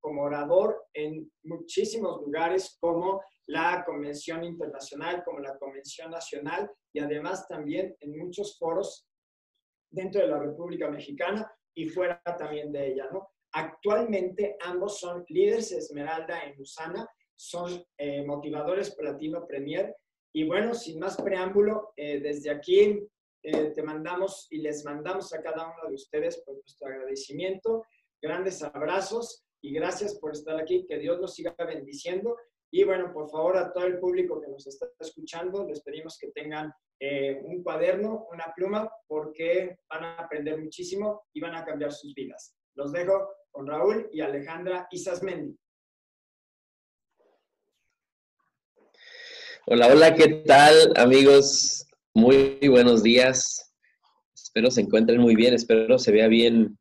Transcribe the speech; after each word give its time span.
como, 0.00 0.22
orador 0.22 0.86
en 0.92 1.30
muchísimos 1.44 2.20
lugares 2.22 2.76
como 2.80 3.22
la 3.46 3.84
Convención 3.84 4.44
Internacional, 4.44 5.22
como 5.24 5.40
la 5.40 5.56
Convención 5.58 6.10
Nacional 6.10 6.70
y 6.92 7.00
además 7.00 7.48
también 7.48 7.96
en 8.00 8.18
muchos 8.18 8.58
foros 8.58 9.06
dentro 9.90 10.20
de 10.20 10.28
la 10.28 10.38
República 10.38 10.88
Mexicana 10.90 11.50
y 11.74 11.88
fuera 11.88 12.22
también 12.38 12.70
de 12.72 12.92
ella. 12.92 13.08
Actualmente 13.52 14.56
ambos 14.60 15.00
son 15.00 15.24
líderes 15.28 15.72
Esmeralda 15.72 16.44
en 16.44 16.60
Usana, 16.60 17.08
son 17.34 17.82
eh, 17.96 18.24
motivadores 18.24 18.94
Platino 18.94 19.46
Premier 19.46 19.96
y 20.32 20.44
bueno, 20.46 20.74
sin 20.74 21.00
más 21.00 21.20
preámbulo, 21.20 21.92
eh, 21.96 22.20
desde 22.20 22.50
aquí 22.50 23.00
eh, 23.42 23.72
te 23.74 23.82
mandamos 23.82 24.46
y 24.50 24.58
les 24.58 24.84
mandamos 24.84 25.32
a 25.32 25.42
cada 25.42 25.66
uno 25.66 25.88
de 25.88 25.94
ustedes 25.94 26.42
por 26.42 26.56
nuestro 26.56 26.88
agradecimiento, 26.88 27.84
grandes 28.20 28.62
abrazos 28.62 29.44
y 29.62 29.72
gracias 29.72 30.18
por 30.18 30.32
estar 30.32 30.58
aquí, 30.58 30.86
que 30.88 30.98
Dios 30.98 31.18
los 31.18 31.34
siga 31.34 31.54
bendiciendo. 31.58 32.36
Y 32.72 32.84
bueno, 32.84 33.12
por 33.12 33.28
favor, 33.30 33.56
a 33.56 33.72
todo 33.72 33.84
el 33.86 33.98
público 33.98 34.40
que 34.40 34.48
nos 34.48 34.66
está 34.66 34.86
escuchando, 35.00 35.66
les 35.66 35.82
pedimos 35.82 36.16
que 36.18 36.30
tengan 36.30 36.72
eh, 37.00 37.40
un 37.44 37.62
cuaderno, 37.62 38.26
una 38.32 38.52
pluma, 38.54 38.88
porque 39.06 39.78
van 39.88 40.04
a 40.04 40.14
aprender 40.14 40.60
muchísimo 40.60 41.22
y 41.32 41.40
van 41.40 41.54
a 41.54 41.64
cambiar 41.64 41.92
sus 41.92 42.14
vidas. 42.14 42.54
Los 42.76 42.92
dejo 42.92 43.28
con 43.50 43.66
Raúl 43.66 44.08
y 44.12 44.20
Alejandra 44.20 44.86
Isasmendi. 44.90 45.56
Hola, 49.66 49.88
hola, 49.88 50.14
¿qué 50.14 50.42
tal 50.46 50.92
amigos? 50.96 51.86
Muy 52.14 52.58
buenos 52.68 53.02
días. 53.02 53.74
Espero 54.34 54.70
se 54.70 54.80
encuentren 54.80 55.20
muy 55.20 55.36
bien, 55.36 55.54
espero 55.54 55.98
se 55.98 56.12
vea 56.12 56.28
bien 56.28 56.54
en 56.56 56.79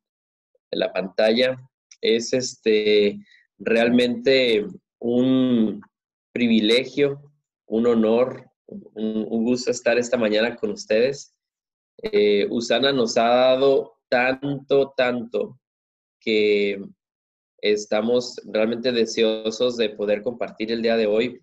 la 0.71 0.91
pantalla. 0.91 1.57
Es 2.01 2.33
este 2.33 3.19
realmente 3.57 4.65
un 4.99 5.81
privilegio, 6.31 7.31
un 7.65 7.87
honor, 7.87 8.49
un, 8.67 9.25
gusto 9.43 9.71
estar 9.71 9.97
esta 9.97 10.17
mañana 10.17 10.55
con 10.55 10.71
ustedes. 10.71 11.35
Eh, 12.01 12.47
Usana 12.49 12.91
nos 12.93 13.17
ha 13.17 13.27
dado 13.27 13.97
tanto, 14.09 14.93
tanto 14.95 15.59
que 16.19 16.81
estamos 17.61 18.39
realmente 18.45 18.91
deseosos 18.91 19.75
de 19.77 19.89
poder 19.89 20.21
compartir 20.21 20.71
el 20.71 20.81
día 20.81 20.95
de 20.95 21.07
hoy 21.07 21.41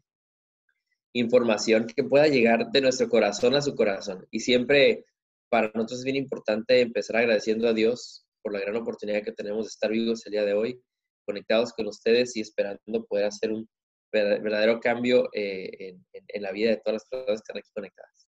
información 1.12 1.86
que 1.86 2.04
pueda 2.04 2.26
llegar 2.28 2.70
de 2.70 2.80
nuestro 2.80 3.08
corazón 3.08 3.54
a 3.54 3.62
su 3.62 3.74
corazón. 3.74 4.26
Y 4.30 4.40
siempre 4.40 5.06
para 5.48 5.70
nosotros 5.74 6.00
es 6.00 6.04
bien 6.04 6.16
importante 6.16 6.80
empezar 6.80 7.16
agradeciendo 7.16 7.68
a 7.68 7.72
Dios 7.72 8.25
por 8.46 8.52
la 8.52 8.60
gran 8.60 8.76
oportunidad 8.76 9.24
que 9.24 9.32
tenemos 9.32 9.64
de 9.64 9.70
estar 9.70 9.90
vivos 9.90 10.24
el 10.24 10.30
día 10.30 10.44
de 10.44 10.54
hoy, 10.54 10.80
conectados 11.26 11.72
con 11.72 11.88
ustedes 11.88 12.36
y 12.36 12.42
esperando 12.42 13.04
poder 13.06 13.24
hacer 13.24 13.50
un 13.50 13.68
verdadero 14.12 14.78
cambio 14.78 15.28
eh, 15.32 15.98
en, 16.12 16.42
la 16.42 16.52
vida 16.52 16.70
de 16.70 16.76
todas 16.76 16.92
las 16.92 17.08
personas 17.08 17.40
que 17.40 17.42
están 17.42 17.56
aquí 17.56 17.70
conectadas. 17.74 18.28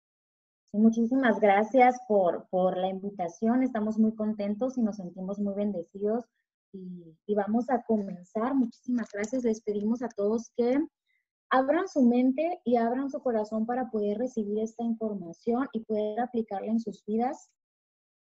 muchísimas 0.74 1.40
gracias 1.40 2.00
por, 2.08 2.48
por 2.50 2.78
la 2.78 2.88
invitación. 2.88 3.62
Estamos 3.62 4.00
muy 4.00 4.16
contentos 4.16 4.76
y 4.80 4.82
nos 4.82 4.96
sentimos 4.96 5.38
muy 5.38 5.54
bendecidos. 5.54 6.26
Y, 6.74 7.16
y, 7.28 7.36
vamos 7.36 7.70
a 7.70 7.84
comenzar. 7.84 8.56
Muchísimas 8.56 9.12
gracias. 9.14 9.44
Les 9.44 9.62
pedimos 9.62 10.02
a 10.02 10.10
todos 10.10 10.50
que 10.58 10.80
abran 11.52 11.88
su 11.88 12.02
mente 12.02 12.60
y 12.66 12.78
abran 12.78 13.12
su 13.12 13.20
corazón 13.20 13.68
para 13.68 13.92
poder 13.92 14.18
recibir 14.18 14.58
esta 14.58 14.84
información 14.84 15.68
y 15.74 15.82
poder 15.82 16.20
aplicarla 16.20 16.72
en 16.72 16.80
sus 16.80 17.06
vidas, 17.06 17.52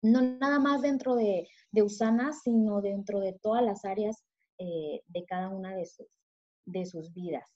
no 0.03 0.21
nada 0.21 0.59
más 0.59 0.81
dentro 0.81 1.15
de, 1.15 1.47
de 1.71 1.81
Usana, 1.81 2.33
sino 2.33 2.81
dentro 2.81 3.19
de 3.19 3.33
todas 3.41 3.63
las 3.63 3.85
áreas 3.85 4.23
eh, 4.59 5.01
de 5.07 5.25
cada 5.25 5.49
una 5.49 5.75
de 5.75 5.85
sus, 5.85 6.07
de 6.65 6.85
sus 6.85 7.11
vidas. 7.13 7.49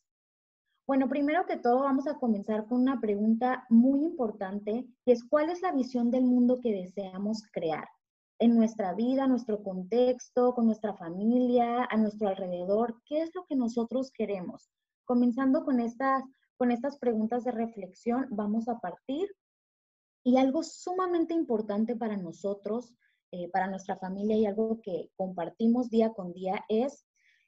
Bueno, 0.87 1.09
primero 1.09 1.45
que 1.45 1.57
todo 1.57 1.81
vamos 1.81 2.07
a 2.07 2.17
comenzar 2.17 2.65
con 2.65 2.81
una 2.81 3.01
pregunta 3.01 3.65
muy 3.69 4.05
importante, 4.05 4.87
que 5.05 5.11
es 5.11 5.25
¿cuál 5.25 5.49
es 5.49 5.61
la 5.61 5.73
visión 5.73 6.11
del 6.11 6.23
mundo 6.23 6.61
que 6.61 6.71
deseamos 6.71 7.43
crear? 7.51 7.87
En 8.39 8.55
nuestra 8.55 8.93
vida, 8.93 9.27
nuestro 9.27 9.61
contexto, 9.61 10.53
con 10.55 10.65
nuestra 10.65 10.95
familia, 10.95 11.83
a 11.83 11.97
nuestro 11.97 12.29
alrededor, 12.29 13.01
¿qué 13.05 13.21
es 13.21 13.31
lo 13.35 13.45
que 13.45 13.57
nosotros 13.57 14.11
queremos? 14.11 14.69
Comenzando 15.03 15.65
con 15.65 15.81
estas, 15.81 16.23
con 16.55 16.71
estas 16.71 16.97
preguntas 16.99 17.43
de 17.43 17.51
reflexión, 17.51 18.27
vamos 18.29 18.69
a 18.69 18.79
partir. 18.79 19.27
Y 20.27 20.35
algo 20.35 20.61
sumamente 20.61 21.33
importante 21.33 21.95
para 21.95 22.17
nosotros, 22.17 22.93
eh, 23.31 23.49
para 23.49 23.69
nuestra 23.69 23.95
familia 23.95 24.35
y 24.35 24.45
algo 24.45 24.81
que 24.81 25.09
compartimos 25.15 25.89
día 25.89 26.11
con 26.11 26.33
día 26.33 26.65
es 26.67 27.05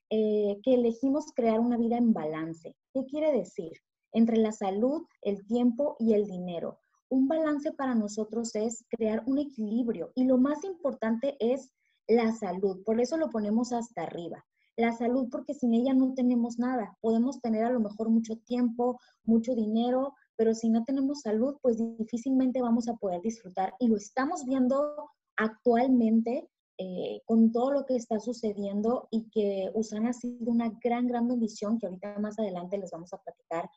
eh, 0.09 0.62
que 0.63 0.75
elegimos 0.75 1.25
crear 1.35 1.59
una 1.59 1.75
vida 1.75 1.97
en 1.97 2.13
balance. 2.13 2.78
¿Qué 2.94 3.06
quiere 3.06 3.34
decir? 3.34 3.73
Entre 4.13 4.38
la 4.38 4.53
salud, 4.53 5.06
el 5.23 5.45
tiempo 5.45 5.97
y 6.00 6.13
el 6.13 6.25
dinero. 6.25 6.79
Un 7.09 7.28
balance 7.28 7.73
para 7.73 7.95
nosotros 7.95 8.56
es 8.56 8.85
crear 8.88 9.23
un 9.25 9.39
equilibrio 9.39 10.13
y 10.16 10.23
lo 10.23 10.38
más 10.38 10.63
importante 10.63 11.35
es 11.41 11.73
la 12.07 12.31
salud. 12.31 12.81
Por 12.85 13.01
eso 13.01 13.18
lo 13.18 13.29
ponemos 13.29 13.73
hasta 13.73 14.03
arriba 14.03 14.45
la 14.79 14.94
salud, 14.94 15.28
porque 15.29 15.53
sin 15.53 15.73
ella 15.73 15.94
no 15.94 16.13
tenemos 16.13 16.57
nada. 16.57 16.97
Podemos 17.01 17.41
tener 17.41 17.66
a 17.66 17.69
lo 17.69 17.81
mejor 17.81 18.09
mucho 18.09 18.38
tiempo, 18.38 18.97
mucho 19.25 19.53
dinero, 19.53 20.13
pero 20.39 20.55
si 20.55 20.69
no 20.69 20.85
tenemos 20.85 21.19
salud, 21.19 21.57
pues 21.61 21.77
difícilmente 21.97 22.61
vamos 22.61 22.88
a 22.88 22.95
poder 22.95 23.19
disfrutar. 23.22 23.73
Y 23.77 23.89
lo 23.89 23.97
estamos 23.97 24.45
viendo 24.45 25.11
actualmente 25.35 26.50
eh, 26.77 27.22
con 27.25 27.51
todo 27.51 27.72
lo 27.73 27.85
que 27.85 27.97
está 27.97 28.22
sucediendo 28.22 29.09
y 29.11 29.29
que 29.31 29.69
Usana 29.73 30.11
ha 30.11 30.13
sido 30.13 30.50
una 30.50 30.72
gran, 30.81 31.07
gran 31.07 31.27
bendición, 31.27 31.77
que 31.77 31.88
ahorita 31.88 32.17
más 32.19 32.39
adelante 32.39 32.77
les 32.77 32.89
vamos 32.89 33.11
a 33.11 33.22
platicar 33.22 33.69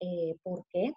eh, 0.00 0.36
por 0.42 0.66
qué. 0.70 0.92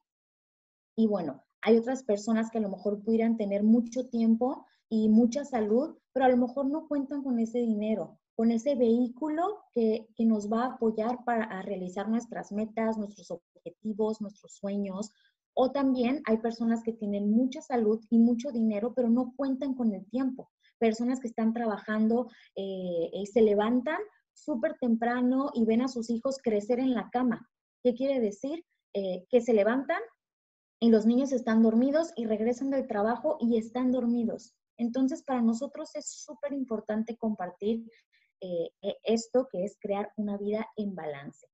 Y 0.98 1.06
bueno, 1.06 1.44
hay 1.62 1.78
otras 1.78 2.02
personas 2.02 2.50
que 2.50 2.58
a 2.58 2.62
lo 2.62 2.70
mejor 2.70 3.04
pudieran 3.04 3.38
tener 3.38 3.62
mucho 3.62 4.10
tiempo 4.10 4.66
y 4.90 5.08
mucha 5.08 5.46
salud, 5.46 6.00
pero 6.14 6.26
a 6.26 6.30
lo 6.30 6.38
mejor 6.38 6.66
no 6.66 6.88
cuentan 6.88 7.22
con 7.22 7.38
ese 7.38 7.60
dinero 7.60 8.18
con 8.42 8.50
ese 8.50 8.74
vehículo 8.74 9.66
que, 9.72 10.08
nos 10.18 10.52
va 10.52 10.64
a 10.64 10.74
apoyar 10.74 11.24
para 11.26 11.62
realizar 11.62 12.10
nuestras 12.10 12.52
metas, 12.52 12.98
nuestros 12.98 13.30
objetivos, 13.30 14.20
nuestros 14.20 14.54
sueños. 14.56 15.12
O 15.54 15.72
también 15.72 16.24
hay 16.26 16.38
personas 16.38 16.82
que 16.82 16.92
tienen 16.92 17.30
mucha 17.30 17.62
salud 17.62 18.04
y 18.10 18.18
mucho 18.18 18.52
dinero, 18.52 18.96
pero 18.96 19.12
no 19.12 19.36
cuentan 19.38 19.76
con 19.76 19.94
el 19.94 20.10
tiempo. 20.10 20.50
Personas 20.80 21.20
que 21.20 21.28
están 21.28 21.54
trabajando 21.54 22.32
y 22.56 23.12
eh, 23.14 23.28
se 23.32 23.44
levantan 23.44 24.00
súper 24.34 24.76
temprano 24.82 25.52
y 25.54 25.64
ven 25.66 25.84
a 25.84 25.88
sus 25.88 26.10
hijos 26.10 26.40
crecer 26.44 26.80
en 26.80 26.96
la 26.96 27.12
cama. 27.12 27.48
¿Qué 27.84 27.94
quiere 27.94 28.20
decir? 28.20 28.66
Eh, 28.96 29.24
que 29.30 29.42
se 29.42 29.54
levantan 29.54 30.02
y 30.80 30.90
los 30.90 31.06
niños 31.06 31.32
están 31.32 31.62
dormidos 31.62 32.12
y 32.16 32.26
regresan 32.26 32.72
del 32.72 32.88
trabajo 32.88 33.38
y 33.40 33.60
están 33.60 33.92
dormidos. 33.92 34.56
Entonces, 34.78 35.22
para 35.22 35.44
nosotros 35.44 35.96
es 35.96 36.10
súper 36.10 36.54
importante 36.54 37.16
compartir 37.16 37.86
eh, 38.42 38.72
e, 38.82 38.98
esto 39.04 39.48
que 39.50 39.64
es 39.64 39.78
crear 39.80 40.12
una 40.18 40.38
vida 40.38 40.68
en 40.76 40.96
balance. 40.96 41.48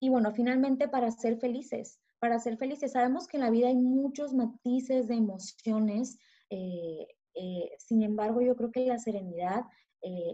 Y 0.00 0.08
bueno, 0.08 0.32
finalmente 0.32 0.88
para 0.88 1.10
ser 1.10 1.38
felices, 1.38 2.00
para 2.18 2.38
ser 2.38 2.56
felices, 2.56 2.92
sabemos 2.92 3.26
que 3.26 3.36
en 3.36 3.42
la 3.42 3.50
vida 3.50 3.68
hay 3.68 3.76
muchos 3.76 4.32
matices 4.32 5.08
de 5.08 5.14
emociones, 5.14 6.18
eh, 6.50 7.06
eh, 7.34 7.70
sin 7.78 8.02
embargo 8.02 8.40
yo 8.40 8.56
creo 8.56 8.70
que 8.70 8.86
la 8.86 8.98
serenidad, 8.98 9.64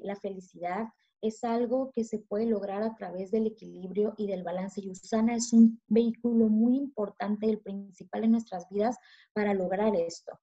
la 0.02 0.16
felicidad 0.16 0.88
es 1.22 1.44
algo 1.44 1.92
que 1.92 2.04
se 2.04 2.18
puede 2.18 2.46
lograr 2.46 2.82
a 2.82 2.94
través 2.94 3.30
del 3.30 3.46
equilibrio 3.46 4.12
y 4.18 4.26
del 4.26 4.42
balance. 4.42 4.80
Y 4.80 4.90
Usana 4.90 5.34
es 5.34 5.52
un 5.52 5.80
vehículo 5.86 6.48
muy 6.48 6.76
importante, 6.76 7.48
el 7.48 7.60
principal 7.60 8.24
en 8.24 8.32
nuestras 8.32 8.68
vidas 8.68 8.98
para 9.32 9.54
lograr 9.54 9.94
esto. 9.96 10.38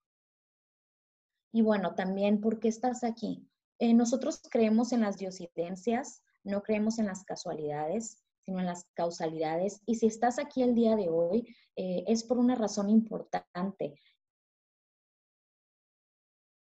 Y 1.52 1.62
bueno, 1.62 1.94
también, 1.94 2.40
¿por 2.40 2.58
qué 2.58 2.68
estás 2.68 3.04
aquí? 3.04 3.49
Eh, 3.80 3.94
nosotros 3.94 4.42
creemos 4.50 4.92
en 4.92 5.00
las 5.00 5.16
diosidencias, 5.16 6.22
no 6.44 6.62
creemos 6.62 6.98
en 6.98 7.06
las 7.06 7.24
casualidades, 7.24 8.22
sino 8.44 8.60
en 8.60 8.66
las 8.66 8.84
causalidades. 8.92 9.80
Y 9.86 9.94
si 9.94 10.06
estás 10.06 10.38
aquí 10.38 10.62
el 10.62 10.74
día 10.74 10.96
de 10.96 11.08
hoy, 11.08 11.56
eh, 11.76 12.04
es 12.06 12.22
por 12.22 12.38
una 12.38 12.54
razón 12.54 12.90
importante. 12.90 13.98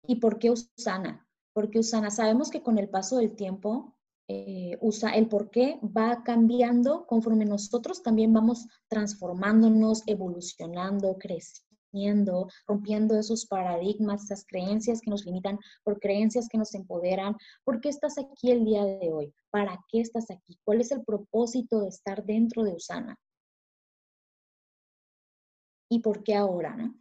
¿Y 0.06 0.16
por 0.16 0.40
qué 0.40 0.50
Usana? 0.50 1.26
Porque 1.52 1.78
Usana, 1.78 2.10
sabemos 2.10 2.50
que 2.50 2.62
con 2.62 2.78
el 2.78 2.88
paso 2.88 3.18
del 3.18 3.36
tiempo, 3.36 3.96
eh, 4.26 4.76
usa, 4.80 5.10
el 5.10 5.28
por 5.28 5.50
qué 5.50 5.78
va 5.82 6.24
cambiando 6.24 7.06
conforme 7.06 7.44
nosotros 7.44 8.02
también 8.02 8.32
vamos 8.32 8.66
transformándonos, 8.88 10.02
evolucionando, 10.06 11.16
creciendo 11.18 11.73
rompiendo 12.66 13.18
esos 13.18 13.46
paradigmas, 13.46 14.24
esas 14.24 14.44
creencias 14.46 15.00
que 15.00 15.10
nos 15.10 15.24
limitan 15.24 15.58
por 15.82 16.00
creencias 16.00 16.48
que 16.48 16.58
nos 16.58 16.74
empoderan. 16.74 17.36
¿Por 17.64 17.80
qué 17.80 17.88
estás 17.88 18.18
aquí 18.18 18.50
el 18.50 18.64
día 18.64 18.84
de 18.84 19.12
hoy? 19.12 19.34
¿Para 19.50 19.78
qué 19.88 20.00
estás 20.00 20.30
aquí? 20.30 20.58
¿Cuál 20.64 20.80
es 20.80 20.90
el 20.90 21.04
propósito 21.04 21.80
de 21.80 21.88
estar 21.88 22.24
dentro 22.24 22.64
de 22.64 22.74
Usana? 22.74 23.16
¿Y 25.88 26.00
por 26.00 26.22
qué 26.22 26.34
ahora? 26.34 26.74
No? 26.76 26.94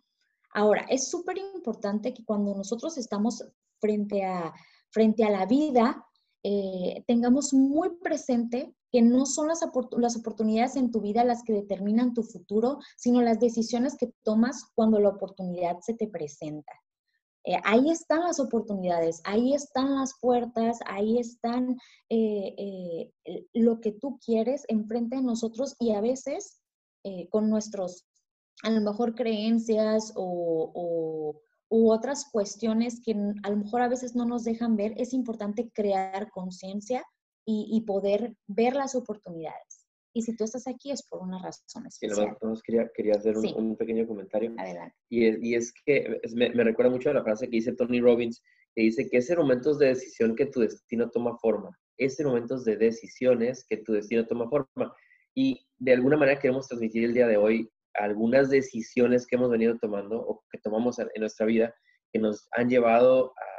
Ahora, 0.53 0.85
es 0.89 1.09
súper 1.09 1.37
importante 1.37 2.13
que 2.13 2.23
cuando 2.23 2.55
nosotros 2.55 2.97
estamos 2.97 3.43
frente 3.79 4.23
a, 4.23 4.53
frente 4.91 5.23
a 5.23 5.31
la 5.31 5.45
vida, 5.47 6.05
eh, 6.43 7.03
tengamos 7.07 7.53
muy 7.53 7.97
presente 7.97 8.75
que 8.93 9.01
no 9.01 9.25
son 9.25 9.47
las, 9.47 9.61
las 9.97 10.15
oportunidades 10.15 10.75
en 10.75 10.91
tu 10.91 11.01
vida 11.01 11.23
las 11.23 11.41
que 11.41 11.51
determinan 11.51 12.13
tu 12.13 12.21
futuro, 12.21 12.77
sino 12.95 13.23
las 13.23 13.39
decisiones 13.39 13.97
que 13.97 14.13
tomas 14.23 14.65
cuando 14.75 14.99
la 14.99 15.09
oportunidad 15.09 15.79
se 15.79 15.95
te 15.95 16.07
presenta. 16.07 16.71
Eh, 17.43 17.57
ahí 17.65 17.89
están 17.89 18.19
las 18.21 18.39
oportunidades, 18.39 19.19
ahí 19.23 19.55
están 19.55 19.95
las 19.95 20.13
puertas, 20.21 20.77
ahí 20.85 21.17
están 21.17 21.75
eh, 22.09 23.11
lo 23.53 23.81
que 23.81 23.93
tú 23.93 24.19
quieres 24.23 24.63
enfrente 24.67 25.15
de 25.15 25.23
nosotros 25.23 25.75
y 25.79 25.91
a 25.93 25.99
veces 25.99 26.61
con 27.31 27.49
nuestros, 27.49 28.05
a 28.61 28.69
lo 28.69 28.79
mejor, 28.79 29.15
creencias 29.15 30.13
o, 30.15 31.41
u 31.69 31.91
otras 31.91 32.29
cuestiones 32.31 33.01
que 33.03 33.13
a 33.41 33.49
lo 33.49 33.57
mejor 33.57 33.81
a 33.81 33.89
veces 33.89 34.15
no 34.15 34.23
nos 34.23 34.43
dejan 34.43 34.77
ver, 34.77 34.93
es 34.97 35.13
importante 35.13 35.71
crear 35.73 36.29
conciencia 36.29 37.03
y, 37.45 37.81
poder 37.81 38.35
ver 38.47 38.75
las 38.75 38.95
oportunidades. 38.95 39.85
Y 40.15 40.21
si 40.21 40.35
tú 40.35 40.43
estás 40.43 40.67
aquí 40.67 40.91
es 40.91 41.03
por 41.07 41.21
una 41.21 41.41
razón 41.41 41.87
especial. 41.87 42.37
Sí, 42.39 42.61
quería, 42.65 42.91
quería 42.93 43.13
hacer 43.15 43.35
un, 43.37 43.75
pequeño 43.75 44.07
comentario. 44.07 44.53
Adelante. 44.57 44.95
Y 45.09 45.25
es, 45.27 45.37
y 45.41 45.55
es 45.55 45.73
que 45.85 46.21
me, 46.35 46.51
me, 46.51 46.63
recuerda 46.63 46.91
mucho 46.91 47.09
a 47.09 47.13
la 47.13 47.23
frase 47.23 47.47
que 47.47 47.57
dice 47.57 47.73
Tony 47.73 47.99
Robbins, 47.99 48.43
que 48.75 48.83
dice 48.83 49.09
que 49.09 49.17
es 49.17 49.29
en 49.29 49.39
momentos 49.39 49.79
de 49.79 49.87
decisión 49.87 50.35
que 50.35 50.45
tu 50.45 50.61
destino 50.61 51.09
toma 51.09 51.37
forma. 51.39 51.77
Es 51.97 52.19
en 52.19 52.27
momentos 52.27 52.63
de 52.63 52.77
decisiones 52.77 53.65
que 53.67 53.77
tu 53.77 53.93
destino 53.93 54.25
toma 54.27 54.49
forma. 54.49 54.95
Y 55.35 55.65
de 55.79 55.93
alguna 55.93 56.17
manera 56.17 56.39
queremos 56.39 56.67
transmitir 56.67 57.03
el 57.05 57.13
día 57.13 57.27
de 57.27 57.37
hoy 57.37 57.69
algunas 57.95 58.49
decisiones 58.49 59.27
que 59.27 59.35
hemos 59.35 59.49
venido 59.49 59.77
tomando 59.77 60.19
o 60.19 60.43
que 60.51 60.59
tomamos 60.59 60.99
en 60.99 61.09
nuestra 61.19 61.45
vida 61.45 61.73
que 62.11 62.19
nos 62.19 62.47
han 62.51 62.69
llevado 62.69 63.31
a, 63.31 63.53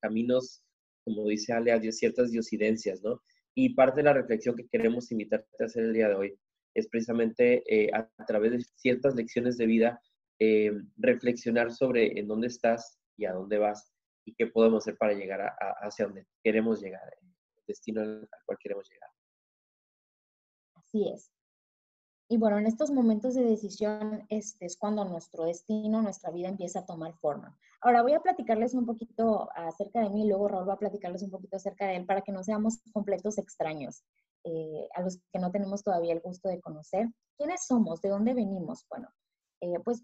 caminos, 0.00 0.62
como 1.04 1.28
dice 1.28 1.52
Ale, 1.52 1.92
ciertas 1.92 2.30
diosidencias, 2.30 3.02
¿no? 3.02 3.22
Y 3.54 3.74
parte 3.74 3.98
de 3.98 4.04
la 4.04 4.12
reflexión 4.12 4.56
que 4.56 4.66
queremos 4.66 5.12
invitarte 5.12 5.48
a 5.60 5.66
hacer 5.66 5.84
el 5.84 5.92
día 5.92 6.08
de 6.08 6.14
hoy 6.14 6.38
es 6.74 6.88
precisamente 6.88 7.62
eh, 7.68 7.90
a, 7.94 8.08
través 8.26 8.52
de 8.52 8.60
ciertas 8.76 9.14
lecciones 9.14 9.56
de 9.56 9.66
vida, 9.66 10.00
eh, 10.40 10.72
reflexionar 10.96 11.72
sobre 11.72 12.18
en 12.18 12.26
dónde 12.26 12.48
estás 12.48 12.98
y 13.16 13.26
a 13.26 13.32
dónde 13.32 13.58
vas 13.58 13.92
y 14.24 14.34
qué 14.34 14.48
podemos 14.48 14.82
hacer 14.82 14.96
para 14.96 15.12
llegar 15.12 15.54
hacia 15.82 16.06
donde 16.06 16.26
queremos 16.42 16.80
llegar, 16.80 17.02
el 17.22 17.62
destino 17.68 18.00
al 18.00 18.28
cual 18.44 18.58
queremos 18.60 18.88
llegar. 18.90 19.10
Así 20.74 21.08
es. 21.08 21.30
Y 22.34 22.36
bueno, 22.36 22.58
en 22.58 22.66
estos 22.66 22.90
momentos 22.90 23.34
de 23.34 23.44
decisión 23.44 24.26
este, 24.28 24.66
es 24.66 24.76
cuando 24.76 25.04
nuestro 25.04 25.44
destino, 25.44 26.02
nuestra 26.02 26.32
vida 26.32 26.48
empieza 26.48 26.80
a 26.80 26.84
tomar 26.84 27.14
forma. 27.14 27.56
Ahora 27.80 28.02
voy 28.02 28.12
a 28.14 28.22
platicarles 28.22 28.74
un 28.74 28.86
poquito 28.86 29.48
acerca 29.54 30.00
de 30.00 30.10
mí, 30.10 30.26
luego 30.26 30.48
Raúl 30.48 30.68
va 30.68 30.72
a 30.72 30.78
platicarles 30.78 31.22
un 31.22 31.30
poquito 31.30 31.58
acerca 31.58 31.86
de 31.86 31.94
él 31.94 32.06
para 32.06 32.22
que 32.22 32.32
no 32.32 32.42
seamos 32.42 32.80
completos 32.92 33.38
extraños 33.38 34.02
eh, 34.42 34.88
a 34.96 35.02
los 35.02 35.20
que 35.32 35.38
no 35.38 35.52
tenemos 35.52 35.84
todavía 35.84 36.12
el 36.12 36.18
gusto 36.22 36.48
de 36.48 36.60
conocer. 36.60 37.08
¿Quiénes 37.36 37.66
somos? 37.68 38.02
¿De 38.02 38.08
dónde 38.08 38.34
venimos? 38.34 38.84
Bueno, 38.90 39.08
eh, 39.60 39.78
pues 39.84 40.02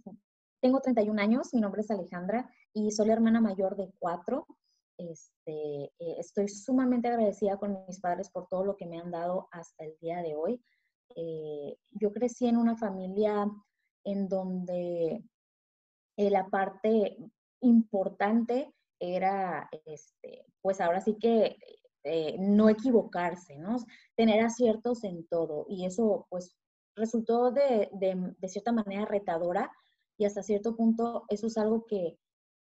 tengo 0.60 0.78
31 0.78 1.20
años, 1.20 1.52
mi 1.52 1.60
nombre 1.60 1.80
es 1.80 1.90
Alejandra 1.90 2.48
y 2.72 2.92
soy 2.92 3.08
la 3.08 3.14
hermana 3.14 3.40
mayor 3.40 3.74
de 3.74 3.90
cuatro. 3.98 4.46
Este, 4.98 5.84
eh, 5.98 6.16
estoy 6.18 6.46
sumamente 6.46 7.08
agradecida 7.08 7.56
con 7.56 7.84
mis 7.88 7.98
padres 7.98 8.30
por 8.30 8.46
todo 8.46 8.64
lo 8.64 8.76
que 8.76 8.86
me 8.86 9.00
han 9.00 9.10
dado 9.10 9.48
hasta 9.50 9.84
el 9.84 9.98
día 10.00 10.22
de 10.22 10.36
hoy. 10.36 10.62
Eh, 11.16 11.76
yo 11.90 12.12
crecí 12.12 12.46
en 12.46 12.56
una 12.56 12.76
familia 12.76 13.46
en 14.04 14.28
donde 14.28 15.24
eh, 16.16 16.30
la 16.30 16.48
parte 16.48 17.16
importante 17.60 18.72
era, 18.98 19.68
este, 19.86 20.44
pues 20.60 20.80
ahora 20.80 21.00
sí 21.00 21.16
que 21.20 21.56
eh, 22.04 22.36
no 22.38 22.68
equivocarse, 22.68 23.56
¿no? 23.58 23.76
Tener 24.16 24.42
aciertos 24.44 25.04
en 25.04 25.26
todo. 25.26 25.66
Y 25.68 25.86
eso, 25.86 26.26
pues, 26.30 26.56
resultó 26.96 27.50
de, 27.50 27.88
de, 27.92 28.48
cierta 28.48 28.72
manera 28.72 29.04
retadora 29.04 29.70
y 30.18 30.24
hasta 30.24 30.42
cierto 30.42 30.76
punto 30.76 31.24
eso 31.28 31.46
es 31.46 31.56
algo 31.56 31.86
que, 31.86 32.18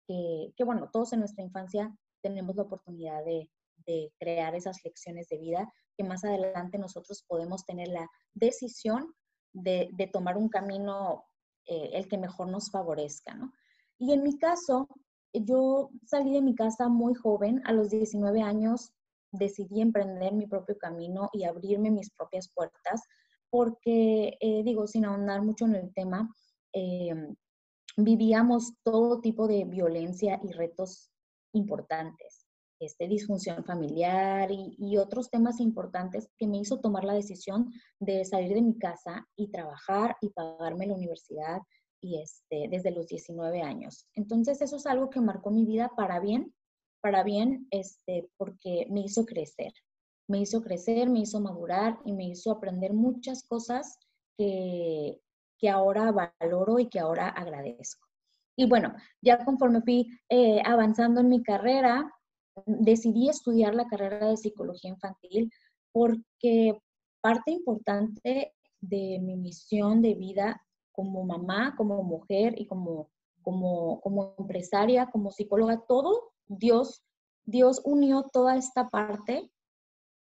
que, 0.08 0.54
que, 0.56 0.64
bueno, 0.64 0.90
todos 0.92 1.14
en 1.14 1.20
nuestra 1.20 1.44
infancia 1.44 1.96
tenemos 2.22 2.56
la 2.56 2.64
oportunidad 2.64 3.24
de, 3.26 3.50
de 3.88 4.12
crear 4.20 4.54
esas 4.54 4.78
lecciones 4.84 5.30
de 5.30 5.38
vida 5.38 5.74
que 5.98 6.04
más 6.04 6.24
adelante 6.24 6.78
nosotros 6.78 7.24
podemos 7.28 7.66
tener 7.66 7.88
la 7.88 8.08
decisión 8.34 9.16
de, 9.54 9.90
tomar 10.14 10.38
un 10.38 10.50
camino 10.50 11.24
eh, 11.66 11.90
el 11.94 12.08
que 12.08 12.18
mejor 12.18 12.50
nos 12.50 12.70
favorezca, 12.70 13.34
¿no? 13.34 13.52
Y 13.98 14.14
en 14.14 14.22
mi 14.22 14.38
caso, 14.38 14.88
yo 15.34 15.90
salí 16.06 16.34
de 16.34 16.42
mi 16.42 16.54
casa 16.54 16.88
muy 16.88 17.16
joven, 17.16 17.62
a 17.66 17.72
los 17.72 17.90
19 17.90 18.42
años 18.42 18.92
decidí 19.32 19.82
emprender 19.82 20.34
mi 20.34 20.46
propio 20.46 20.78
camino 20.78 21.30
y 21.34 21.46
abrirme 21.46 21.90
mis 21.90 22.12
propias 22.12 22.50
puertas, 22.54 23.02
porque, 23.50 24.38
eh, 24.40 24.64
digo, 24.64 24.86
sin 24.88 25.06
ahondar 25.06 25.42
mucho 25.42 25.66
en 25.66 25.76
el 25.76 25.94
tema, 25.94 26.32
eh, 26.74 27.16
vivíamos 27.98 28.74
todo 28.84 29.20
tipo 29.20 29.48
de 29.48 29.66
violencia 29.66 30.40
y 30.44 30.52
retos 30.52 31.10
importantes 31.54 32.37
este, 32.80 33.08
disfunción 33.08 33.64
familiar 33.64 34.50
y, 34.52 34.98
otros 34.98 35.30
temas 35.30 35.60
importantes 35.60 36.30
que 36.38 36.48
me 36.48 36.58
hizo 36.58 36.80
tomar 36.80 37.04
la 37.04 37.14
decisión 37.14 37.72
de 38.00 38.26
salir 38.26 38.54
de 38.54 38.62
mi 38.62 38.78
casa 38.78 39.28
y 39.36 39.50
trabajar 39.50 40.16
y 40.22 40.30
pagarme 40.30 40.88
la 40.88 40.96
universidad 40.96 41.62
y 42.02 42.20
este, 42.22 42.68
desde 42.70 42.92
los 42.92 43.08
19 43.08 43.62
años. 43.62 44.08
Entonces 44.16 44.62
eso 44.62 44.76
es 44.76 44.86
algo 44.86 45.10
que 45.10 45.22
marcó 45.22 45.52
mi 45.52 45.66
vida 45.66 45.92
para 45.96 46.20
bien, 46.20 46.54
para 47.02 47.24
bien, 47.24 47.68
este, 47.72 48.30
porque 48.38 48.88
me 48.90 49.02
hizo 49.02 49.26
crecer, 49.26 49.74
me 50.28 50.40
hizo 50.40 50.62
crecer, 50.62 51.10
me 51.10 51.20
hizo 51.20 51.40
madurar 51.40 52.00
y 52.06 52.14
me 52.14 52.26
hizo 52.26 52.52
aprender 52.52 52.94
muchas 52.94 53.44
cosas 53.44 53.98
que, 54.38 55.22
que 55.58 55.70
ahora 55.70 56.12
valoro 56.12 56.80
y 56.80 56.90
que 56.90 57.00
ahora 57.00 57.30
agradezco. 57.30 58.08
Y 58.60 58.68
bueno, 58.68 58.94
ya 59.22 59.44
conforme 59.46 59.82
fui 59.82 60.08
eh, 60.30 60.62
avanzando 60.66 61.22
en 61.22 61.30
mi 61.30 61.44
carrera, 61.44 62.12
decidí 62.66 63.30
estudiar 63.30 63.76
la 63.76 63.88
carrera 63.88 64.30
de 64.30 64.38
psicología 64.38 64.92
infantil 64.92 65.52
porque 65.92 66.80
parte 67.22 67.52
importante 67.52 68.54
de 68.82 69.20
mi 69.22 69.36
misión 69.36 70.02
de 70.02 70.14
vida 70.14 70.62
como 70.92 71.24
mamá, 71.24 71.76
como 71.78 72.02
mujer 72.04 72.60
y 72.60 72.66
como, 72.66 73.10
como, 73.42 74.02
como 74.02 74.36
empresaria, 74.38 75.10
como 75.12 75.32
psicóloga, 75.32 75.84
todo 75.88 76.32
Dios, 76.48 77.04
Dios 77.46 77.82
unió 77.84 78.24
toda 78.32 78.56
esta 78.58 78.90
parte 78.90 79.52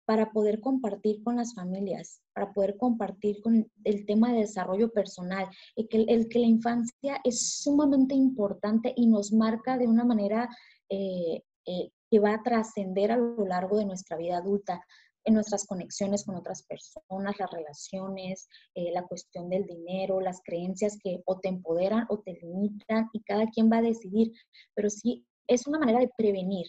para 0.05 0.31
poder 0.31 0.59
compartir 0.59 1.23
con 1.23 1.37
las 1.37 1.53
familias, 1.53 2.21
para 2.33 2.53
poder 2.53 2.77
compartir 2.77 3.41
con 3.41 3.69
el 3.83 4.05
tema 4.05 4.31
de 4.31 4.39
desarrollo 4.39 4.91
personal, 4.91 5.47
y 5.75 5.87
que, 5.87 6.03
el 6.07 6.27
que 6.27 6.39
la 6.39 6.47
infancia 6.47 7.21
es 7.23 7.61
sumamente 7.61 8.15
importante 8.15 8.93
y 8.95 9.07
nos 9.07 9.31
marca 9.31 9.77
de 9.77 9.87
una 9.87 10.03
manera 10.03 10.49
eh, 10.89 11.43
eh, 11.65 11.91
que 12.11 12.19
va 12.19 12.33
a 12.33 12.43
trascender 12.43 13.11
a 13.11 13.17
lo 13.17 13.45
largo 13.45 13.77
de 13.77 13.85
nuestra 13.85 14.17
vida 14.17 14.37
adulta, 14.37 14.85
en 15.23 15.35
nuestras 15.35 15.65
conexiones 15.65 16.25
con 16.25 16.35
otras 16.35 16.63
personas, 16.63 17.39
las 17.39 17.51
relaciones, 17.51 18.49
eh, 18.75 18.91
la 18.91 19.03
cuestión 19.03 19.49
del 19.49 19.65
dinero, 19.65 20.19
las 20.19 20.41
creencias 20.43 20.97
que 21.01 21.21
o 21.25 21.39
te 21.39 21.47
empoderan 21.47 22.05
o 22.09 22.19
te 22.19 22.33
limitan 22.41 23.09
y 23.13 23.21
cada 23.21 23.47
quien 23.47 23.71
va 23.71 23.77
a 23.77 23.83
decidir, 23.83 24.31
pero 24.73 24.89
sí 24.89 25.25
es 25.47 25.67
una 25.67 25.79
manera 25.79 25.99
de 25.99 26.09
prevenir. 26.17 26.65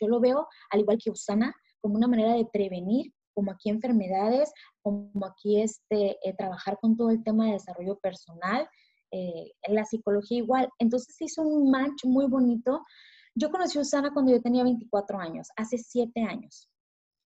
Yo 0.00 0.08
lo 0.08 0.20
veo, 0.20 0.46
al 0.70 0.80
igual 0.80 0.98
que 1.02 1.10
Usana, 1.10 1.54
como 1.80 1.94
una 1.94 2.08
manera 2.08 2.34
de 2.34 2.46
prevenir, 2.52 3.12
como 3.32 3.50
aquí 3.50 3.70
enfermedades, 3.70 4.52
como 4.82 5.26
aquí 5.26 5.60
este, 5.60 6.18
eh, 6.22 6.34
trabajar 6.36 6.78
con 6.80 6.96
todo 6.96 7.10
el 7.10 7.22
tema 7.24 7.46
de 7.46 7.52
desarrollo 7.52 7.98
personal, 7.98 8.68
en 9.16 9.76
la 9.76 9.84
psicología 9.84 10.38
igual. 10.38 10.68
Entonces 10.80 11.14
hizo 11.20 11.42
un 11.42 11.70
match 11.70 12.04
muy 12.04 12.26
bonito 12.26 12.82
yo 13.34 13.50
conocí 13.50 13.78
a 13.78 13.82
Usana 13.82 14.12
cuando 14.12 14.32
yo 14.32 14.40
tenía 14.40 14.62
24 14.64 15.18
años, 15.18 15.48
hace 15.56 15.78
7 15.78 16.22
años. 16.22 16.68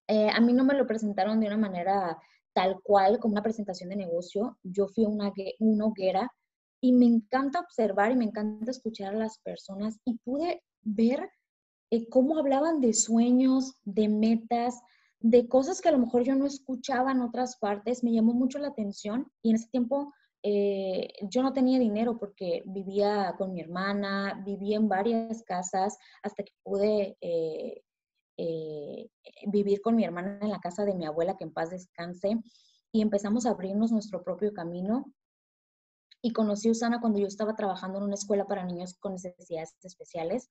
Eh, 0.09 0.31
a 0.31 0.41
mí 0.41 0.53
no 0.53 0.65
me 0.65 0.75
lo 0.75 0.87
presentaron 0.87 1.41
de 1.41 1.47
una 1.47 1.59
manera 1.59 2.19
tal 2.55 2.81
cual, 2.83 3.19
como 3.19 3.33
una 3.33 3.43
presentación 3.43 3.91
de 3.91 3.97
negocio. 3.97 4.59
Yo 4.63 4.89
fui 4.89 5.05
una 5.05 5.87
hoguera 5.87 6.33
y 6.81 6.93
me 6.93 7.07
encanta 7.07 7.61
observar 7.61 8.13
y 8.13 8.17
me 8.17 8.25
encanta 8.25 8.71
escuchar 8.71 9.15
a 9.15 9.19
las 9.19 9.39
personas 9.39 9.99
y 10.05 10.19
pude 10.19 10.63
ver 10.83 11.29
eh, 11.91 12.09
cómo 12.09 12.39
hablaban 12.39 12.81
de 12.81 12.95
sueños, 12.95 13.75
de 13.85 14.09
metas, 14.09 14.81
de 15.21 15.49
cosas 15.49 15.81
que 15.81 15.89
a 15.89 15.93
lo 15.93 15.99
mejor 15.99 16.23
yo 16.23 16.35
no 16.35 16.47
escuchaba 16.47 17.13
en 17.13 17.21
otras 17.21 17.57
partes. 17.59 18.03
Me 18.03 18.13
llamó 18.13 18.33
mucho 18.33 18.59
la 18.59 18.69
atención 18.69 19.31
y 19.43 19.51
en 19.51 19.57
ese 19.57 19.69
tiempo 19.69 20.13
eh, 20.43 21.13
yo 21.23 21.43
no 21.43 21.53
tenía 21.53 21.79
dinero 21.79 22.19
porque 22.19 22.63
vivía 22.67 23.35
con 23.37 23.53
mi 23.53 23.61
hermana, 23.61 24.43
vivía 24.45 24.77
en 24.77 24.89
varias 24.89 25.43
casas 25.43 25.97
hasta 26.23 26.43
que 26.45 26.53
pude 26.63 27.17
eh, 27.21 27.83
eh, 28.37 29.11
vivir 29.49 29.81
con 29.81 29.97
mi 29.97 30.05
hermana 30.05 30.39
en 30.41 30.51
la 30.51 30.61
casa 30.61 30.85
de 30.85 30.95
mi 30.95 31.07
abuela, 31.07 31.37
que 31.37 31.45
en 31.45 31.53
paz 31.53 31.71
descanse, 31.71 32.37
y 32.93 33.03
empezamos 33.03 33.47
a 33.47 33.51
abrirnos 33.51 33.91
nuestro 33.91 34.23
propio 34.23 34.53
camino. 34.53 35.13
Y 36.23 36.33
conocí 36.33 36.69
a 36.69 36.73
Usana 36.73 37.01
cuando 37.01 37.19
yo 37.19 37.27
estaba 37.27 37.55
trabajando 37.55 37.99
en 37.99 38.05
una 38.05 38.15
escuela 38.15 38.47
para 38.47 38.65
niños 38.65 38.95
con 38.99 39.13
necesidades 39.13 39.77
especiales 39.83 40.49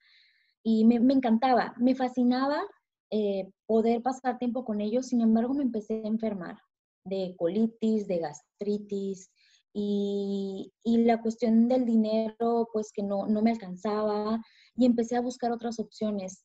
y 0.63 0.85
me, 0.85 0.99
me 0.99 1.13
encantaba, 1.13 1.73
me 1.77 1.93
fascinaba 1.95 2.61
eh, 3.09 3.49
poder 3.65 4.01
pasar 4.01 4.37
tiempo 4.37 4.65
con 4.65 4.81
ellos. 4.81 5.07
Sin 5.07 5.21
embargo, 5.21 5.53
me 5.53 5.63
empecé 5.63 6.01
a 6.03 6.07
enfermar 6.07 6.57
de 7.03 7.35
colitis, 7.37 8.07
de 8.07 8.19
gastritis 8.19 9.31
y, 9.79 10.73
la 11.05 11.21
cuestión 11.21 11.67
del 11.67 11.85
dinero, 11.85 12.67
pues 12.73 12.91
que 12.91 13.03
no, 13.03 13.27
no 13.27 13.41
me 13.43 13.51
alcanzaba 13.51 14.41
y 14.75 14.85
empecé 14.85 15.15
a 15.15 15.21
buscar 15.21 15.51
otras 15.51 15.79
opciones. 15.79 16.43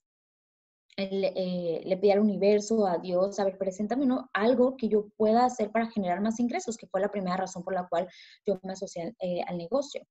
Eh, 0.98 1.80
le 1.84 1.96
pedí 1.96 2.10
al 2.10 2.20
universo, 2.20 2.86
a 2.86 2.98
Dios, 2.98 3.40
a 3.40 3.44
ver, 3.44 3.56
preséntame 3.56 4.06
algo 4.34 4.76
que 4.76 4.88
yo 4.88 5.08
pueda 5.16 5.46
hacer 5.46 5.70
para 5.70 5.90
generar 5.90 6.20
más 6.20 6.38
ingresos, 6.38 6.76
que 6.76 6.86
fue 6.86 7.00
la 7.00 7.10
primera 7.10 7.38
razón 7.38 7.64
por 7.64 7.72
la 7.72 7.88
cual 7.88 8.06
yo 8.46 8.60
me 8.62 8.74
asocié 8.74 9.14
eh, 9.20 9.40
al 9.46 9.56
negocio. 9.56 10.02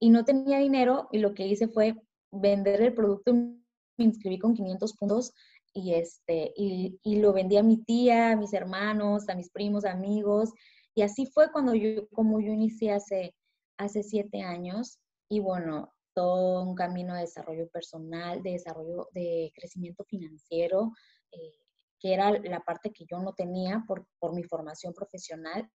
Y 0.00 0.10
no 0.10 0.24
tenía 0.24 0.58
dinero 0.58 1.08
y 1.12 1.18
lo 1.18 1.34
que 1.34 1.46
hice 1.46 1.68
fue 1.68 1.94
vender 2.32 2.82
el 2.82 2.94
producto, 2.94 3.32
me 3.32 4.04
inscribí 4.04 4.40
con 4.40 4.54
500 4.54 4.96
puntos 4.96 5.32
y, 5.72 5.94
este, 5.94 6.52
y, 6.56 6.98
y 7.04 7.20
lo 7.20 7.32
vendí 7.32 7.56
a 7.56 7.62
mi 7.62 7.76
tía, 7.76 8.32
a 8.32 8.36
mis 8.36 8.52
hermanos, 8.52 9.28
a 9.28 9.36
mis 9.36 9.50
primos, 9.50 9.84
amigos. 9.84 10.50
Y 10.94 11.02
así 11.02 11.26
fue 11.26 11.50
cuando 11.52 11.74
yo, 11.74 12.08
como 12.10 12.40
yo 12.40 12.52
inicié 12.52 12.92
hace, 12.92 13.34
hace 13.78 14.02
siete 14.02 14.42
años. 14.42 14.98
Y 15.28 15.40
bueno, 15.40 15.92
todo 16.14 16.62
un 16.62 16.74
camino 16.74 17.14
de 17.14 17.22
desarrollo 17.22 17.68
personal, 17.68 18.42
de 18.42 18.52
desarrollo 18.52 19.08
de 19.12 19.52
crecimiento 19.54 20.04
financiero, 20.04 20.92
eh, 21.32 21.54
que 22.00 22.14
era 22.14 22.30
la 22.30 22.60
parte 22.60 22.92
que 22.92 23.04
yo 23.08 23.18
no 23.20 23.32
tenía 23.32 23.84
por, 23.86 24.06
por 24.18 24.34
mi 24.34 24.42
formación 24.42 24.92
profesional 24.92 25.68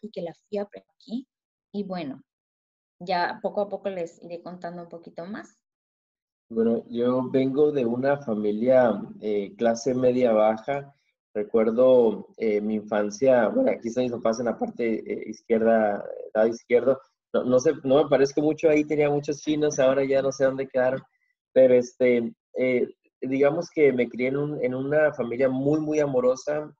y 0.00 0.10
que 0.10 0.22
la 0.22 0.34
fui 0.34 0.58
a 0.58 0.62
aquí. 0.62 1.26
Y 1.72 1.84
bueno, 1.84 2.22
ya 3.00 3.38
poco 3.42 3.62
a 3.62 3.68
poco 3.68 3.88
les 3.88 4.22
iré 4.22 4.42
contando 4.42 4.82
un 4.82 4.88
poquito 4.88 5.24
más. 5.24 5.58
Bueno, 6.50 6.84
yo 6.88 7.28
vengo 7.30 7.72
de 7.72 7.84
una 7.84 8.18
familia 8.18 9.00
eh, 9.20 9.54
clase 9.56 9.94
media 9.94 10.32
baja. 10.32 10.94
Recuerdo 11.34 12.28
eh, 12.36 12.60
mi 12.60 12.76
infancia, 12.76 13.48
bueno, 13.48 13.70
aquí 13.70 13.88
están 13.88 14.04
mis 14.04 14.12
papás 14.12 14.40
en 14.40 14.46
la 14.46 14.58
parte 14.58 15.02
izquierda, 15.26 16.04
lado 16.34 16.48
izquierdo 16.48 16.98
no, 17.32 17.44
no, 17.44 17.60
sé, 17.60 17.72
no 17.84 18.02
me 18.02 18.08
parezco 18.08 18.40
mucho, 18.40 18.70
ahí 18.70 18.84
tenía 18.84 19.10
muchos 19.10 19.40
chinos, 19.40 19.78
ahora 19.78 20.04
ya 20.04 20.22
no 20.22 20.32
sé 20.32 20.44
dónde 20.44 20.66
quedaron, 20.66 21.02
pero 21.52 21.74
este, 21.74 22.32
eh, 22.54 22.88
digamos 23.20 23.68
que 23.74 23.92
me 23.92 24.08
crié 24.08 24.28
en, 24.28 24.58
en, 24.62 24.74
una 24.74 25.12
familia 25.12 25.48
muy, 25.48 25.80
muy 25.80 26.00
amorosa 26.00 26.72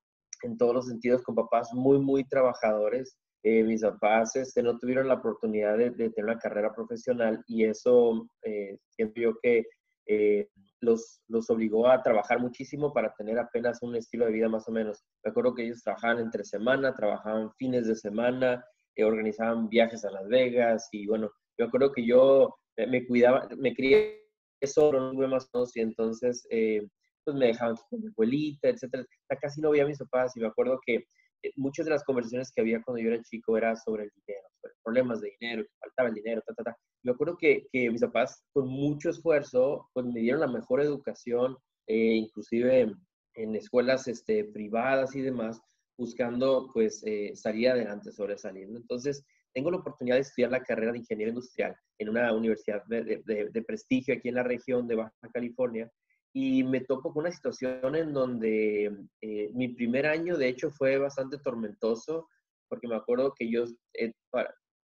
en 0.42 0.56
todos 0.56 0.74
los 0.74 0.86
sentidos, 0.86 1.22
con 1.22 1.34
papás 1.34 1.70
muy, 1.74 1.98
muy 1.98 2.24
trabajadores. 2.24 3.16
Eh, 3.44 3.62
mis 3.62 3.82
papás 3.82 4.34
este, 4.36 4.62
no 4.62 4.78
tuvieron 4.78 5.08
la 5.08 5.14
oportunidad 5.14 5.76
de, 5.78 5.90
tener 5.90 6.24
una 6.24 6.38
carrera 6.38 6.74
profesional 6.74 7.42
y 7.46 7.64
eso 7.64 8.26
eh, 8.44 8.78
siento 8.90 9.20
yo 9.20 9.34
que 9.42 9.64
eh, 10.08 10.48
los, 10.80 11.20
los 11.28 11.48
obligó 11.50 11.88
a 11.88 12.02
trabajar 12.02 12.40
muchísimo 12.40 12.92
para 12.92 13.14
tener 13.14 13.38
apenas 13.38 13.82
un 13.82 13.94
estilo 13.94 14.26
de 14.26 14.32
vida 14.32 14.48
más 14.48 14.68
o 14.68 14.72
menos. 14.72 15.04
Me 15.24 15.30
acuerdo 15.30 15.54
que 15.54 15.64
ellos 15.64 15.82
trabajaban 15.82 16.18
entre 16.18 16.44
semana, 16.44 16.94
trabajaban 16.94 17.52
fines 17.54 17.86
de 17.86 17.94
semana, 17.94 18.64
organizaban 19.04 19.68
viajes 19.68 20.04
a 20.04 20.10
Las 20.10 20.28
Vegas 20.28 20.88
y 20.92 21.06
bueno, 21.06 21.30
yo 21.58 21.66
acuerdo 21.66 21.92
que 21.92 22.04
yo 22.04 22.54
me 22.76 23.06
cuidaba, 23.06 23.48
me 23.56 23.74
crié 23.74 24.28
solo, 24.66 25.12
no 25.12 25.28
más 25.28 25.48
y 25.74 25.80
entonces 25.80 26.46
eh, 26.50 26.86
pues 27.24 27.36
me 27.36 27.46
dejaban 27.46 27.76
con 27.90 28.00
mi 28.00 28.08
abuelita, 28.08 28.68
etcétera. 28.68 29.04
Casi 29.40 29.60
no 29.60 29.70
veía 29.70 29.84
a 29.84 29.88
mis 29.88 29.98
papás 29.98 30.36
y 30.36 30.40
me 30.40 30.46
acuerdo 30.46 30.78
que 30.84 30.94
eh, 31.42 31.52
muchas 31.56 31.86
de 31.86 31.92
las 31.92 32.04
conversaciones 32.04 32.50
que 32.52 32.60
había 32.60 32.82
cuando 32.82 33.02
yo 33.02 33.10
era 33.10 33.22
chico 33.22 33.56
era 33.56 33.76
sobre 33.76 34.04
el 34.04 34.10
dinero, 34.26 34.48
problemas 34.82 35.20
de 35.20 35.36
dinero, 35.38 35.62
que 35.62 35.76
faltaba 35.80 36.08
el 36.08 36.14
dinero, 36.14 36.42
ta, 36.46 36.54
ta, 36.54 36.64
ta. 36.64 36.76
Me 37.04 37.12
acuerdo 37.12 37.36
que, 37.36 37.66
que 37.72 37.90
mis 37.90 38.00
papás 38.00 38.42
con 38.52 38.68
mucho 38.68 39.10
esfuerzo 39.10 39.88
pues 39.92 40.06
me 40.06 40.20
dieron 40.20 40.40
la 40.40 40.48
mejor 40.48 40.80
educación, 40.80 41.56
eh, 41.86 42.14
inclusive 42.14 42.80
en, 42.80 42.94
en 43.34 43.54
escuelas 43.54 44.08
este, 44.08 44.44
privadas 44.44 45.14
y 45.14 45.22
demás, 45.22 45.60
buscando 45.96 46.70
pues 46.72 47.02
eh, 47.06 47.32
salir 47.34 47.70
adelante, 47.70 48.12
sobresaliendo. 48.12 48.78
Entonces, 48.78 49.24
tengo 49.52 49.70
la 49.70 49.78
oportunidad 49.78 50.16
de 50.16 50.22
estudiar 50.22 50.50
la 50.50 50.62
carrera 50.62 50.92
de 50.92 50.98
ingeniería 50.98 51.32
industrial 51.32 51.76
en 51.98 52.08
una 52.08 52.32
universidad 52.32 52.84
de, 52.86 53.64
prestigio 53.66 54.14
aquí 54.14 54.28
en 54.28 54.36
la 54.36 54.42
región 54.42 54.86
de 54.86 54.96
Baja 54.96 55.12
California 55.32 55.90
y 56.32 56.62
me 56.62 56.80
topo 56.80 57.12
con 57.12 57.22
una 57.22 57.32
situación 57.32 57.96
en 57.96 58.12
donde 58.12 58.92
eh, 59.20 59.50
mi 59.54 59.68
primer 59.68 60.06
año, 60.06 60.36
de 60.36 60.48
hecho, 60.48 60.70
fue 60.70 60.98
bastante 60.98 61.38
tormentoso 61.38 62.28
porque 62.68 62.88
me 62.88 62.96
acuerdo 62.96 63.34
que 63.36 63.50
yo 63.50 63.64
eh, 63.94 64.12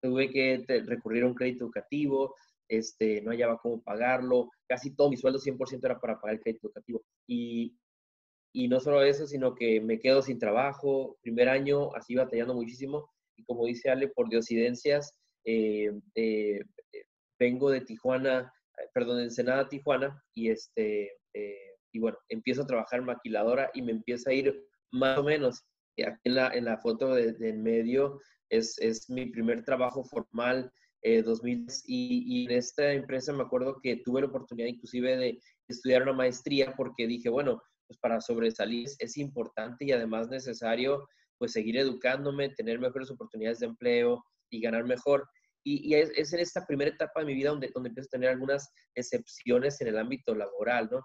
tuve 0.01 0.29
que 0.29 0.63
recurrir 0.85 1.23
a 1.23 1.27
un 1.27 1.35
crédito 1.35 1.65
educativo, 1.65 2.35
este, 2.67 3.21
no 3.21 3.31
hallaba 3.31 3.59
cómo 3.59 3.81
pagarlo, 3.83 4.49
casi 4.67 4.95
todo 4.95 5.09
mi 5.09 5.17
sueldo 5.17 5.39
100% 5.39 5.85
era 5.85 5.99
para 5.99 6.19
pagar 6.19 6.35
el 6.35 6.41
crédito 6.41 6.67
educativo. 6.67 7.03
Y, 7.27 7.77
y 8.53 8.67
no 8.67 8.79
solo 8.79 9.03
eso, 9.03 9.27
sino 9.27 9.55
que 9.55 9.81
me 9.81 9.99
quedo 9.99 10.21
sin 10.21 10.39
trabajo, 10.39 11.17
primer 11.21 11.49
año 11.49 11.93
así 11.95 12.15
batallando 12.15 12.53
muchísimo, 12.53 13.09
y 13.37 13.43
como 13.43 13.65
dice 13.65 13.89
Ale, 13.89 14.07
por 14.07 14.29
diosidencias, 14.29 15.11
eh, 15.45 15.91
eh, 16.15 16.61
vengo 17.39 17.69
de 17.69 17.81
Tijuana, 17.81 18.51
perdón, 18.93 19.17
de 19.17 19.23
Ensenada, 19.25 19.67
Tijuana, 19.67 20.23
y 20.33 20.49
este, 20.49 21.11
eh, 21.33 21.75
y 21.91 21.99
bueno, 21.99 22.17
empiezo 22.29 22.63
a 22.63 22.67
trabajar 22.67 23.01
maquiladora 23.01 23.69
y 23.73 23.81
me 23.81 23.91
empieza 23.91 24.29
a 24.29 24.33
ir 24.33 24.65
más 24.91 25.17
o 25.17 25.23
menos. 25.23 25.63
Aquí 26.03 26.19
en 26.25 26.35
la, 26.35 26.49
en 26.49 26.65
la 26.65 26.77
foto 26.77 27.13
de, 27.13 27.35
en 27.39 27.63
medio 27.63 28.19
es, 28.49 28.77
es, 28.79 29.09
mi 29.09 29.27
primer 29.27 29.63
trabajo 29.63 30.03
formal, 30.03 30.71
2000, 31.03 31.67
y, 31.85 32.41
y, 32.41 32.45
en 32.45 32.51
esta 32.51 32.91
empresa 32.91 33.31
me 33.31 33.43
acuerdo 33.43 33.79
que 33.79 33.97
tuve 33.97 34.21
la 34.21 34.27
oportunidad 34.27 34.67
inclusive 34.67 35.15
de 35.15 35.39
estudiar 35.67 36.01
una 36.01 36.13
maestría 36.13 36.73
porque 36.75 37.05
dije, 37.05 37.29
bueno, 37.29 37.61
pues 37.87 37.99
para 37.99 38.19
sobresalir 38.21 38.87
es 38.97 39.17
importante 39.17 39.85
y 39.85 39.91
además 39.91 40.29
necesario 40.29 41.07
pues 41.37 41.51
seguir 41.51 41.77
educándome, 41.77 42.49
tener 42.49 42.79
mejores 42.79 43.11
oportunidades 43.11 43.59
de 43.59 43.67
empleo 43.67 44.23
y 44.49 44.61
ganar 44.61 44.85
mejor. 44.85 45.27
Y, 45.63 45.95
es, 45.95 46.31
en 46.31 46.39
esta 46.39 46.65
primera 46.65 46.91
etapa 46.91 47.19
de 47.19 47.25
mi 47.25 47.33
vida 47.33 47.49
donde, 47.49 47.71
donde 47.73 47.89
empiezo 47.89 48.07
a 48.07 48.17
tener 48.17 48.29
algunas 48.29 48.71
excepciones 48.93 49.81
en 49.81 49.87
el 49.87 49.97
ámbito 49.97 50.35
laboral, 50.35 50.89
¿no? 50.91 51.01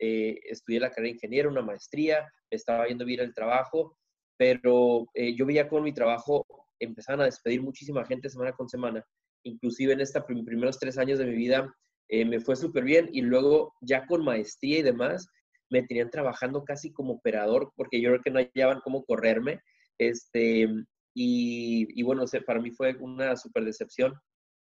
Eh, 0.00 0.40
estudié 0.48 0.80
la 0.80 0.88
carrera 0.88 1.10
de 1.10 1.14
ingeniero, 1.14 1.50
una 1.50 1.62
maestría, 1.62 2.22
me 2.50 2.56
estaba 2.56 2.86
yendo 2.86 3.04
bien 3.04 3.20
el 3.20 3.34
trabajo, 3.34 3.98
pero 4.40 5.06
eh, 5.12 5.34
yo 5.36 5.44
veía 5.44 5.68
con 5.68 5.82
mi 5.82 5.92
trabajo 5.92 6.46
empezaban 6.78 7.20
a 7.20 7.26
despedir 7.26 7.60
muchísima 7.60 8.06
gente 8.06 8.30
semana 8.30 8.52
con 8.52 8.70
semana. 8.70 9.04
Inclusive 9.44 9.92
en 9.92 10.00
estos 10.00 10.24
primeros 10.24 10.78
tres 10.78 10.96
años 10.96 11.18
de 11.18 11.26
mi 11.26 11.34
vida 11.34 11.70
eh, 12.08 12.24
me 12.24 12.40
fue 12.40 12.56
súper 12.56 12.84
bien 12.84 13.10
y 13.12 13.20
luego 13.20 13.74
ya 13.82 14.06
con 14.06 14.24
maestría 14.24 14.78
y 14.78 14.82
demás, 14.82 15.28
me 15.68 15.82
tenían 15.82 16.08
trabajando 16.08 16.64
casi 16.64 16.90
como 16.90 17.12
operador 17.12 17.70
porque 17.76 18.00
yo 18.00 18.08
creo 18.08 18.22
que 18.22 18.30
no 18.30 18.40
hallaban 18.40 18.80
cómo 18.82 19.04
correrme. 19.04 19.60
Este, 19.98 20.66
y, 21.14 22.00
y 22.00 22.02
bueno, 22.02 22.24
para 22.46 22.62
mí 22.62 22.70
fue 22.70 22.96
una 22.98 23.36
súper 23.36 23.66
decepción. 23.66 24.14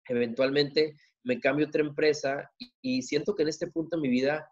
Eventualmente 0.08 0.96
me 1.22 1.38
cambio 1.38 1.66
a 1.66 1.68
otra 1.68 1.82
empresa 1.82 2.50
y, 2.82 3.02
siento 3.02 3.36
que 3.36 3.44
en 3.44 3.48
este 3.48 3.68
punto 3.68 3.96
de 3.96 4.02
mi 4.02 4.08
vida 4.08 4.44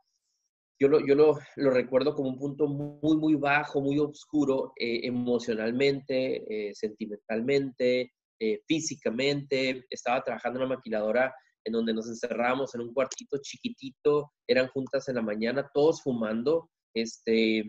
yo 0.80 0.88
lo, 0.88 1.06
yo 1.06 1.14
lo, 1.14 1.38
lo, 1.56 1.70
recuerdo 1.70 2.14
como 2.14 2.30
un 2.30 2.38
punto 2.38 2.66
muy, 2.66 3.16
muy 3.18 3.34
bajo, 3.34 3.82
muy 3.82 3.98
oscuro, 3.98 4.72
eh, 4.76 5.00
emocionalmente, 5.02 6.42
eh, 6.48 6.74
sentimentalmente, 6.74 8.14
eh, 8.40 8.60
físicamente. 8.66 9.84
Estaba 9.90 10.24
trabajando 10.24 10.58
en 10.58 10.66
una 10.66 10.76
maquiladora 10.76 11.34
en 11.64 11.74
donde 11.74 11.92
nos 11.92 12.08
encerrábamos 12.08 12.74
en 12.74 12.80
un 12.80 12.94
cuartito 12.94 13.36
chiquitito, 13.42 14.32
eran 14.48 14.68
juntas 14.68 15.06
en 15.08 15.16
la 15.16 15.22
mañana, 15.22 15.68
todos 15.74 16.02
fumando. 16.02 16.70
Este, 16.94 17.62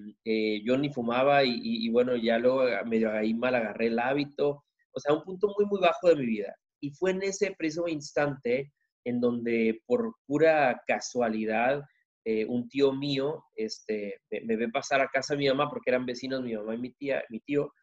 yo 0.64 0.78
ni 0.78 0.92
fumaba 0.92 1.44
y, 1.44 1.88
bueno, 1.90 2.16
ya 2.16 2.40
luego 2.40 2.64
medio 2.86 3.12
ahí 3.12 3.34
mal 3.34 3.54
agarré 3.54 3.88
el 3.88 4.00
hábito. 4.00 4.64
O 4.94 5.00
sea, 5.00 5.14
un 5.14 5.24
punto 5.24 5.54
muy, 5.58 5.66
muy 5.66 5.82
bajo 5.82 6.08
de 6.08 6.16
mi 6.16 6.26
vida. 6.26 6.56
Y 6.80 6.92
fue 6.92 7.12
en 7.12 7.22
ese 7.24 7.54
preciso 7.58 7.88
instante 7.88 8.72
en 9.06 9.20
donde 9.20 9.82
por 9.86 10.16
pura 10.26 10.82
casualidad, 10.88 11.84
eh, 12.24 12.46
un 12.46 12.70
tío 12.70 12.94
mío 12.94 13.44
este, 13.56 14.22
me, 14.30 14.56
ve 14.56 14.70
pasar 14.70 15.02
a 15.02 15.08
casa 15.08 15.34
de 15.34 15.40
mi 15.40 15.48
mamá 15.48 15.70
porque 15.70 15.90
eran 15.90 16.06
vecinos 16.06 16.42
mi 16.42 16.56
mamá 16.56 16.76
y 16.76 16.80
mi 16.80 16.92
tía, 16.92 17.24
mi 17.30 17.40
tío, 17.40 17.74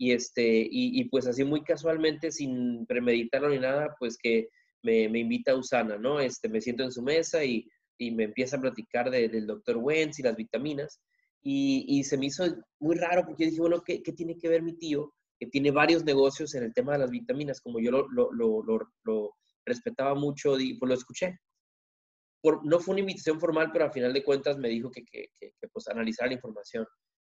y, 0.00 0.12
este, 0.12 0.68
y, 0.70 1.04
pues 1.08 1.26
así 1.26 1.42
muy 1.42 1.64
casualmente, 1.64 2.30
sin 2.30 2.86
premeditarlo 2.86 3.48
ni 3.48 3.58
nada, 3.58 3.96
pues 3.98 4.16
que 4.16 4.48
me, 4.84 5.08
me, 5.08 5.18
invita 5.18 5.50
a 5.52 5.56
Usana, 5.56 5.98
¿no? 5.98 6.20
Este, 6.20 6.48
me 6.48 6.60
siento 6.60 6.84
en 6.84 6.92
su 6.92 7.02
mesa 7.02 7.44
y, 7.44 7.68
y 7.98 8.12
me 8.12 8.24
empieza 8.24 8.56
a 8.56 8.60
platicar 8.60 9.10
del 9.10 9.46
doctor 9.46 9.76
Wentz 9.78 10.20
y 10.20 10.22
las 10.22 10.36
vitaminas. 10.36 11.00
Y, 11.42 11.84
y, 11.88 12.04
se 12.04 12.16
me 12.16 12.26
hizo 12.26 12.44
muy 12.78 12.96
raro 12.96 13.24
porque 13.26 13.44
yo 13.44 13.50
dije, 13.50 13.60
bueno, 13.60 13.82
¿qué, 13.84 14.00
¿qué, 14.02 14.12
tiene 14.12 14.38
que 14.38 14.48
ver 14.48 14.62
mi 14.62 14.78
tío? 14.78 15.12
Que 15.40 15.46
tiene 15.46 15.72
varios 15.72 16.04
negocios 16.04 16.54
en 16.54 16.62
el 16.62 16.72
tema 16.72 16.92
de 16.92 16.98
las 17.00 17.10
vitaminas, 17.10 17.60
como 17.60 17.80
yo 17.80 17.90
lo, 17.90 18.08
lo, 18.10 18.30
lo, 18.32 18.62
lo 19.02 19.34
respetaba 19.66 20.14
mucho, 20.14 20.58
y 20.60 20.78
pues 20.78 20.88
lo 20.88 20.94
escuché. 20.94 21.38
Por, 22.40 22.64
no 22.64 22.78
fue 22.78 22.92
una 22.92 23.00
invitación 23.00 23.40
formal, 23.40 23.70
pero 23.72 23.86
al 23.86 23.92
final 23.92 24.12
de 24.12 24.22
cuentas 24.22 24.58
me 24.58 24.68
dijo 24.68 24.90
que, 24.90 25.04
que, 25.04 25.28
que, 25.38 25.52
pues 25.72 25.88
analizara 25.88 26.28
la 26.28 26.34
información. 26.34 26.86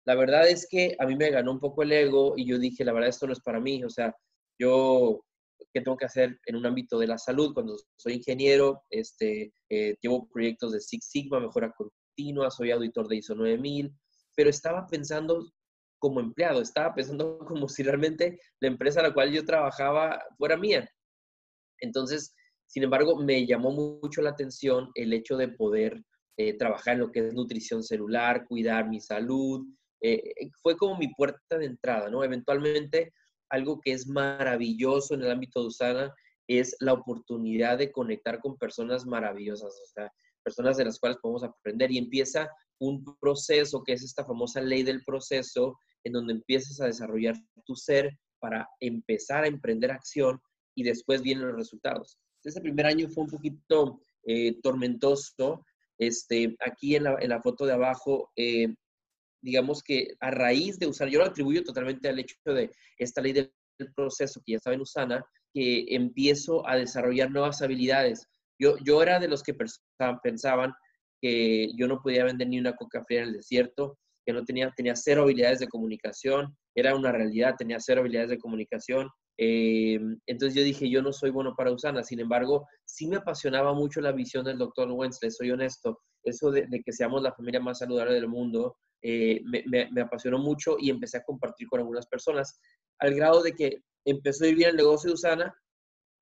La 0.04 0.14
verdad 0.14 0.48
es 0.48 0.66
que 0.68 0.96
a 0.98 1.06
mí 1.06 1.16
me 1.16 1.30
ganó 1.30 1.52
un 1.52 1.60
poco 1.60 1.82
el 1.82 1.92
ego 1.92 2.34
y 2.36 2.46
yo 2.46 2.58
dije, 2.58 2.84
la 2.84 2.92
verdad 2.92 3.08
esto 3.08 3.26
no 3.26 3.32
es 3.32 3.40
para 3.40 3.60
mí, 3.60 3.84
o 3.84 3.90
sea, 3.90 4.14
yo 4.58 5.24
qué 5.72 5.80
tengo 5.80 5.96
que 5.96 6.06
hacer 6.06 6.38
en 6.46 6.56
un 6.56 6.66
ámbito 6.66 6.98
de 6.98 7.06
la 7.06 7.18
salud. 7.18 7.54
Cuando 7.54 7.76
soy 7.96 8.14
ingeniero, 8.14 8.82
este, 8.90 9.52
eh, 9.70 9.96
llevo 10.00 10.28
proyectos 10.28 10.72
de 10.72 10.80
Six 10.80 11.06
Sigma, 11.08 11.40
mejora 11.40 11.72
continua, 11.72 12.50
soy 12.50 12.70
auditor 12.70 13.08
de 13.08 13.16
ISO 13.16 13.34
9000, 13.34 13.92
pero 14.36 14.50
estaba 14.50 14.86
pensando 14.86 15.50
como 15.98 16.20
empleado, 16.20 16.60
estaba 16.60 16.94
pensando 16.94 17.38
como 17.46 17.68
si 17.68 17.82
realmente 17.82 18.38
la 18.60 18.68
empresa 18.68 19.00
a 19.00 19.04
la 19.04 19.14
cual 19.14 19.32
yo 19.32 19.44
trabajaba 19.44 20.22
fuera 20.36 20.56
mía. 20.56 20.88
Entonces, 21.80 22.34
sin 22.72 22.84
embargo, 22.84 23.16
me 23.16 23.44
llamó 23.44 23.70
mucho 23.70 24.22
la 24.22 24.30
atención 24.30 24.90
el 24.94 25.12
hecho 25.12 25.36
de 25.36 25.48
poder 25.48 26.02
eh, 26.38 26.56
trabajar 26.56 26.94
en 26.94 27.00
lo 27.00 27.12
que 27.12 27.26
es 27.26 27.34
nutrición 27.34 27.82
celular, 27.82 28.46
cuidar 28.48 28.88
mi 28.88 28.98
salud. 28.98 29.66
Eh, 30.00 30.22
eh, 30.40 30.50
fue 30.62 30.74
como 30.78 30.96
mi 30.96 31.12
puerta 31.12 31.58
de 31.58 31.66
entrada, 31.66 32.08
¿no? 32.08 32.24
Eventualmente, 32.24 33.12
algo 33.50 33.78
que 33.78 33.92
es 33.92 34.06
maravilloso 34.06 35.12
en 35.12 35.20
el 35.20 35.32
ámbito 35.32 35.60
de 35.60 35.66
Usana 35.66 36.14
es 36.48 36.74
la 36.80 36.94
oportunidad 36.94 37.76
de 37.76 37.92
conectar 37.92 38.40
con 38.40 38.56
personas 38.56 39.04
maravillosas, 39.04 39.78
o 39.78 39.86
sea, 39.92 40.10
personas 40.42 40.78
de 40.78 40.86
las 40.86 40.98
cuales 40.98 41.18
podemos 41.20 41.44
aprender 41.44 41.90
y 41.92 41.98
empieza 41.98 42.48
un 42.80 43.04
proceso 43.20 43.82
que 43.84 43.92
es 43.92 44.02
esta 44.02 44.24
famosa 44.24 44.62
ley 44.62 44.82
del 44.82 45.04
proceso 45.04 45.78
en 46.04 46.14
donde 46.14 46.32
empiezas 46.32 46.80
a 46.80 46.86
desarrollar 46.86 47.34
tu 47.66 47.76
ser 47.76 48.18
para 48.40 48.66
empezar 48.80 49.44
a 49.44 49.48
emprender 49.48 49.90
acción 49.90 50.40
y 50.74 50.84
después 50.84 51.20
vienen 51.20 51.48
los 51.48 51.56
resultados. 51.56 52.18
Este 52.44 52.60
primer 52.60 52.86
año 52.86 53.08
fue 53.08 53.24
un 53.24 53.30
poquito 53.30 54.02
eh, 54.24 54.60
tormentoso. 54.62 55.64
Este, 55.98 56.56
aquí 56.60 56.96
en 56.96 57.04
la, 57.04 57.16
en 57.20 57.28
la 57.28 57.40
foto 57.40 57.66
de 57.66 57.72
abajo, 57.72 58.30
eh, 58.36 58.74
digamos 59.40 59.82
que 59.82 60.14
a 60.20 60.30
raíz 60.30 60.78
de 60.78 60.86
usar, 60.86 61.08
yo 61.08 61.18
lo 61.18 61.26
atribuyo 61.26 61.62
totalmente 61.62 62.08
al 62.08 62.18
hecho 62.18 62.36
de 62.46 62.70
esta 62.98 63.20
ley 63.20 63.32
del 63.32 63.52
proceso 63.94 64.40
que 64.44 64.52
ya 64.52 64.56
estaba 64.56 64.74
en 64.74 64.80
Usana, 64.80 65.24
que 65.52 65.84
empiezo 65.94 66.66
a 66.66 66.76
desarrollar 66.76 67.30
nuevas 67.30 67.62
habilidades. 67.62 68.26
Yo, 68.58 68.76
yo 68.84 69.02
era 69.02 69.18
de 69.18 69.28
los 69.28 69.42
que 69.42 69.56
pensaban 70.22 70.72
que 71.20 71.68
yo 71.76 71.86
no 71.86 72.00
podía 72.00 72.24
vender 72.24 72.48
ni 72.48 72.58
una 72.58 72.74
coca 72.74 73.02
fría 73.04 73.22
en 73.22 73.28
el 73.28 73.34
desierto, 73.34 73.98
que 74.24 74.32
no 74.32 74.44
tenía, 74.44 74.72
tenía 74.76 74.94
cero 74.96 75.22
habilidades 75.22 75.58
de 75.60 75.68
comunicación, 75.68 76.56
era 76.74 76.94
una 76.94 77.12
realidad, 77.12 77.54
tenía 77.56 77.78
cero 77.80 78.00
habilidades 78.00 78.30
de 78.30 78.38
comunicación. 78.38 79.08
Eh, 79.38 79.98
entonces 80.26 80.54
yo 80.54 80.62
dije, 80.62 80.90
yo 80.90 81.02
no 81.02 81.12
soy 81.12 81.30
bueno 81.30 81.54
para 81.56 81.72
Usana, 81.72 82.02
sin 82.02 82.20
embargo, 82.20 82.68
sí 82.84 83.08
me 83.08 83.16
apasionaba 83.16 83.72
mucho 83.72 84.00
la 84.00 84.12
visión 84.12 84.44
del 84.44 84.58
doctor 84.58 84.90
Wensley, 84.90 85.30
soy 85.30 85.50
honesto, 85.50 86.00
eso 86.22 86.50
de, 86.50 86.68
que 86.84 86.92
seamos 86.92 87.22
la 87.22 87.32
familia 87.32 87.60
más 87.60 87.78
saludable 87.78 88.14
del 88.14 88.28
mundo, 88.28 88.76
eh, 89.02 89.42
me, 89.44 90.00
apasionó 90.00 90.38
mucho 90.38 90.76
y 90.78 90.90
empecé 90.90 91.18
a 91.18 91.24
compartir 91.24 91.66
con 91.68 91.80
algunas 91.80 92.06
personas, 92.06 92.60
al 93.00 93.14
grado 93.14 93.42
de 93.42 93.52
que 93.52 93.78
empezó 94.04 94.44
a 94.44 94.48
ir 94.48 94.56
bien 94.56 94.70
el 94.70 94.76
negocio 94.76 95.08
de 95.08 95.14
Usana 95.14 95.54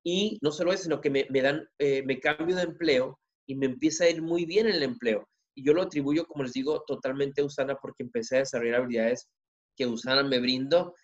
y 0.03 0.39
no 0.41 0.51
solo 0.51 0.73
eso, 0.73 0.83
sino 0.83 1.01
que 1.01 1.09
me, 1.09 1.41
dan, 1.41 1.67
eh, 1.79 2.03
me 2.03 2.19
cambio 2.19 2.55
de 2.55 2.63
empleo 2.63 3.19
y 3.47 3.55
me 3.55 3.67
empieza 3.67 4.05
a 4.05 4.09
ir 4.09 4.21
muy 4.21 4.45
bien 4.45 4.67
el 4.67 4.81
empleo. 4.81 5.27
Y 5.55 5.65
yo 5.65 5.73
lo 5.73 5.83
atribuyo, 5.83 6.25
como 6.25 6.43
les 6.43 6.53
digo, 6.53 6.83
totalmente 6.87 7.41
a 7.41 7.45
Usana 7.45 7.75
porque 7.75 8.03
empecé 8.03 8.37
a 8.37 8.39
desarrollar 8.39 8.81
habilidades 8.81 9.29
que 9.75 9.85
Usana 9.85 10.23
me 10.23 10.39
brindó. 10.39 10.95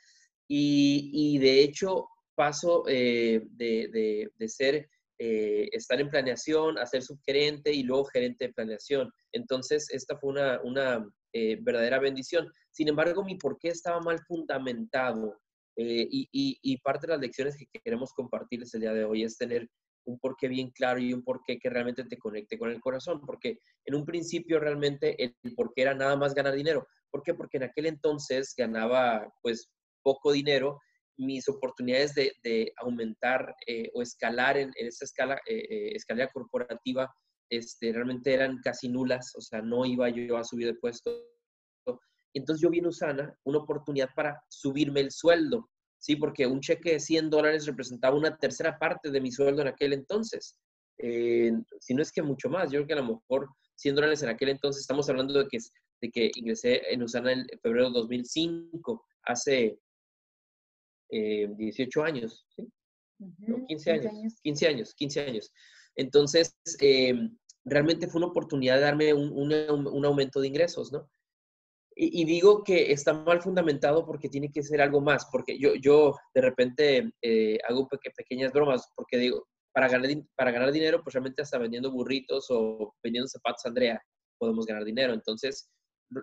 Y, 0.48 1.38
de 1.40 1.62
hecho, 1.62 2.08
paso 2.36 2.86
eh, 2.88 3.42
de, 3.52 3.90
de, 3.92 4.32
de, 4.38 4.50
ser, 4.50 4.90
eh, 5.20 5.68
estar 5.72 6.00
en 6.00 6.10
planeación 6.10 6.78
a 6.78 6.86
ser 6.86 7.02
subgerente 7.02 7.74
y 7.74 7.84
luego 7.84 8.06
gerente 8.06 8.48
de 8.48 8.54
planeación. 8.54 9.12
Entonces, 9.32 9.88
esta 9.92 10.18
fue 10.18 10.32
una, 10.32 10.62
una 10.64 11.06
eh, 11.34 11.58
verdadera 11.62 12.00
bendición. 12.00 12.52
Sin 12.72 12.88
embargo, 12.88 13.24
mi 13.24 13.36
por 13.36 13.58
qué 13.60 13.70
estaba 13.70 14.00
mal 14.00 14.20
fundamentado. 14.28 15.40
Y, 15.80 16.28
y, 16.32 16.58
y, 16.64 16.78
parte 16.78 17.06
de 17.06 17.14
las 17.14 17.22
lecciones 17.22 17.56
que 17.56 17.68
queremos 17.84 18.12
compartirles 18.12 18.74
el 18.74 18.82
día 18.82 18.94
de 18.94 19.04
hoy 19.04 19.24
es 19.24 19.38
tener 19.38 19.70
un 20.08 20.20
porqué 20.20 20.48
bien 20.48 20.72
claro 20.72 21.00
y 21.00 21.14
un 21.14 21.24
porqué 21.24 21.60
que 21.60 21.70
realmente 21.70 22.04
te 22.06 22.18
conecte 22.18 22.58
con 22.58 22.72
el 22.72 22.82
corazón, 22.82 23.22
porque 23.26 23.60
en 23.86 23.96
un 23.96 24.06
principio 24.06 24.60
realmente 24.60 25.22
el, 25.22 25.36
porqué 25.56 25.84
era 25.84 25.94
nada 25.94 26.16
más 26.16 26.34
ganar 26.34 26.56
dinero. 26.56 26.88
¿Por 27.12 27.24
qué? 27.24 27.34
Porque 27.34 27.58
en 27.58 27.64
aquel 27.64 27.86
entonces 27.86 28.54
ganaba 28.58 29.32
pues 29.42 29.70
poco 30.08 30.32
dinero, 30.32 30.80
mis 31.18 31.50
oportunidades 31.50 32.14
de, 32.16 32.72
aumentar 32.78 33.54
eh, 33.66 33.90
o 33.94 34.02
escalar 34.02 34.58
en, 34.58 34.72
esa 34.76 35.04
escala, 35.04 35.36
eh, 35.46 35.66
eh, 35.70 35.92
escalera 35.96 36.32
corporativa 36.32 37.14
este, 37.50 37.92
realmente 37.92 38.34
eran 38.34 38.60
casi 38.64 38.88
nulas, 38.88 39.34
o 39.36 39.42
sea, 39.42 39.62
no 39.62 39.86
iba 39.86 40.08
yo 40.08 40.38
a 40.38 40.46
subir 40.46 40.68
de 40.68 40.76
puesto. 40.76 41.12
Entonces 42.34 42.62
yo 42.62 42.70
vi 42.70 42.80
en 42.80 42.88
Usana 42.88 43.38
una 43.44 43.60
oportunidad 43.60 44.10
para 44.16 44.42
subirme 44.48 45.02
el 45.02 45.12
sueldo. 45.12 45.70
¿sí? 45.98 46.16
Porque 46.16 46.48
un 46.48 46.62
cheque 46.62 46.94
de 46.94 47.00
100 47.00 47.30
dólares 47.30 47.66
representaba 47.66 48.16
una 48.16 48.38
tercera 48.38 48.78
parte 48.80 49.12
de 49.12 49.20
mi 49.20 49.32
sueldo 49.32 49.62
en 49.62 49.68
aquel 49.68 49.92
entonces. 49.92 50.58
Eh, 51.00 51.52
si 51.82 51.94
no 51.94 52.02
es 52.02 52.12
que 52.14 52.22
mucho 52.22 52.50
más, 52.50 52.72
yo 52.72 52.80
creo 52.80 52.88
que 52.88 52.94
a 52.94 53.04
lo 53.04 53.16
mejor 53.16 53.50
100 53.76 53.96
dólares 53.96 54.24
en 54.24 54.30
aquel 54.30 54.50
entonces, 54.50 54.82
estamos 54.82 55.10
hablando 55.10 55.34
de 55.34 55.48
que, 55.48 55.58
de 56.02 56.10
que 56.10 56.32
ingresé 56.36 56.82
en 56.94 57.04
Usana 57.04 57.34
en 57.34 57.46
febrero 57.62 57.88
de 57.88 58.00
2005, 58.00 59.06
hace 59.24 59.80
18 61.10 62.00
eh, 62.00 62.04
años, 62.08 62.46
¿sí? 62.56 62.68
15, 63.68 63.92
años, 63.92 64.40
15 64.44 64.68
años, 64.68 64.96
15 64.96 65.22
años. 65.22 65.52
Entonces, 65.96 66.56
eh, 66.82 67.16
realmente 67.66 68.08
fue 68.08 68.20
una 68.20 68.28
oportunidad 68.28 68.76
de 68.76 68.82
darme 68.82 69.14
un, 69.14 69.32
un, 69.32 70.06
aumento 70.06 70.40
de 70.40 70.48
ingresos, 70.48 70.92
¿no? 70.92 71.10
Y, 72.00 72.26
digo 72.26 72.64
que 72.64 72.92
está 72.92 73.12
mal 73.12 73.42
fundamentado 73.42 74.06
porque 74.06 74.30
tiene 74.30 74.52
que 74.52 74.62
ser 74.62 74.82
algo 74.82 75.02
más, 75.02 75.28
porque 75.32 75.58
yo, 75.58 75.74
yo 75.74 76.16
de 76.36 76.42
repente 76.42 77.12
eh, 77.24 77.58
hago 77.68 77.90
pequeñas 78.16 78.54
bromas, 78.54 78.88
porque 78.96 79.18
digo, 79.18 79.48
para 79.74 79.90
ganar, 79.90 80.12
para 80.36 80.52
ganar 80.52 80.72
dinero, 80.72 81.02
pues 81.04 81.16
realmente 81.16 81.42
hasta 81.42 81.58
vendiendo 81.58 81.92
burritos 81.92 82.46
o 82.52 82.94
vendiendo 83.02 83.28
zapatos 83.28 83.66
Andrea 83.66 84.00
podemos 84.38 84.68
ganar 84.68 84.86
dinero. 84.86 85.12
Entonces, 85.14 85.72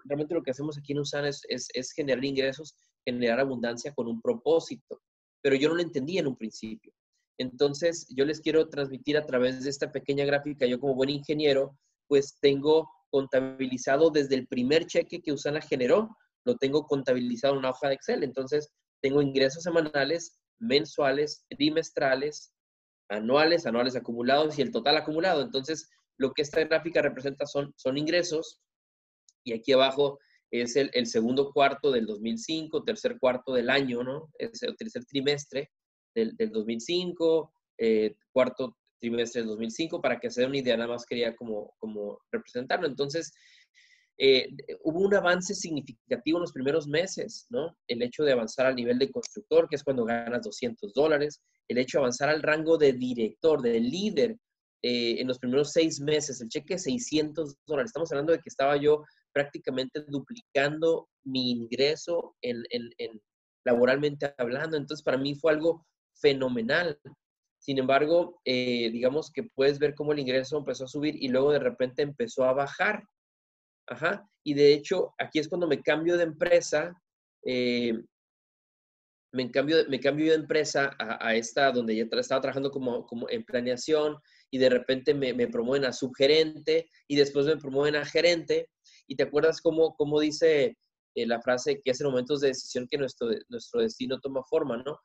realmente 0.04 0.34
lo 0.34 0.44
que 0.44 0.52
hacemos 0.52 0.78
aquí 0.78 0.92
en 0.92 1.00
USAN 1.00 1.26
es, 1.26 1.42
es, 1.48 1.66
es 1.74 1.90
generar 1.90 2.24
ingresos, 2.24 2.76
generar 3.04 3.40
abundancia 3.40 3.92
con 3.94 4.08
un 4.08 4.20
propósito, 4.20 5.00
pero 5.42 5.56
yo 5.56 5.68
no 5.68 5.74
lo 5.74 5.82
entendía 5.82 6.20
en 6.20 6.26
un 6.26 6.36
principio. 6.36 6.92
Entonces, 7.38 8.06
yo 8.16 8.24
les 8.24 8.40
quiero 8.40 8.68
transmitir 8.68 9.16
a 9.16 9.26
través 9.26 9.64
de 9.64 9.70
esta 9.70 9.90
pequeña 9.90 10.24
gráfica, 10.24 10.66
yo 10.66 10.78
como 10.78 10.94
buen 10.94 11.10
ingeniero, 11.10 11.76
pues 12.06 12.38
tengo 12.40 12.88
contabilizado 13.10 14.10
desde 14.10 14.34
el 14.36 14.46
primer 14.46 14.86
cheque 14.86 15.20
que 15.20 15.32
Usana 15.32 15.60
generó, 15.60 16.16
lo 16.44 16.56
tengo 16.56 16.86
contabilizado 16.86 17.54
en 17.54 17.60
una 17.60 17.70
hoja 17.70 17.88
de 17.88 17.94
Excel. 17.94 18.22
Entonces, 18.22 18.72
tengo 19.00 19.22
ingresos 19.22 19.62
semanales, 19.62 20.38
mensuales, 20.58 21.44
trimestrales, 21.48 22.52
anuales, 23.08 23.66
anuales 23.66 23.96
acumulados 23.96 24.58
y 24.58 24.62
el 24.62 24.70
total 24.70 24.96
acumulado. 24.96 25.42
Entonces, 25.42 25.88
lo 26.18 26.32
que 26.32 26.42
esta 26.42 26.64
gráfica 26.64 27.02
representa 27.02 27.46
son, 27.46 27.72
son 27.76 27.98
ingresos 27.98 28.60
y 29.44 29.52
aquí 29.52 29.72
abajo 29.72 30.18
es 30.62 30.76
el, 30.76 31.06
segundo 31.06 31.52
cuarto 31.52 31.90
del 31.90 32.06
2005, 32.06 32.84
tercer 32.84 33.18
cuarto 33.18 33.52
del 33.52 33.70
año, 33.70 34.02
¿no? 34.04 34.30
Es 34.38 34.62
el 34.62 34.76
tercer 34.76 35.04
trimestre 35.04 35.70
del, 36.14 36.36
del 36.36 36.50
2005, 36.50 37.52
eh, 37.78 38.14
cuarto 38.32 38.76
trimestre 39.00 39.40
del 39.40 39.48
2005, 39.48 40.00
para 40.00 40.20
que 40.20 40.30
se 40.30 40.42
den 40.42 40.50
una 40.50 40.58
idea, 40.58 40.76
nada 40.76 40.92
más 40.92 41.06
quería 41.06 41.34
como, 41.34 41.74
como 41.78 42.20
representarlo. 42.30 42.86
Entonces, 42.86 43.32
eh, 44.16 44.48
hubo 44.84 45.00
un 45.00 45.14
avance 45.14 45.54
significativo 45.54 46.38
en 46.38 46.42
los 46.42 46.52
primeros 46.52 46.86
meses, 46.86 47.46
¿no? 47.50 47.76
El 47.88 48.02
hecho 48.02 48.22
de 48.22 48.32
avanzar 48.32 48.66
al 48.66 48.76
nivel 48.76 48.98
de 48.98 49.10
constructor, 49.10 49.68
que 49.68 49.74
es 49.74 49.82
cuando 49.82 50.04
ganas 50.04 50.42
200 50.42 50.92
dólares, 50.92 51.40
el 51.68 51.78
hecho 51.78 51.98
de 51.98 52.02
avanzar 52.02 52.28
al 52.28 52.42
rango 52.42 52.78
de 52.78 52.92
director, 52.92 53.60
de 53.60 53.80
líder, 53.80 54.36
eh, 54.82 55.20
en 55.20 55.26
los 55.26 55.38
primeros 55.38 55.72
seis 55.72 56.00
meses, 56.00 56.40
el 56.40 56.48
cheque 56.48 56.78
600 56.78 57.56
dólares. 57.66 57.88
Estamos 57.88 58.12
hablando 58.12 58.32
de 58.32 58.38
que 58.38 58.50
estaba 58.50 58.76
yo 58.76 59.02
prácticamente 59.34 60.04
duplicando 60.08 61.08
mi 61.24 61.50
ingreso 61.50 62.36
en, 62.40 62.62
en, 62.70 62.90
en 62.98 63.20
laboralmente 63.64 64.32
hablando. 64.38 64.76
Entonces, 64.76 65.02
para 65.02 65.18
mí 65.18 65.34
fue 65.34 65.52
algo 65.52 65.86
fenomenal. 66.14 66.98
Sin 67.58 67.78
embargo, 67.78 68.40
eh, 68.44 68.90
digamos 68.92 69.30
que 69.32 69.42
puedes 69.42 69.78
ver 69.78 69.94
cómo 69.94 70.12
el 70.12 70.18
ingreso 70.18 70.58
empezó 70.58 70.84
a 70.84 70.88
subir 70.88 71.16
y 71.22 71.28
luego 71.28 71.52
de 71.52 71.58
repente 71.58 72.02
empezó 72.02 72.44
a 72.44 72.52
bajar. 72.52 73.04
Ajá. 73.86 74.28
Y 74.44 74.54
de 74.54 74.72
hecho, 74.72 75.14
aquí 75.18 75.38
es 75.38 75.48
cuando 75.48 75.66
me 75.66 75.82
cambio 75.82 76.16
de 76.16 76.24
empresa. 76.24 76.94
Eh, 77.44 77.94
me, 79.32 79.50
cambio, 79.50 79.78
me 79.88 79.98
cambio 79.98 80.30
de 80.30 80.36
empresa 80.38 80.94
a, 80.98 81.34
esta 81.34 81.72
donde 81.72 81.96
ya 81.96 82.04
estaba 82.04 82.40
trabajando 82.40 82.70
como 82.70 83.28
en 83.28 83.44
planeación 83.44 84.16
y 84.50 84.58
de 84.58 84.70
repente 84.70 85.12
me, 85.12 85.34
me, 85.34 85.48
promueven 85.48 85.86
a 85.86 85.92
subgerente 85.92 86.88
y 87.08 87.16
después 87.16 87.44
me 87.46 87.56
promueven 87.56 87.96
a 87.96 88.04
gerente. 88.04 88.68
Y 89.06 89.16
te 89.16 89.24
acuerdas 89.24 89.60
cómo, 89.60 89.94
cómo 89.96 90.20
dice 90.20 90.76
eh, 91.14 91.26
la 91.26 91.40
frase 91.40 91.80
que 91.82 91.90
es 91.90 92.00
en 92.00 92.08
momentos 92.08 92.40
de 92.40 92.48
decisión 92.48 92.86
que 92.90 92.98
nuestro, 92.98 93.28
nuestro 93.48 93.80
destino 93.80 94.20
toma 94.20 94.42
forma, 94.44 94.76
¿no? 94.78 94.98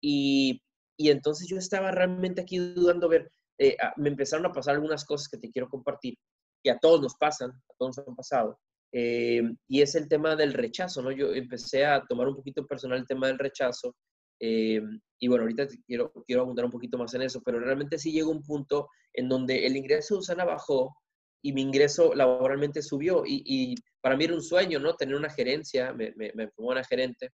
Y 0.00 0.60
y 0.96 1.10
entonces 1.10 1.48
yo 1.48 1.56
estaba 1.56 1.90
realmente 1.90 2.42
aquí 2.42 2.58
dudando, 2.58 3.08
ver, 3.08 3.30
eh, 3.58 3.76
ah, 3.82 3.92
me 3.96 4.08
empezaron 4.08 4.46
a 4.46 4.52
pasar 4.52 4.74
algunas 4.74 5.04
cosas 5.04 5.28
que 5.28 5.38
te 5.38 5.50
quiero 5.50 5.68
compartir, 5.68 6.16
que 6.62 6.70
a 6.70 6.78
todos 6.78 7.00
nos 7.00 7.14
pasan, 7.16 7.50
a 7.50 7.74
todos 7.78 7.96
nos 7.96 8.08
han 8.08 8.16
pasado. 8.16 8.58
Eh, 8.92 9.42
y 9.68 9.82
es 9.82 9.94
el 9.96 10.08
tema 10.08 10.36
del 10.36 10.52
rechazo, 10.52 11.02
¿no? 11.02 11.10
Yo 11.10 11.32
empecé 11.34 11.84
a 11.84 12.04
tomar 12.08 12.28
un 12.28 12.36
poquito 12.36 12.64
personal 12.66 12.98
el 12.98 13.06
tema 13.06 13.26
del 13.26 13.38
rechazo. 13.38 13.96
Eh, 14.40 14.80
y 15.18 15.28
bueno, 15.28 15.42
ahorita 15.42 15.66
quiero, 15.86 16.12
quiero 16.26 16.42
abundar 16.42 16.64
un 16.64 16.70
poquito 16.70 16.96
más 16.96 17.12
en 17.14 17.22
eso, 17.22 17.40
pero 17.44 17.58
realmente 17.58 17.98
sí 17.98 18.12
llegó 18.12 18.30
un 18.30 18.42
punto 18.42 18.88
en 19.12 19.28
donde 19.28 19.66
el 19.66 19.76
ingreso 19.76 20.14
de 20.14 20.20
Usana 20.20 20.44
bajó 20.44 20.94
y 21.44 21.52
mi 21.52 21.60
ingreso 21.60 22.14
laboralmente 22.14 22.80
subió. 22.80 23.22
Y, 23.26 23.74
para 24.00 24.16
mí 24.16 24.24
era 24.24 24.34
un 24.34 24.42
sueño, 24.42 24.78
¿no? 24.80 24.96
Tener 24.96 25.14
una 25.14 25.28
gerencia, 25.28 25.92
me, 25.92 26.12
me, 26.16 26.32
me 26.34 26.50
una 26.56 26.82
gerente. 26.82 27.32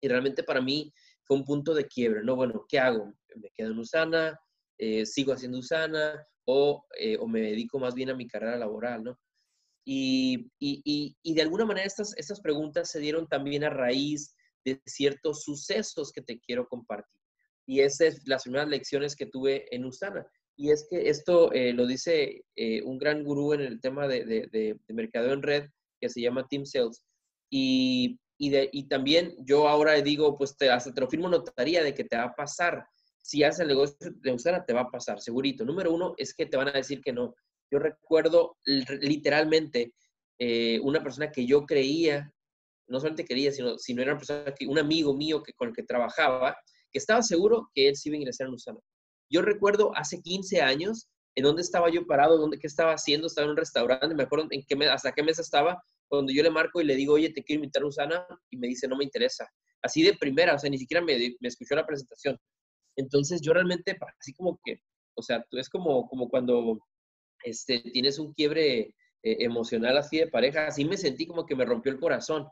Y 0.00 0.08
realmente 0.08 0.42
para 0.42 0.62
mí 0.62 0.90
fue 1.24 1.36
un 1.36 1.44
punto 1.44 1.74
de 1.74 1.86
quiebre, 1.86 2.24
¿no? 2.24 2.36
Bueno, 2.36 2.64
¿qué 2.66 2.78
hago? 2.78 3.12
¿Me 3.36 3.50
quedo 3.50 3.72
en 3.72 3.78
Usana? 3.78 4.40
Eh, 4.78 5.04
¿Sigo 5.04 5.34
haciendo 5.34 5.58
Usana? 5.58 6.24
O, 6.46 6.86
eh, 6.98 7.18
o, 7.18 7.28
me 7.28 7.40
dedico 7.40 7.78
más 7.78 7.94
bien 7.94 8.08
a 8.08 8.14
mi 8.14 8.26
carrera 8.26 8.56
laboral, 8.56 9.04
¿no? 9.04 9.18
Y, 9.84 10.50
y, 10.58 11.14
y, 11.22 11.34
de 11.34 11.42
alguna 11.42 11.66
manera 11.66 11.86
estas, 11.86 12.16
estas 12.16 12.40
preguntas 12.40 12.90
se 12.90 12.98
dieron 12.98 13.28
también 13.28 13.62
a 13.62 13.70
raíz 13.70 14.34
de 14.64 14.80
ciertos 14.86 15.42
sucesos 15.42 16.12
que 16.12 16.22
te 16.22 16.40
quiero 16.40 16.66
compartir. 16.66 17.20
Y 17.66 17.80
esas 17.80 18.00
es 18.00 18.22
las 18.26 18.44
primeras 18.44 18.68
lecciones 18.68 19.14
que 19.14 19.26
tuve 19.26 19.66
en 19.74 19.84
Usana. 19.84 20.26
Y 20.58 20.72
es 20.72 20.88
que 20.90 21.08
esto 21.08 21.52
eh, 21.52 21.72
lo 21.72 21.86
dice 21.86 22.44
eh, 22.56 22.82
un 22.82 22.98
gran 22.98 23.22
gurú 23.22 23.52
en 23.52 23.60
el 23.60 23.80
tema 23.80 24.08
de, 24.08 24.24
de, 24.24 24.48
de, 24.50 24.76
en 24.88 25.42
red, 25.42 25.68
que 26.00 26.08
se 26.08 26.20
llama 26.20 26.48
Team 26.48 26.66
Sales. 26.66 27.04
Y, 27.48 28.18
y, 28.36 28.50
y 28.72 28.88
también 28.88 29.36
yo 29.46 29.68
ahora 29.68 29.94
digo, 30.02 30.36
pues 30.36 30.56
te, 30.56 30.68
hasta 30.68 30.92
te 30.92 31.00
lo 31.00 31.08
firmo 31.08 31.28
notaría 31.28 31.84
de 31.84 31.94
que 31.94 32.02
te 32.02 32.16
va 32.16 32.24
a 32.24 32.34
pasar. 32.34 32.84
Si 33.22 33.44
haces 33.44 33.60
el 33.60 33.68
negocio 33.68 33.96
de 34.00 34.32
Usana, 34.32 34.64
te 34.64 34.72
va 34.72 34.80
a 34.80 34.90
pasar, 34.90 35.20
segurito. 35.20 35.64
Número 35.64 35.92
uno 35.92 36.14
es 36.16 36.34
que 36.34 36.46
te 36.46 36.56
van 36.56 36.68
a 36.68 36.72
decir 36.72 37.00
que 37.02 37.12
no. 37.12 37.36
Yo 37.70 37.78
recuerdo 37.78 38.56
literalmente 38.64 39.94
eh, 40.40 40.80
una 40.82 41.04
persona 41.04 41.30
que 41.30 41.46
yo 41.46 41.66
creía, 41.66 42.32
no 42.88 42.98
solamente 42.98 43.24
quería, 43.24 43.52
sino, 43.52 43.78
sino 43.78 44.02
era 44.02 44.10
una 44.10 44.18
persona 44.18 44.52
que, 44.58 44.66
un 44.66 44.80
amigo 44.80 45.14
mío 45.14 45.40
que, 45.40 45.52
con 45.52 45.68
el 45.68 45.74
que 45.74 45.84
trabajaba, 45.84 46.56
que 46.90 46.98
estaba 46.98 47.22
seguro 47.22 47.70
que 47.72 47.88
él 47.88 47.94
sí 47.94 48.08
iba 48.08 48.16
a 48.16 48.18
ingresar 48.18 48.48
en 48.48 48.54
Usana. 48.54 48.80
Yo 49.30 49.42
recuerdo 49.42 49.92
hace 49.96 50.20
15 50.22 50.60
años 50.60 51.08
en 51.34 51.44
dónde 51.44 51.62
estaba 51.62 51.90
yo 51.90 52.06
parado, 52.06 52.36
dónde, 52.38 52.58
qué 52.58 52.66
estaba 52.66 52.92
haciendo, 52.92 53.26
estaba 53.26 53.44
en 53.44 53.52
un 53.52 53.56
restaurante, 53.56 54.14
me 54.14 54.24
acuerdo 54.24 54.48
en 54.50 54.62
qué 54.66 54.86
hasta 54.86 55.12
qué 55.12 55.22
mesa 55.22 55.42
estaba, 55.42 55.80
cuando 56.08 56.32
yo 56.32 56.42
le 56.42 56.50
marco 56.50 56.80
y 56.80 56.84
le 56.84 56.96
digo, 56.96 57.14
oye, 57.14 57.30
te 57.30 57.44
quiero 57.44 57.62
invitar 57.62 57.82
a 57.82 57.86
Usana, 57.86 58.26
y 58.50 58.56
me 58.56 58.66
dice, 58.66 58.88
no 58.88 58.96
me 58.96 59.04
interesa. 59.04 59.46
Así 59.82 60.02
de 60.02 60.14
primera, 60.14 60.54
o 60.54 60.58
sea, 60.58 60.68
ni 60.68 60.78
siquiera 60.78 61.04
me, 61.04 61.16
me 61.40 61.48
escuchó 61.48 61.76
la 61.76 61.86
presentación. 61.86 62.36
Entonces 62.96 63.40
yo 63.40 63.52
realmente, 63.52 63.96
así 64.18 64.32
como 64.34 64.58
que, 64.64 64.80
o 65.14 65.22
sea, 65.22 65.44
es 65.52 65.68
como, 65.68 66.08
como 66.08 66.28
cuando 66.28 66.80
este, 67.44 67.78
tienes 67.92 68.18
un 68.18 68.32
quiebre 68.34 68.80
eh, 69.22 69.36
emocional 69.40 69.96
así 69.96 70.18
de 70.18 70.28
pareja, 70.28 70.66
así 70.66 70.84
me 70.84 70.96
sentí 70.96 71.26
como 71.26 71.46
que 71.46 71.54
me 71.54 71.64
rompió 71.64 71.92
el 71.92 72.00
corazón. 72.00 72.48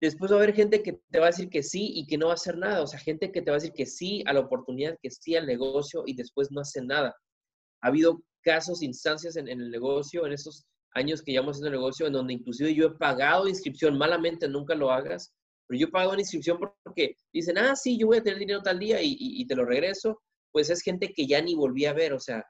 Después 0.00 0.30
va 0.30 0.36
a 0.36 0.38
haber 0.38 0.54
gente 0.54 0.82
que 0.82 1.00
te 1.10 1.18
va 1.18 1.26
a 1.26 1.30
decir 1.30 1.48
que 1.48 1.62
sí 1.62 1.90
y 1.94 2.06
que 2.06 2.18
no 2.18 2.26
va 2.26 2.32
a 2.32 2.34
hacer 2.34 2.56
nada. 2.56 2.82
O 2.82 2.86
sea, 2.86 3.00
gente 3.00 3.32
que 3.32 3.42
te 3.42 3.50
va 3.50 3.56
a 3.56 3.60
decir 3.60 3.72
que 3.72 3.86
sí 3.86 4.22
a 4.26 4.32
la 4.32 4.40
oportunidad, 4.40 4.96
que 5.02 5.10
sí 5.10 5.34
al 5.34 5.46
negocio 5.46 6.04
y 6.06 6.14
después 6.14 6.50
no 6.50 6.60
hace 6.60 6.82
nada. 6.82 7.16
Ha 7.82 7.88
habido 7.88 8.22
casos, 8.42 8.82
instancias 8.82 9.36
en, 9.36 9.48
el 9.48 9.70
negocio, 9.70 10.24
en 10.26 10.32
esos 10.32 10.64
años 10.94 11.22
que 11.22 11.32
llevamos 11.32 11.56
haciendo 11.56 11.70
negocio, 11.70 12.06
en 12.06 12.12
donde 12.12 12.32
inclusive 12.34 12.74
yo 12.74 12.86
he 12.86 12.90
pagado 12.96 13.48
inscripción, 13.48 13.98
malamente 13.98 14.48
nunca 14.48 14.74
lo 14.74 14.90
hagas, 14.90 15.34
pero 15.66 15.78
yo 15.78 15.86
he 15.86 15.90
pagado 15.90 16.12
una 16.12 16.22
inscripción 16.22 16.58
porque 16.58 17.16
dicen, 17.32 17.58
ah, 17.58 17.76
sí, 17.76 17.98
yo 17.98 18.06
voy 18.06 18.18
a 18.18 18.22
tener 18.22 18.38
dinero 18.38 18.62
tal 18.62 18.78
día 18.78 19.00
y, 19.02 19.44
te 19.46 19.54
lo 19.54 19.64
regreso. 19.64 20.20
Pues 20.50 20.70
es 20.70 20.80
gente 20.80 21.12
que 21.12 21.26
ya 21.26 21.42
ni 21.42 21.54
volví 21.54 21.84
a 21.84 21.92
ver, 21.92 22.14
o 22.14 22.20
sea, 22.20 22.42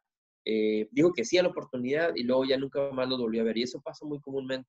eh, 0.44 0.86
dijo 0.92 1.12
que 1.12 1.24
sí 1.24 1.36
a 1.36 1.42
la 1.42 1.48
oportunidad 1.48 2.14
y 2.14 2.22
luego 2.22 2.44
ya 2.44 2.56
nunca 2.56 2.92
más 2.92 3.08
lo 3.08 3.18
volví 3.18 3.40
a 3.40 3.42
ver. 3.42 3.58
Y 3.58 3.64
eso 3.64 3.80
pasa 3.80 4.06
muy 4.06 4.20
comúnmente. 4.20 4.68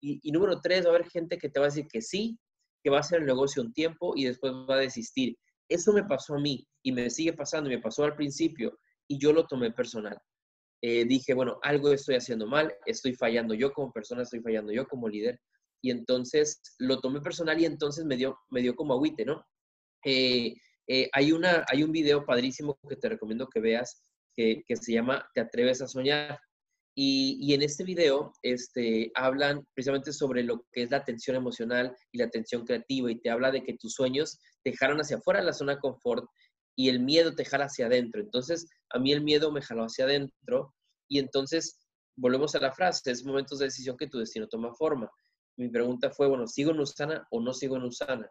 Y, 0.00 0.30
número 0.30 0.60
tres, 0.60 0.84
va 0.84 0.90
a 0.90 0.94
haber 0.94 1.08
gente 1.08 1.38
que 1.38 1.48
te 1.48 1.58
va 1.58 1.66
a 1.66 1.68
decir 1.68 1.86
que 1.88 2.00
sí, 2.00 2.38
que 2.82 2.90
va 2.90 2.98
a 2.98 3.00
hacer 3.00 3.20
el 3.20 3.26
negocio 3.26 3.62
un 3.62 3.72
tiempo 3.72 4.12
y 4.16 4.24
después 4.24 4.52
va 4.52 4.76
a 4.76 4.80
desistir. 4.80 5.36
Eso 5.68 5.92
me 5.92 6.04
pasó 6.04 6.34
a 6.34 6.40
mí 6.40 6.66
y 6.82 6.92
me 6.92 7.10
sigue 7.10 7.32
pasando 7.32 7.68
me 7.68 7.80
pasó 7.80 8.04
al 8.04 8.14
principio 8.14 8.78
y 9.08 9.18
yo 9.18 9.32
lo 9.32 9.46
tomé 9.46 9.72
personal. 9.72 10.16
Eh, 10.82 11.04
dije, 11.04 11.34
bueno, 11.34 11.58
algo 11.62 11.92
estoy 11.92 12.16
haciendo 12.16 12.46
mal, 12.46 12.72
estoy 12.84 13.14
fallando 13.14 13.54
yo 13.54 13.72
como 13.72 13.92
persona, 13.92 14.22
estoy 14.22 14.40
fallando 14.40 14.72
yo 14.72 14.86
como 14.86 15.08
líder. 15.08 15.40
Y 15.82 15.90
entonces 15.90 16.60
lo 16.78 17.00
tomé 17.00 17.20
personal 17.20 17.60
y 17.60 17.64
entonces 17.64 18.04
me 18.04 18.16
dio, 18.16 18.38
me 18.50 18.60
dio 18.62 18.74
como 18.74 18.94
agüite, 18.94 19.24
¿no? 19.24 19.44
Eh, 20.04 20.54
eh, 20.88 21.08
hay, 21.12 21.32
una, 21.32 21.64
hay 21.68 21.82
un 21.82 21.92
video 21.92 22.24
padrísimo 22.24 22.78
que 22.88 22.96
te 22.96 23.08
recomiendo 23.08 23.48
que 23.48 23.60
veas 23.60 24.02
que, 24.34 24.62
que 24.66 24.76
se 24.76 24.92
llama 24.92 25.28
Te 25.34 25.40
atreves 25.40 25.82
a 25.82 25.88
soñar. 25.88 26.38
Y, 26.98 27.52
en 27.52 27.60
este 27.60 27.84
video 27.84 28.32
este, 28.42 29.12
hablan 29.14 29.66
precisamente 29.74 30.14
sobre 30.14 30.42
lo 30.42 30.64
que 30.72 30.82
es 30.82 30.90
la 30.90 30.96
atención 30.96 31.36
emocional 31.36 31.94
y 32.10 32.16
la 32.16 32.24
atención 32.24 32.64
creativa 32.64 33.10
y 33.10 33.20
te 33.20 33.28
habla 33.28 33.50
de 33.50 33.62
que 33.62 33.76
tus 33.76 33.92
sueños 33.92 34.38
te 34.64 34.74
jalan 34.74 35.00
hacia 35.00 35.18
afuera 35.18 35.42
la 35.42 35.52
zona 35.52 35.78
confort 35.78 36.24
y 36.74 36.88
el 36.88 37.00
miedo 37.00 37.34
te 37.34 37.44
jala 37.44 37.66
hacia 37.66 37.86
adentro. 37.86 38.22
Entonces, 38.22 38.66
a 38.88 38.98
mí 38.98 39.12
el 39.12 39.22
miedo 39.22 39.52
me 39.52 39.60
jaló 39.60 39.84
hacia 39.84 40.06
adentro 40.06 40.74
y 41.06 41.18
entonces 41.18 41.86
volvemos 42.16 42.54
a 42.54 42.60
la 42.60 42.72
frase, 42.72 43.10
es 43.10 43.24
momentos 43.26 43.58
de 43.58 43.66
decisión 43.66 43.98
que 43.98 44.08
tu 44.08 44.18
destino 44.18 44.48
toma 44.48 44.72
forma. 44.74 45.10
Mi 45.58 45.68
pregunta 45.68 46.10
fue, 46.10 46.28
bueno, 46.28 46.46
¿sigo 46.46 46.70
en 46.70 46.80
Usana 46.80 47.26
o 47.30 47.42
no 47.42 47.52
sigo 47.52 47.76
en 47.76 47.82
Usana? 47.82 48.30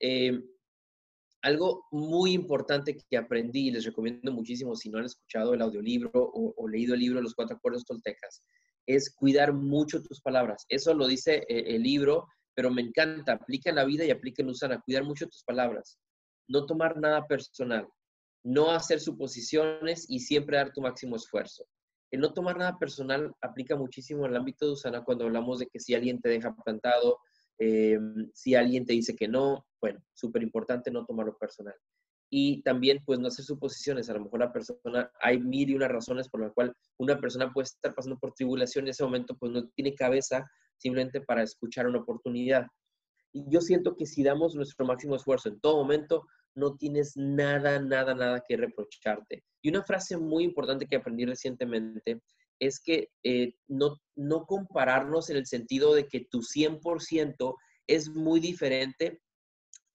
Eh, 0.00 0.40
algo 1.46 1.86
muy 1.92 2.32
importante 2.32 2.96
que 3.08 3.16
aprendí 3.16 3.68
y 3.68 3.70
les 3.70 3.84
recomiendo 3.84 4.32
muchísimo 4.32 4.74
si 4.74 4.90
no 4.90 4.98
han 4.98 5.04
escuchado 5.04 5.54
el 5.54 5.62
audiolibro 5.62 6.10
o, 6.14 6.68
leído 6.68 6.94
el 6.94 7.00
libro 7.00 7.22
Los 7.22 7.34
Cuatro 7.34 7.56
Acuerdos 7.56 7.84
Toltecas, 7.84 8.42
es 8.84 9.14
cuidar 9.14 9.52
mucho 9.52 10.02
tus 10.02 10.20
palabras. 10.20 10.66
Eso 10.68 10.92
lo 10.92 11.06
dice 11.06 11.44
eh, 11.48 11.76
el 11.76 11.84
libro, 11.84 12.26
pero 12.52 12.72
me 12.72 12.82
encanta. 12.82 13.34
Aplica 13.34 13.70
en 13.70 13.76
la 13.76 13.84
vida 13.84 14.04
y 14.04 14.10
aplica 14.10 14.42
en 14.42 14.48
Usana. 14.48 14.80
Cuidar 14.84 15.04
mucho 15.04 15.28
tus 15.28 15.44
palabras. 15.44 15.98
No 16.48 16.66
tomar 16.66 16.96
nada 16.96 17.24
personal. 17.28 17.88
No 18.44 18.72
hacer 18.72 18.98
suposiciones 18.98 20.06
y 20.08 20.20
siempre 20.20 20.56
dar 20.56 20.72
tu 20.72 20.80
máximo 20.80 21.14
esfuerzo. 21.14 21.64
El 22.10 22.20
no 22.20 22.32
tomar 22.32 22.58
nada 22.58 22.76
personal 22.76 23.32
aplica 23.40 23.76
muchísimo 23.76 24.24
en 24.24 24.32
el 24.32 24.36
ámbito 24.36 24.66
de 24.66 24.72
Usana 24.72 25.04
cuando 25.04 25.24
hablamos 25.24 25.60
de 25.60 25.68
que 25.68 25.78
si 25.78 25.94
alguien 25.94 26.20
te 26.20 26.28
deja 26.28 26.54
plantado, 26.56 27.18
Em, 27.58 28.30
si 28.34 28.54
alguien 28.54 28.84
te 28.84 28.92
dice 28.92 29.16
que 29.16 29.28
no, 29.28 29.66
bueno, 29.80 30.00
súper 30.14 30.42
importante 30.42 30.90
no 30.90 31.04
tomarlo 31.04 31.36
personal. 31.36 31.74
Y 32.28 32.62
también, 32.62 33.02
pues, 33.04 33.20
no 33.20 33.28
hacer 33.28 33.44
suposiciones. 33.44 34.10
A 34.10 34.14
lo 34.14 34.24
mejor 34.24 34.40
la 34.40 34.52
persona, 34.52 35.10
hay 35.20 35.38
mil 35.38 35.70
y 35.70 35.74
unas 35.74 35.90
razones 35.90 36.28
por 36.28 36.40
las 36.40 36.52
cuales 36.52 36.74
una 36.98 37.18
persona 37.20 37.52
puede 37.52 37.66
estar 37.66 37.94
pasando 37.94 38.18
por 38.18 38.32
tribulación 38.32 38.84
en 38.84 38.90
ese 38.90 39.04
momento, 39.04 39.36
pues 39.36 39.52
no 39.52 39.68
tiene 39.68 39.94
cabeza 39.94 40.44
simplemente 40.76 41.20
para 41.20 41.42
escuchar 41.42 41.86
una 41.86 42.00
oportunidad. 42.00 42.66
Y 43.32 43.44
yo 43.48 43.60
siento 43.60 43.94
que 43.96 44.06
si 44.06 44.22
damos 44.22 44.54
nuestro 44.54 44.84
máximo 44.86 45.14
esfuerzo 45.14 45.48
en 45.48 45.60
todo 45.60 45.76
momento, 45.76 46.26
no 46.54 46.76
tienes 46.76 47.16
nada, 47.16 47.78
nada, 47.78 48.14
nada 48.14 48.42
que 48.46 48.56
reprocharte. 48.56 49.44
Y 49.62 49.68
una 49.68 49.82
frase 49.82 50.16
muy 50.16 50.42
importante 50.44 50.86
que 50.86 50.96
aprendí 50.96 51.26
recientemente 51.26 52.22
es 52.58 52.80
que 52.80 53.10
eh, 53.22 53.54
no, 53.68 53.98
no 54.16 54.46
compararnos 54.46 55.28
en 55.28 55.36
el 55.36 55.46
sentido 55.46 55.94
de 55.94 56.08
que 56.08 56.26
tu 56.30 56.40
100% 56.40 57.54
es 57.86 58.08
muy 58.08 58.40
diferente 58.40 59.20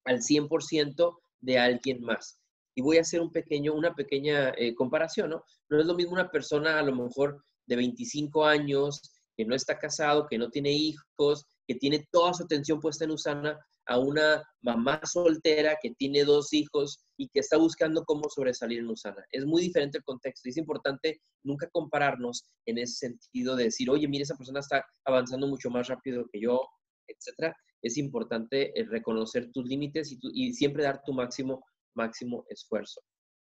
al 0.04 0.20
100% 0.20 1.18
de 1.40 1.58
alguien 1.58 2.02
más. 2.02 2.38
Y 2.74 2.82
voy 2.82 2.98
a 2.98 3.02
hacer 3.02 3.20
un 3.20 3.30
pequeño, 3.30 3.74
una 3.74 3.94
pequeña 3.94 4.52
eh, 4.56 4.74
comparación, 4.74 5.30
¿no? 5.30 5.44
No 5.68 5.80
es 5.80 5.86
lo 5.86 5.94
mismo 5.94 6.12
una 6.12 6.30
persona 6.30 6.78
a 6.78 6.82
lo 6.82 6.94
mejor 6.94 7.44
de 7.66 7.76
25 7.76 8.44
años, 8.44 9.00
que 9.36 9.44
no 9.44 9.54
está 9.54 9.78
casado, 9.78 10.26
que 10.26 10.38
no 10.38 10.50
tiene 10.50 10.72
hijos, 10.72 11.44
que 11.66 11.74
tiene 11.74 12.06
toda 12.10 12.34
su 12.34 12.44
atención 12.44 12.80
puesta 12.80 13.04
en 13.04 13.10
Usana, 13.10 13.58
a 13.86 13.98
una 13.98 14.42
mamá 14.60 15.00
soltera 15.04 15.76
que 15.80 15.90
tiene 15.90 16.24
dos 16.24 16.52
hijos 16.52 17.04
y 17.16 17.28
que 17.28 17.40
está 17.40 17.56
buscando 17.56 18.04
cómo 18.04 18.28
sobresalir 18.28 18.78
en 18.78 18.88
Usana. 18.88 19.24
Es 19.30 19.44
muy 19.44 19.62
diferente 19.62 19.98
el 19.98 20.04
contexto. 20.04 20.48
Es 20.48 20.56
importante 20.56 21.20
nunca 21.42 21.68
compararnos 21.70 22.44
en 22.66 22.78
ese 22.78 22.94
sentido 22.94 23.56
de 23.56 23.64
decir, 23.64 23.90
oye, 23.90 24.06
mira, 24.06 24.22
esa 24.22 24.36
persona 24.36 24.60
está 24.60 24.84
avanzando 25.04 25.46
mucho 25.48 25.68
más 25.70 25.88
rápido 25.88 26.26
que 26.32 26.40
yo, 26.40 26.60
etcétera. 27.08 27.56
Es 27.82 27.98
importante 27.98 28.78
eh, 28.78 28.84
reconocer 28.84 29.50
tus 29.52 29.66
límites 29.66 30.16
y, 30.20 30.52
siempre 30.52 30.84
dar 30.84 31.02
tu 31.04 31.12
máximo, 31.12 31.64
máximo 31.94 32.44
esfuerzo. 32.48 33.02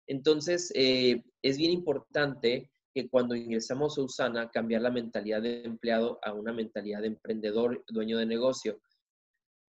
Entonces, 0.07 0.73
eh, 0.75 1.23
es 1.43 1.57
bien 1.57 1.73
importante 1.73 2.71
que 2.95 3.09
cuando 3.09 3.35
ingresamos 3.35 3.97
a 3.99 4.03
Usana, 4.03 4.51
cambiar 4.51 4.83
la 4.83 4.90
mentalidad 4.90 5.43
de 5.43 5.62
empleado 5.62 6.19
a 6.23 6.33
una 6.33 6.53
mentalidad 6.53 7.01
de 7.01 7.09
emprendedor, 7.09 7.85
dueño 7.88 8.19
de 8.19 8.27
negocio 8.27 8.81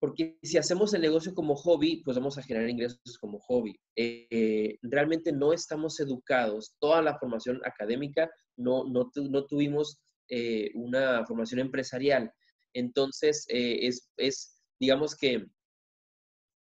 porque 0.01 0.39
si 0.41 0.57
hacemos 0.57 0.95
el 0.95 1.01
negocio 1.01 1.35
como 1.35 1.55
hobby, 1.55 2.01
pues 2.03 2.17
vamos 2.17 2.35
a 2.35 2.41
generar 2.41 2.67
ingresos 2.67 3.19
como 3.19 3.39
hobby. 3.39 3.79
Eh, 3.95 4.79
realmente 4.81 5.31
no 5.31 5.53
estamos 5.53 5.99
educados, 5.99 6.75
toda 6.79 7.03
la 7.03 7.19
formación 7.19 7.61
académica 7.63 8.27
no, 8.57 8.83
no, 8.85 9.11
no 9.15 9.45
tuvimos 9.45 10.01
eh, 10.27 10.71
una 10.73 11.23
formación 11.27 11.59
empresarial. 11.59 12.31
Entonces, 12.73 13.45
eh, 13.49 13.87
es, 13.87 14.09
es, 14.17 14.61
digamos 14.79 15.15
que, 15.15 15.45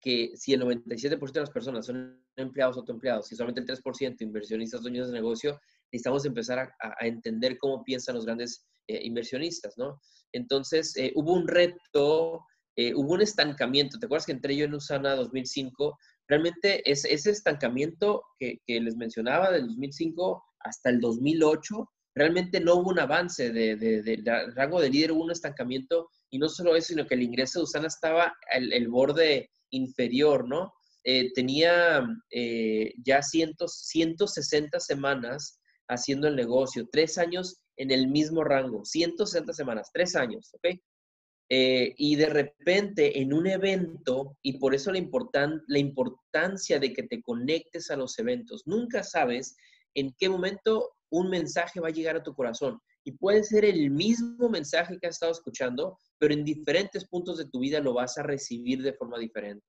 que 0.02 0.32
si 0.36 0.54
el 0.54 0.62
97% 0.62 1.32
de 1.32 1.40
las 1.40 1.50
personas 1.50 1.86
son 1.86 2.22
empleados 2.36 2.78
o 2.78 2.82
autoempleados, 2.82 3.32
y 3.32 3.36
solamente 3.36 3.62
el 3.62 3.68
3% 3.68 4.22
inversionistas 4.22 4.82
dueños 4.82 5.08
de 5.08 5.14
negocio, 5.14 5.60
necesitamos 5.92 6.26
empezar 6.26 6.60
a, 6.60 6.74
a 7.00 7.08
entender 7.08 7.58
cómo 7.58 7.84
piensan 7.84 8.16
los 8.16 8.26
grandes 8.26 8.66
inversionistas, 8.88 9.78
¿no? 9.78 10.02
Entonces, 10.34 10.94
hubo 11.16 11.34
un 11.34 11.48
reto 11.48 12.46
eh, 12.76 12.94
hubo 12.96 13.14
un 13.14 13.22
estancamiento. 13.22 14.00
¿Te 14.00 14.06
acuerdas 14.06 14.26
que 14.26 14.32
entré 14.32 14.56
yo 14.56 14.66
en 14.66 14.74
Usana 14.74 15.16
2005? 15.16 15.98
Realmente 16.28 16.90
ese 16.90 17.30
estancamiento 17.30 18.24
que, 18.40 18.60
les 18.68 18.96
mencionaba 18.96 19.52
del 19.52 19.68
2005 19.68 20.44
hasta 20.60 20.90
el 20.90 21.00
2008 21.00 21.90
realmente 22.16 22.60
no 22.60 22.76
hubo 22.76 22.92
un 22.92 23.00
avance 23.00 23.52
de, 23.52 23.76
de, 23.76 24.24
rango 24.56 24.80
de 24.80 24.90
líder, 24.90 25.12
hubo 25.12 25.24
un 25.24 25.32
estancamiento 25.32 26.10
y 26.30 26.40
no 26.40 26.50
solo 26.50 26.76
eso, 26.76 26.90
sino 26.90 27.08
que 27.08 27.16
el 27.16 27.24
ingreso 27.24 27.60
de 27.60 27.64
Usana 27.64 27.88
estaba 27.88 28.34
el, 28.54 28.72
el 28.74 28.88
borde 28.88 29.50
inferior, 29.72 30.48
¿no? 30.48 30.74
Eh, 31.04 31.34
tenía 31.34 32.08
eh, 32.30 32.94
ya 33.04 33.22
cientos, 33.22 33.88
160 33.88 34.80
semanas 34.80 35.60
haciendo 35.90 36.28
el 36.28 36.36
negocio, 36.36 36.88
tres 36.90 37.18
años 37.18 37.62
en 37.76 37.92
el 37.92 38.08
mismo 38.08 38.44
rango, 38.44 38.86
160 38.86 39.54
semanas, 39.54 39.90
tres 39.94 40.16
años, 40.16 40.50
¿ok? 40.54 40.80
Eh, 41.50 41.94
y 41.98 42.16
de 42.16 42.28
repente 42.28 43.20
en 43.20 43.34
un 43.34 43.48
evento, 43.48 44.38
y 44.42 44.60
por 44.60 44.74
eso 44.74 44.94
la, 44.94 45.02
la 45.68 45.80
importancia 45.80 46.80
de 46.80 46.94
que 46.94 47.04
te 47.04 47.22
conectes 47.22 47.92
a 47.92 47.98
los 47.98 48.18
eventos, 48.18 48.64
nunca 48.66 49.04
sabes 49.04 49.58
en 49.94 50.16
qué 50.18 50.30
momento 50.30 50.96
un 51.14 51.30
mensaje 51.30 51.80
va 51.80 51.90
a 51.90 51.92
llegar 51.92 52.16
a 52.16 52.24
tu 52.24 52.34
corazón. 52.34 52.80
Y 53.06 53.12
puede 53.12 53.44
ser 53.44 53.66
el 53.66 53.92
mismo 53.92 54.50
mensaje 54.50 54.98
que 55.00 55.08
has 55.08 55.16
estado 55.16 55.32
escuchando, 55.32 55.96
pero 56.18 56.34
en 56.34 56.44
diferentes 56.44 57.08
puntos 57.08 57.38
de 57.38 57.48
tu 57.50 57.60
vida 57.60 57.80
lo 57.80 57.94
vas 57.94 58.18
a 58.18 58.24
recibir 58.24 58.82
de 58.82 58.94
forma 58.94 59.20
diferente. 59.20 59.66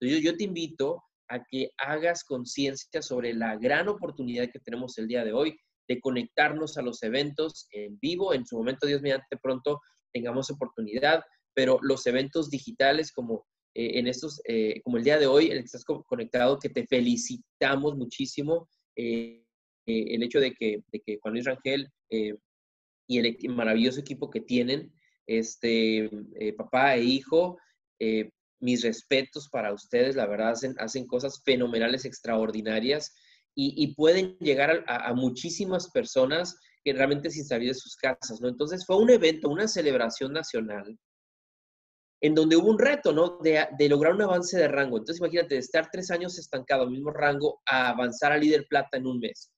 Entonces, 0.00 0.22
yo, 0.22 0.36
te 0.36 0.44
invito 0.44 1.02
a 1.28 1.42
que 1.44 1.70
hagas 1.78 2.22
conciencia 2.22 3.02
sobre 3.02 3.34
la 3.34 3.56
gran 3.56 3.88
oportunidad 3.88 4.50
que 4.52 4.60
tenemos 4.60 4.96
el 4.98 5.08
día 5.08 5.24
de 5.24 5.32
hoy 5.32 5.58
de 5.88 6.00
conectarnos 6.00 6.78
a 6.78 6.82
los 6.82 7.02
eventos 7.02 7.66
en 7.72 7.98
vivo. 8.00 8.32
En 8.32 8.46
su 8.46 8.56
momento, 8.56 8.86
Dios 8.86 9.02
mediante 9.02 9.36
pronto 9.42 9.80
tengamos 10.12 10.48
oportunidad, 10.48 11.24
pero 11.54 11.80
los 11.82 12.06
eventos 12.06 12.50
digitales 12.50 13.10
como 13.10 13.46
eh, 13.74 13.98
en 13.98 14.06
estos, 14.06 14.40
eh, 14.44 14.80
como 14.84 14.98
el 14.98 15.02
día 15.02 15.18
de 15.18 15.26
hoy, 15.26 15.50
el 15.50 15.58
que 15.58 15.64
estás 15.64 15.84
conectado, 15.84 16.60
que 16.60 16.68
te 16.68 16.86
felicitamos 16.86 17.96
muchísimo. 17.96 18.68
Eh, 18.96 19.47
el 19.88 20.22
hecho 20.22 20.40
de 20.40 20.52
que, 20.52 20.82
de 20.92 21.00
que 21.00 21.18
Juan 21.20 21.34
Luis 21.34 21.46
Rangel 21.46 21.88
y 22.10 23.18
el 23.18 23.36
maravilloso 23.50 24.00
equipo 24.00 24.30
que 24.30 24.40
tienen, 24.40 24.92
este, 25.26 26.10
papá 26.56 26.96
e 26.96 27.04
hijo, 27.04 27.58
mis 28.60 28.82
respetos 28.82 29.48
para 29.48 29.72
ustedes, 29.72 30.16
la 30.16 30.26
verdad 30.26 30.50
hacen, 30.50 30.74
hacen 30.78 31.06
cosas 31.06 31.42
fenomenales, 31.44 32.04
extraordinarias 32.04 33.14
y, 33.60 33.92
pueden 33.94 34.36
llegar 34.38 34.84
a, 34.86 35.12
muchísimas 35.14 35.90
personas 35.90 36.56
que 36.84 36.92
realmente 36.92 37.28
sin 37.28 37.44
salir 37.44 37.68
de 37.68 37.74
sus 37.74 37.96
casas, 37.96 38.40
¿no? 38.40 38.48
Entonces 38.48 38.86
fue 38.86 38.96
un 38.96 39.10
evento, 39.10 39.48
una 39.48 39.66
celebración 39.66 40.32
nacional 40.32 40.96
en 42.20 42.34
donde 42.36 42.56
hubo 42.56 42.70
un 42.70 42.78
reto, 42.78 43.12
¿no? 43.12 43.38
De, 43.42 43.66
de, 43.76 43.88
lograr 43.88 44.14
un 44.14 44.22
avance 44.22 44.56
de 44.56 44.68
rango. 44.68 44.98
Entonces, 44.98 45.20
imagínate, 45.20 45.56
de 45.56 45.60
estar 45.60 45.88
tres 45.90 46.10
años 46.12 46.38
estancado 46.38 46.82
al 46.82 46.90
mismo 46.90 47.10
rango 47.10 47.60
a 47.66 47.88
avanzar 47.88 48.30
a 48.30 48.36
líder 48.36 48.66
plata 48.68 48.96
en 48.96 49.06
un 49.06 49.18
mes. 49.18 49.50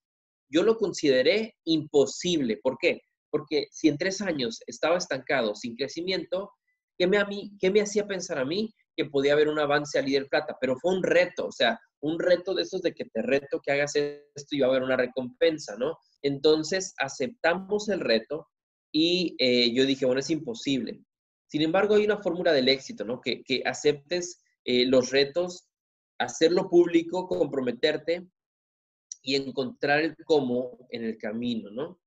Yo 0.50 0.62
lo 0.62 0.76
consideré 0.76 1.54
imposible. 1.64 2.58
¿Por 2.62 2.76
qué? 2.78 3.00
Porque 3.30 3.68
si 3.70 3.88
en 3.88 3.96
tres 3.96 4.20
años 4.20 4.60
estaba 4.66 4.98
estancado, 4.98 5.54
sin 5.54 5.76
crecimiento, 5.76 6.50
¿qué 6.98 7.06
me, 7.06 7.18
a 7.18 7.24
mí, 7.24 7.52
qué 7.60 7.70
me 7.70 7.80
hacía 7.80 8.06
pensar 8.06 8.38
a 8.38 8.44
mí 8.44 8.74
que 8.96 9.04
podía 9.04 9.32
haber 9.32 9.48
un 9.48 9.58
avance 9.58 9.98
a 9.98 10.02
líder 10.02 10.28
plata, 10.28 10.56
pero 10.60 10.76
fue 10.76 10.92
un 10.92 11.02
reto, 11.02 11.46
o 11.46 11.52
sea, 11.52 11.78
un 12.02 12.18
reto 12.18 12.54
de 12.54 12.62
esos 12.62 12.82
de 12.82 12.92
que 12.92 13.04
te 13.04 13.22
reto 13.22 13.60
que 13.62 13.72
hagas 13.72 13.94
esto 13.94 14.56
y 14.56 14.60
va 14.60 14.66
a 14.66 14.70
haber 14.70 14.82
una 14.82 14.96
recompensa, 14.96 15.76
¿no? 15.78 15.96
Entonces 16.22 16.92
aceptamos 16.98 17.88
el 17.88 18.00
reto 18.00 18.48
y 18.92 19.36
eh, 19.38 19.72
yo 19.72 19.86
dije, 19.86 20.06
bueno, 20.06 20.20
es 20.20 20.30
imposible. 20.30 21.00
Sin 21.46 21.62
embargo, 21.62 21.94
hay 21.94 22.04
una 22.04 22.22
fórmula 22.22 22.52
del 22.52 22.68
éxito, 22.68 23.04
¿no? 23.04 23.20
Que, 23.20 23.42
que 23.42 23.62
aceptes 23.64 24.42
eh, 24.64 24.86
los 24.86 25.10
retos, 25.10 25.68
hacerlo 26.18 26.68
público, 26.68 27.26
comprometerte 27.26 28.28
y 29.22 29.36
encontrar 29.36 30.00
el 30.00 30.16
cómo 30.24 30.86
en 30.90 31.04
el 31.04 31.18
camino, 31.18 31.70
¿no? 31.70 32.00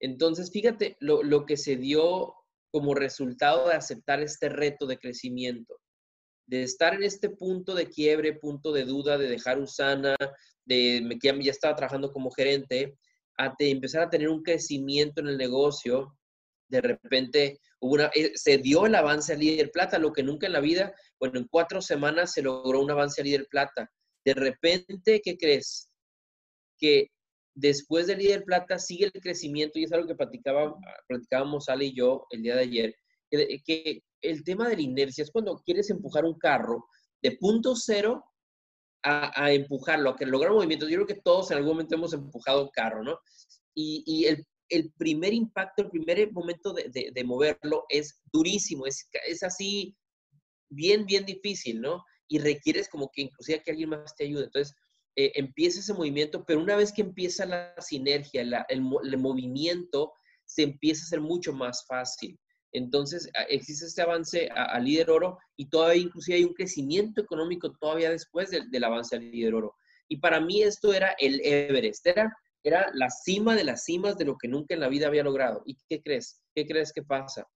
Entonces, 0.00 0.50
fíjate 0.50 0.96
lo, 1.00 1.22
lo 1.22 1.46
que 1.46 1.56
se 1.56 1.76
dio 1.76 2.34
como 2.70 2.94
resultado 2.94 3.68
de 3.68 3.74
aceptar 3.74 4.20
este 4.20 4.48
reto 4.48 4.86
de 4.86 4.98
crecimiento 4.98 5.78
de 6.46 6.62
estar 6.62 6.94
en 6.94 7.02
este 7.02 7.30
punto 7.30 7.74
de 7.74 7.88
quiebre, 7.88 8.34
punto 8.34 8.72
de 8.72 8.84
duda, 8.84 9.18
de 9.18 9.28
dejar 9.28 9.58
Usana, 9.58 10.16
de 10.64 11.18
que 11.20 11.42
ya 11.42 11.50
estaba 11.50 11.76
trabajando 11.76 12.12
como 12.12 12.30
gerente, 12.30 12.96
a 13.38 13.54
empezar 13.58 14.02
a 14.02 14.10
tener 14.10 14.28
un 14.28 14.42
crecimiento 14.42 15.20
en 15.20 15.28
el 15.28 15.38
negocio, 15.38 16.16
de 16.68 16.80
repente 16.80 17.60
hubo 17.80 17.94
una, 17.94 18.10
eh, 18.14 18.32
se 18.34 18.58
dio 18.58 18.86
el 18.86 18.94
avance 18.94 19.32
a 19.32 19.36
líder 19.36 19.70
plata, 19.70 19.98
lo 19.98 20.12
que 20.12 20.22
nunca 20.22 20.46
en 20.46 20.52
la 20.52 20.60
vida, 20.60 20.94
bueno, 21.18 21.38
en 21.38 21.48
cuatro 21.48 21.80
semanas 21.80 22.32
se 22.32 22.42
logró 22.42 22.80
un 22.80 22.90
avance 22.90 23.20
a 23.20 23.24
líder 23.24 23.46
plata. 23.48 23.90
De 24.24 24.34
repente, 24.34 25.20
¿qué 25.22 25.36
crees? 25.36 25.90
Que 26.78 27.10
después 27.54 28.06
de 28.06 28.16
líder 28.16 28.44
plata 28.44 28.78
sigue 28.78 29.06
el 29.06 29.12
crecimiento 29.12 29.78
y 29.78 29.84
es 29.84 29.92
algo 29.92 30.08
que 30.08 30.16
platicaba, 30.16 30.74
platicábamos 31.06 31.68
Ale 31.68 31.86
y 31.86 31.94
yo 31.94 32.26
el 32.30 32.42
día 32.42 32.56
de 32.56 32.62
ayer, 32.62 32.94
que, 33.30 34.02
el 34.22 34.42
tema 34.42 34.68
de 34.68 34.76
la 34.76 34.82
inercia 34.82 35.22
es 35.22 35.30
cuando 35.30 35.56
quieres 35.56 35.90
empujar 35.90 36.24
un 36.24 36.38
carro 36.38 36.86
de 37.22 37.32
punto 37.32 37.76
cero 37.76 38.24
a, 39.02 39.52
empujarlo, 39.52 40.10
a 40.10 40.16
que 40.16 40.24
lograr 40.24 40.52
movimiento. 40.52 40.88
Yo 40.88 40.96
creo 40.96 41.06
que 41.06 41.20
todos 41.22 41.50
en 41.50 41.58
algún 41.58 41.72
momento 41.72 41.94
hemos 41.94 42.14
empujado 42.14 42.62
un 42.62 42.70
carro, 42.70 43.02
¿no? 43.02 43.18
Y, 43.74 44.26
el, 44.70 44.92
primer 44.96 45.34
impacto, 45.34 45.82
el 45.82 45.90
primer 45.90 46.32
momento 46.32 46.72
de, 46.72 47.24
moverlo 47.24 47.84
es 47.90 48.22
durísimo, 48.32 48.86
es, 48.86 49.06
es, 49.26 49.42
así 49.42 49.94
bien, 50.70 51.04
bien 51.04 51.26
difícil, 51.26 51.82
¿no? 51.82 52.02
Y 52.28 52.38
requieres 52.38 52.88
como 52.88 53.10
que 53.12 53.22
inclusive 53.22 53.62
que 53.62 53.72
alguien 53.72 53.90
más 53.90 54.16
te 54.16 54.24
ayude. 54.24 54.44
Entonces, 54.44 54.74
eh, 55.16 55.32
empieza 55.34 55.80
ese 55.80 55.94
movimiento, 55.94 56.44
pero 56.44 56.60
una 56.60 56.76
vez 56.76 56.92
que 56.92 57.02
empieza 57.02 57.46
la 57.46 57.74
sinergia, 57.80 58.42
el, 58.68 58.82
movimiento, 59.18 60.12
se 60.44 60.62
empieza 60.62 61.02
a 61.02 61.06
hacer 61.06 61.20
mucho 61.20 61.52
más 61.52 61.84
fácil. 61.86 62.38
Entonces, 62.72 63.30
existe 63.48 63.86
este 63.86 64.02
avance 64.02 64.48
a, 64.52 64.78
líder 64.80 65.10
oro 65.10 65.38
y 65.56 65.68
todavía 65.68 66.02
inclusive 66.02 66.38
hay 66.38 66.44
un 66.44 66.54
crecimiento 66.54 67.20
económico 67.20 67.72
todavía 67.80 68.10
después 68.10 68.50
del, 68.50 68.84
avance 68.84 69.14
al 69.14 69.30
líder 69.30 69.54
oro. 69.54 69.76
Y 70.08 70.16
para 70.16 70.40
mí 70.40 70.62
esto 70.62 70.92
era 70.92 71.14
el 71.18 71.40
Everest, 71.44 72.04
era, 72.06 72.36
era 72.64 72.90
la 72.94 73.08
cima 73.10 73.54
de 73.54 73.62
las 73.62 73.84
cimas 73.84 74.18
de 74.18 74.24
lo 74.24 74.36
que 74.36 74.48
nunca 74.48 74.74
en 74.74 74.80
la 74.80 74.88
vida 74.88 75.06
había 75.06 75.22
logrado. 75.22 75.62
¿Y 75.64 75.78
qué 75.88 76.02
crees? 76.02 76.42
¿Qué 76.54 76.66
crees 76.66 76.92
que 76.92 77.02
pasa? 77.02 77.46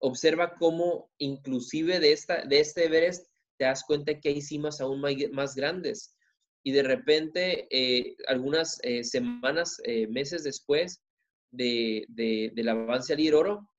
Observa 0.00 0.56
cómo 0.56 1.10
inclusive 1.18 2.00
de, 2.00 2.12
esta, 2.12 2.44
de 2.44 2.58
este 2.58 2.86
Everest 2.86 3.26
te 3.60 3.66
das 3.66 3.84
cuenta 3.84 4.18
que 4.18 4.30
hay 4.30 4.40
cimas 4.40 4.80
aún 4.80 5.02
más, 5.32 5.54
grandes. 5.54 6.16
Y 6.62 6.72
de 6.72 6.82
repente, 6.82 7.66
eh, 7.70 8.16
algunas 8.26 8.78
eh, 8.82 9.02
semanas, 9.04 9.80
eh, 9.84 10.06
meses 10.08 10.44
después 10.44 11.02
de, 11.50 12.04
del 12.08 12.68
avance 12.68 13.12
al 13.12 13.18
líder 13.18 13.34
oro, 13.34 13.70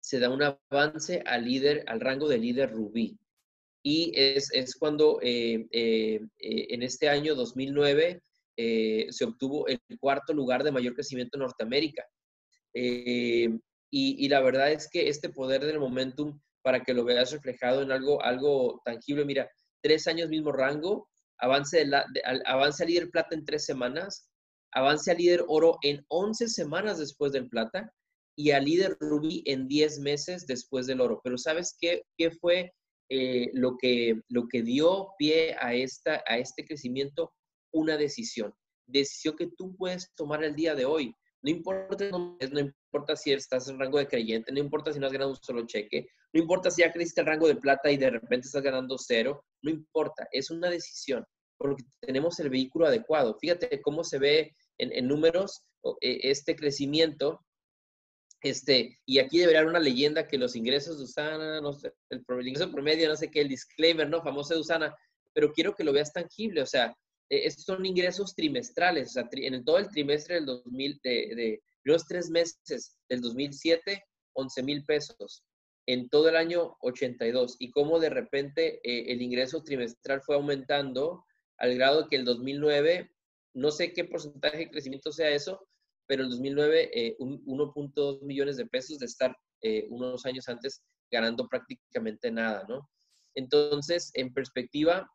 se 0.00 0.18
da 0.18 0.30
un 0.30 0.42
avance 0.42 1.22
al 1.26 1.44
líder, 1.44 1.84
al 1.86 2.00
rango 2.00 2.28
de 2.28 2.38
líder 2.38 2.72
rubí. 2.72 3.18
Y 3.82 4.12
es, 4.14 4.76
cuando 4.78 5.18
eh, 5.22 5.66
eh, 5.70 6.20
en 6.38 6.82
este 6.82 7.08
año 7.08 7.34
2009 7.34 8.22
se 8.56 9.24
obtuvo 9.24 9.66
el 9.68 9.80
cuarto 9.98 10.34
lugar 10.34 10.62
de 10.62 10.72
mayor 10.72 10.94
crecimiento 10.94 11.38
en 11.38 11.44
Norteamérica. 11.44 12.04
Y, 13.92 14.28
la 14.28 14.40
verdad 14.40 14.70
es 14.70 14.88
que 14.88 15.08
este 15.08 15.30
poder 15.30 15.64
del 15.64 15.80
momentum, 15.80 16.38
para 16.62 16.84
que 16.84 16.92
lo 16.92 17.04
veas 17.04 17.32
reflejado 17.32 17.82
en 17.82 17.90
algo, 17.90 18.22
algo 18.22 18.82
tangible, 18.84 19.24
mira, 19.24 19.50
tres 19.80 20.06
años 20.06 20.28
mismo 20.28 20.52
rango, 20.52 21.08
avance, 21.40 21.84
la, 21.84 22.04
avance 22.46 22.82
a 22.82 22.86
líder 22.86 23.10
plata 23.10 23.34
en 23.34 23.44
tres 23.44 23.64
semanas, 23.64 24.30
avance 24.72 25.10
a 25.10 25.14
líder 25.14 25.44
oro 25.48 25.78
en 25.82 26.04
11 26.08 26.48
semanas 26.48 26.98
después 26.98 27.32
del 27.32 27.48
plata 27.48 27.92
y 28.36 28.52
a 28.52 28.60
líder 28.60 28.96
rubí 29.00 29.42
en 29.46 29.68
10 29.68 30.00
meses 30.00 30.46
después 30.46 30.86
del 30.86 31.00
oro. 31.00 31.20
Pero 31.22 31.36
¿sabes 31.36 31.76
qué, 31.78 32.02
qué 32.16 32.30
fue 32.30 32.72
eh, 33.10 33.50
lo, 33.52 33.76
que, 33.76 34.20
lo 34.28 34.48
que 34.48 34.62
dio 34.62 35.08
pie 35.18 35.56
a, 35.60 35.74
esta, 35.74 36.22
a 36.26 36.38
este 36.38 36.64
crecimiento? 36.64 37.32
Una 37.72 37.96
decisión. 37.96 38.54
Decisión 38.86 39.36
que 39.36 39.48
tú 39.56 39.76
puedes 39.76 40.12
tomar 40.14 40.42
el 40.44 40.54
día 40.54 40.74
de 40.74 40.84
hoy. 40.84 41.14
No 41.42 41.50
importa, 41.50 42.08
no, 42.10 42.36
importa 42.40 43.16
si 43.16 43.32
estás 43.32 43.68
en 43.68 43.78
rango 43.78 43.98
de 43.98 44.06
creyente, 44.06 44.52
no 44.52 44.58
importa 44.58 44.92
si 44.92 44.98
no 44.98 45.06
has 45.06 45.12
ganado 45.12 45.30
un 45.30 45.36
solo 45.36 45.66
cheque, 45.66 46.08
no 46.32 46.40
importa 46.40 46.70
si 46.70 46.82
ya 46.82 46.92
creciste 46.92 47.22
el 47.22 47.26
rango 47.26 47.48
de 47.48 47.56
plata 47.56 47.90
y 47.90 47.96
de 47.96 48.10
repente 48.10 48.46
estás 48.46 48.62
ganando 48.62 48.98
cero, 48.98 49.44
no 49.62 49.70
importa, 49.70 50.28
es 50.32 50.50
una 50.50 50.68
decisión, 50.68 51.24
porque 51.58 51.82
tenemos 52.00 52.38
el 52.40 52.50
vehículo 52.50 52.86
adecuado. 52.86 53.36
Fíjate 53.40 53.80
cómo 53.80 54.04
se 54.04 54.18
ve 54.18 54.54
en, 54.78 54.92
en 54.92 55.08
números 55.08 55.62
eh, 56.02 56.20
este 56.24 56.54
crecimiento 56.54 57.40
este, 58.42 58.98
y 59.04 59.18
aquí 59.18 59.38
debería 59.38 59.60
haber 59.60 59.70
una 59.70 59.80
leyenda 59.80 60.26
que 60.26 60.38
los 60.38 60.56
ingresos 60.56 60.98
de 60.98 61.04
Usana, 61.04 61.60
no 61.60 61.72
sé, 61.74 61.92
el, 62.08 62.24
ingreso 62.46 62.72
promedio, 62.72 63.08
no 63.08 63.16
sé 63.16 63.30
qué, 63.30 63.42
el 63.42 63.48
disclaimer, 63.48 64.08
¿no? 64.08 64.22
Famoso 64.22 64.54
de 64.54 64.60
Usana, 64.60 64.96
pero 65.34 65.52
quiero 65.52 65.74
que 65.74 65.84
lo 65.84 65.92
veas 65.92 66.12
tangible, 66.12 66.62
o 66.62 66.66
sea, 66.66 66.96
e, 67.30 67.46
estos 67.46 67.64
son 67.64 67.86
ingresos 67.86 68.34
trimestrales, 68.34 69.08
o 69.08 69.12
sea, 69.12 69.28
en 69.32 69.64
todo 69.64 69.78
el 69.78 69.88
trimestre 69.88 70.34
del 70.34 70.46
2000, 70.46 71.00
de, 71.02 71.62
los 71.84 72.06
tres 72.06 72.28
meses 72.28 72.98
del 73.08 73.22
2007, 73.22 74.04
11 74.34 74.62
mil 74.62 74.84
pesos. 74.84 75.44
En 75.86 76.08
todo 76.10 76.28
el 76.28 76.36
año 76.36 76.76
82. 76.82 77.56
Y 77.58 77.70
cómo 77.70 77.98
de 77.98 78.10
repente 78.10 78.80
eh, 78.84 79.12
el 79.12 79.22
ingreso 79.22 79.62
trimestral 79.62 80.20
fue 80.20 80.36
aumentando 80.36 81.24
al 81.56 81.74
grado 81.74 82.08
que 82.08 82.16
el 82.16 82.24
2009, 82.24 83.10
no 83.54 83.70
sé 83.70 83.92
qué 83.92 84.04
porcentaje 84.04 84.58
de 84.58 84.70
crecimiento 84.70 85.10
sea 85.10 85.30
eso, 85.30 85.66
pero 86.06 86.24
en 86.24 86.30
2009 86.30 86.90
eh, 86.92 87.16
1.2 87.18 88.22
millones 88.22 88.56
de 88.56 88.66
pesos 88.66 88.98
de 88.98 89.06
estar 89.06 89.36
eh, 89.62 89.86
unos 89.90 90.26
años 90.26 90.48
antes 90.48 90.82
ganando 91.10 91.48
prácticamente 91.48 92.30
nada, 92.30 92.64
¿no? 92.68 92.88
Entonces, 93.34 94.10
en 94.14 94.32
perspectiva, 94.32 95.10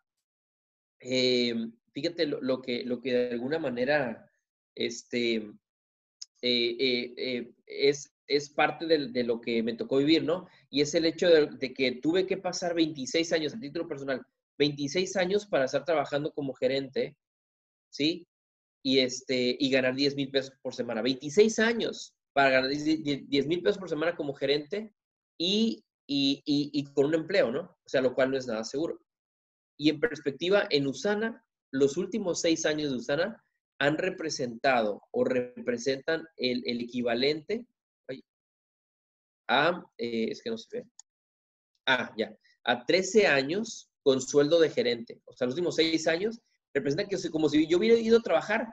eh, 1.02 1.54
fíjate 1.96 2.28
lo, 2.28 2.62
que, 2.62 2.84
lo 2.84 3.02
que 3.02 3.14
de 3.14 3.32
alguna 3.32 3.58
manera 3.58 4.30
este, 4.76 5.50
es, 6.42 8.14
es 8.28 8.50
parte 8.50 8.86
de, 8.86 9.24
lo 9.24 9.40
que 9.40 9.64
me 9.64 9.76
tocó 9.76 9.98
vivir, 9.98 10.24
¿no? 10.24 10.48
Y 10.70 10.82
es 10.82 10.94
el 10.94 11.06
hecho 11.06 11.30
de, 11.30 11.74
que 11.74 11.94
tuve 11.94 12.28
que 12.28 12.38
pasar 12.38 12.76
26 12.76 13.32
años, 13.32 13.54
a 13.54 13.60
título 13.60 13.88
personal, 13.88 14.22
26 14.58 15.16
años 15.16 15.46
para 15.46 15.66
estar 15.66 15.86
trabajando 15.86 16.34
como 16.34 16.54
gerente, 16.54 17.16
¿sí? 17.90 18.28
Y, 18.84 19.00
este, 19.00 19.56
y 19.58 19.70
ganar 19.70 19.96
10 19.96 20.16
mil 20.18 20.30
pesos 20.30 20.54
por 20.62 20.76
semana. 20.76 21.02
26 21.02 21.60
años 21.60 22.14
para 22.34 22.50
ganar 22.50 22.70
10 22.70 23.48
mil 23.48 23.64
pesos 23.64 23.78
por 23.78 23.90
semana 23.90 24.18
como 24.18 24.34
gerente 24.34 24.94
y, 25.38 25.82
y, 26.06 26.44
y, 26.46 26.84
con 26.94 27.06
un 27.06 27.16
empleo, 27.16 27.52
¿no? 27.52 27.62
O 27.62 27.90
sea, 27.90 28.02
lo 28.02 28.14
cual 28.14 28.32
no 28.32 28.38
es 28.38 28.48
nada 28.48 28.66
seguro. 28.66 29.00
Y 29.78 29.90
en 29.90 30.02
perspectiva, 30.02 30.68
en 30.70 30.88
Usana, 30.88 31.45
los 31.76 31.98
últimos 31.98 32.42
seis 32.42 32.66
años 32.66 32.92
de 32.92 32.98
Usana 32.98 33.44
han 33.80 33.98
representado 33.98 35.02
o 35.12 35.24
representan 35.24 36.26
el, 36.38 36.64
el 36.66 36.82
equivalente 36.82 37.68
a, 39.48 39.84
eh, 39.98 40.30
es 40.32 40.42
que 40.42 40.50
no 40.50 40.58
se 40.58 40.80
ve, 40.80 40.88
ah, 41.88 42.12
ya, 42.18 42.36
a 42.64 42.86
13 42.86 43.28
años 43.28 43.90
con 44.02 44.22
sueldo 44.22 44.60
de 44.60 44.70
gerente. 44.70 45.22
O 45.26 45.34
sea, 45.34 45.46
los 45.46 45.54
últimos 45.54 45.76
6 45.76 46.08
años 46.08 46.40
representa 46.74 47.08
que 47.08 47.30
como 47.30 47.50
si 47.50 47.68
yo 47.68 47.78
hubiera 47.78 48.00
ido 48.00 48.20
a 48.20 48.24
trabajar 48.24 48.68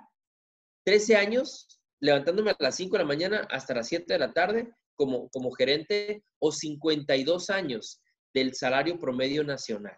13 0.84 1.16
años 1.16 1.80
levantándome 2.00 2.50
a 2.50 2.56
las 2.58 2.76
5 2.76 2.96
de 2.96 3.02
la 3.02 3.08
mañana 3.08 3.48
hasta 3.50 3.74
las 3.74 3.88
7 3.88 4.12
de 4.12 4.18
la 4.18 4.32
tarde 4.32 4.72
como, 4.94 5.28
como 5.28 5.52
gerente 5.52 6.24
o 6.38 6.52
52 6.52 7.50
años 7.50 8.00
del 8.34 8.54
salario 8.54 8.98
promedio 8.98 9.44
nacional. 9.44 9.96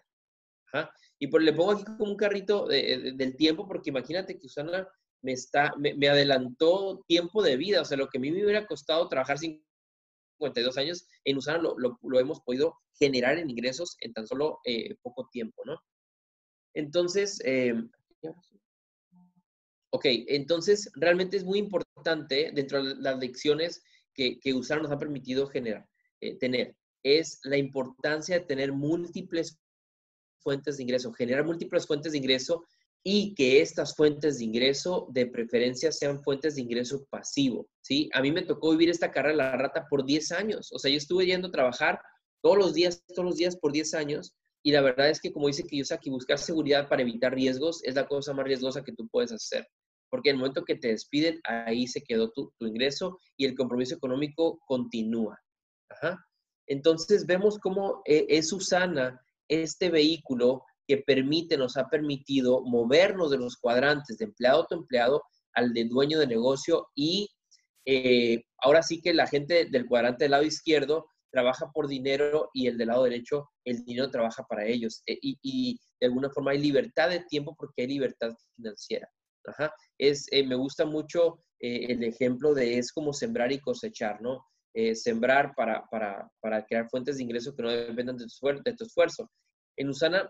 Y 1.19 1.27
por, 1.27 1.41
le 1.41 1.53
pongo 1.53 1.71
aquí 1.71 1.83
como 1.85 2.05
un 2.05 2.17
carrito 2.17 2.67
del 2.67 3.35
tiempo 3.37 3.67
porque 3.67 3.89
imagínate 3.89 4.37
que 4.37 4.47
Usana 4.47 4.87
me, 5.21 5.33
está, 5.33 5.73
me, 5.77 6.07
adelantó 6.07 7.03
tiempo 7.07 7.41
de 7.41 7.57
vida. 7.57 7.81
O 7.81 7.85
sea, 7.85 7.97
lo 7.97 8.07
que 8.07 8.17
a 8.17 8.21
mí 8.21 8.31
me 8.31 8.43
hubiera 8.43 8.67
costado 8.67 9.07
trabajar 9.07 9.37
52 9.39 10.77
años, 10.77 11.07
en 11.23 11.37
Usana 11.37 11.59
lo, 11.59 11.75
lo, 11.77 12.19
hemos 12.19 12.41
podido 12.41 12.77
generar 12.99 13.37
en 13.37 13.49
ingresos 13.49 13.97
en 14.01 14.13
tan 14.13 14.27
solo 14.27 14.59
eh, 14.65 14.95
poco 15.01 15.27
tiempo, 15.31 15.61
¿no? 15.65 15.79
Entonces, 16.73 17.39
eh, 17.45 17.73
ok, 19.91 20.05
entonces 20.27 20.91
realmente 20.95 21.37
es 21.37 21.45
muy 21.45 21.59
importante 21.59 22.51
dentro 22.53 22.83
de 22.83 22.95
las 22.95 23.17
lecciones 23.17 23.81
que, 24.13 24.39
que 24.39 24.53
Usana 24.53 24.83
nos 24.83 24.91
ha 24.91 24.99
permitido 24.99 25.47
generar, 25.47 25.87
eh, 26.21 26.37
tener, 26.37 26.75
es 27.03 27.39
la 27.43 27.57
importancia 27.57 28.39
de 28.39 28.45
tener 28.45 28.73
múltiples 28.73 29.59
fuentes 30.45 30.77
de 30.77 30.83
ingreso, 30.83 31.11
generar 31.11 31.43
múltiples 31.43 31.87
fuentes 31.87 32.11
de 32.11 32.19
ingreso 32.19 32.63
y 33.03 33.33
que 33.33 33.61
estas 33.61 33.95
fuentes 33.95 34.37
de 34.37 34.45
ingreso 34.45 35.07
de 35.11 35.25
preferencia 35.25 35.91
sean 35.91 36.23
fuentes 36.23 36.55
de 36.55 36.61
ingreso 36.61 37.05
pasivo, 37.09 37.67
¿sí? 37.81 38.09
A 38.13 38.21
mí 38.21 38.31
me 38.31 38.43
tocó 38.43 38.69
vivir 38.71 38.91
esta 38.91 39.11
carrera 39.11 39.31
de 39.31 39.37
la 39.37 39.57
rata 39.57 39.87
por 39.89 40.05
10 40.05 40.31
años, 40.33 40.71
o 40.71 40.77
sea, 40.77 40.91
yo 40.91 40.97
estuve 40.97 41.25
yendo 41.25 41.47
a 41.47 41.51
trabajar 41.51 41.99
todos 42.41 42.57
los 42.57 42.73
días, 42.75 43.03
todos 43.07 43.25
los 43.25 43.37
días 43.37 43.57
por 43.57 43.71
10 43.71 43.95
años 43.95 44.35
y 44.63 44.71
la 44.71 44.81
verdad 44.81 45.09
es 45.09 45.19
que 45.19 45.33
como 45.33 45.47
dice 45.47 45.63
Kiyosaki, 45.63 46.09
buscar 46.11 46.37
seguridad 46.37 46.87
para 46.87 47.01
evitar 47.01 47.33
riesgos 47.33 47.83
es 47.83 47.95
la 47.95 48.07
cosa 48.07 48.33
más 48.33 48.45
riesgosa 48.45 48.83
que 48.83 48.93
tú 48.93 49.07
puedes 49.07 49.31
hacer, 49.31 49.67
porque 50.09 50.29
en 50.29 50.35
el 50.35 50.39
momento 50.41 50.63
que 50.63 50.75
te 50.75 50.89
despiden, 50.89 51.41
ahí 51.43 51.87
se 51.87 52.01
quedó 52.01 52.31
tu, 52.31 52.53
ingreso 52.59 53.19
y 53.35 53.45
el 53.45 53.55
compromiso 53.55 53.95
económico 53.95 54.59
continúa. 54.67 55.39
Entonces 56.67 57.25
vemos 57.25 57.59
cómo 57.59 58.01
eh, 58.05 58.25
es 58.29 58.51
Usana 58.53 59.24
este 59.47 59.89
vehículo 59.89 60.63
que 60.87 60.97
permite, 60.97 61.57
nos 61.57 61.77
ha 61.77 61.89
permitido 61.89 62.61
movernos 62.63 63.31
de 63.31 63.37
los 63.37 63.57
cuadrantes 63.57 64.17
de 64.17 64.25
empleado 64.25 64.67
a 64.69 64.75
empleado 64.75 65.23
al 65.53 65.73
de 65.73 65.85
dueño 65.85 66.19
de 66.19 66.27
negocio 66.27 66.87
y 66.95 67.29
eh, 67.85 68.43
ahora 68.59 68.81
sí 68.81 69.01
que 69.01 69.13
la 69.13 69.27
gente 69.27 69.65
del 69.65 69.85
cuadrante 69.85 70.25
del 70.25 70.31
lado 70.31 70.43
izquierdo 70.43 71.07
trabaja 71.31 71.71
por 71.71 71.87
dinero 71.87 72.49
y 72.53 72.67
el 72.67 72.77
del 72.77 72.87
lado 72.87 73.03
derecho, 73.03 73.49
el 73.65 73.83
dinero 73.83 74.09
trabaja 74.09 74.43
para 74.43 74.65
ellos. 74.65 75.03
Eh, 75.05 75.17
y, 75.21 75.79
de 75.99 76.07
alguna 76.07 76.29
forma 76.29 76.51
hay 76.51 76.59
libertad 76.59 77.09
de 77.09 77.21
tiempo 77.21 77.55
porque 77.57 77.83
hay 77.83 77.87
libertad 77.87 78.33
financiera. 78.55 79.09
Es, 79.97 80.27
eh, 80.31 80.45
me 80.45 80.55
gusta 80.55 80.85
mucho 80.85 81.39
el 81.59 82.03
ejemplo 82.03 82.53
de 82.53 82.77
es 82.77 82.91
como 82.91 83.13
sembrar 83.13 83.51
y 83.51 83.59
cosechar, 83.59 84.21
¿no? 84.21 84.45
Sembrar 84.93 85.53
para, 85.55 85.85
para, 85.89 86.29
para, 86.41 86.65
crear 86.65 86.89
fuentes 86.89 87.17
de 87.17 87.23
ingreso 87.23 87.55
que 87.55 87.63
no 87.63 87.69
dependan 87.69 88.17
de 88.17 88.25
tu, 88.25 88.47
de 88.63 88.73
tu 88.73 88.83
esfuerzo. 88.83 89.29
En 89.77 89.89
Usana 89.89 90.29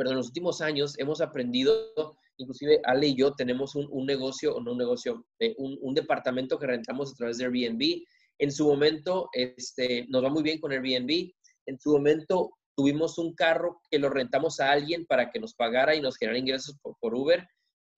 pero 0.00 0.12
en 0.12 0.16
los 0.16 0.28
últimos 0.28 0.62
años 0.62 0.98
hemos 0.98 1.20
aprendido, 1.20 1.92
inclusive 2.38 2.80
Ale 2.84 3.08
y 3.08 3.16
yo 3.16 3.34
tenemos 3.34 3.74
un, 3.74 4.06
negocio, 4.06 4.56
o 4.56 4.60
no 4.62 4.72
un 4.72 4.78
negocio, 4.78 5.26
eh, 5.38 5.54
un, 5.58 5.94
departamento 5.94 6.58
que 6.58 6.66
rentamos 6.66 7.12
a 7.12 7.14
través 7.16 7.36
de 7.36 7.44
Airbnb. 7.44 8.02
En 8.38 8.50
su 8.50 8.66
momento, 8.66 9.28
este, 9.34 10.06
nos 10.08 10.24
va 10.24 10.30
muy 10.30 10.42
bien 10.42 10.58
con 10.58 10.72
Airbnb. 10.72 11.30
En 11.66 11.78
su 11.78 11.92
momento 11.92 12.52
tuvimos 12.74 13.18
un 13.18 13.34
carro 13.34 13.82
que 13.90 13.98
lo 13.98 14.08
rentamos 14.08 14.58
a 14.60 14.70
alguien 14.70 15.04
para 15.04 15.30
que 15.30 15.38
nos 15.38 15.54
pagara 15.54 15.94
y 15.94 16.00
nos 16.00 16.16
generara 16.16 16.38
ingresos 16.38 16.78
por, 16.80 17.14
Uber. 17.14 17.46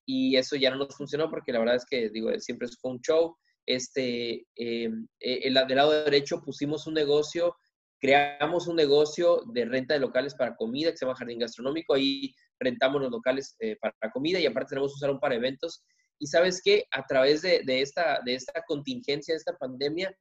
Y 0.05 0.35
eso 0.35 0.57
ya 0.57 0.71
no 0.71 0.79
nos 0.79 0.97
funcionó 0.97 1.31
porque 1.31 1.53
la 1.53 1.61
verdad 1.61 1.77
es 1.77 1.87
que, 1.89 2.11
digo, 2.11 2.31
siempre 2.41 2.67
fue 2.81 2.91
un 2.91 3.01
show. 3.01 3.37
Este, 3.66 4.46
eh, 4.57 4.90
eh, 5.20 5.42
del 5.42 5.77
lado 5.77 6.05
derecho 6.05 6.42
pusimos 6.42 6.87
un 6.87 6.94
negocio 6.94 7.57
creamos 8.01 8.66
un 8.66 8.75
negocio 8.75 9.44
de 9.53 9.64
renta 9.64 9.94
de 9.94 10.01
locales 10.01 10.35
para 10.35 10.57
comida 10.57 10.90
que 10.90 10.96
se 10.96 11.07
llama 11.07 11.16
Jardín 11.16 11.38
Gastronómico. 11.38 11.94
Ahí 11.94 12.35
rentamos 12.59 13.01
los 13.01 13.12
locales 13.12 13.55
eh, 13.61 13.77
para 13.81 14.11
comida 14.12 14.40
y 14.40 14.46
aparte 14.46 14.70
tenemos 14.70 14.92
un 14.92 14.98
salón 14.98 15.20
para 15.20 15.37
eventos. 15.37 15.85
Y 16.18 16.27
sabes 16.27 16.61
qué, 16.64 16.85
a 16.90 17.07
través 17.07 17.42
de, 17.42 17.62
esta, 17.81 18.20
de 18.25 18.35
esta 18.35 18.61
contingencia, 18.66 19.35
de 19.35 19.38
esta 19.38 19.57
pandemia, 19.57 20.12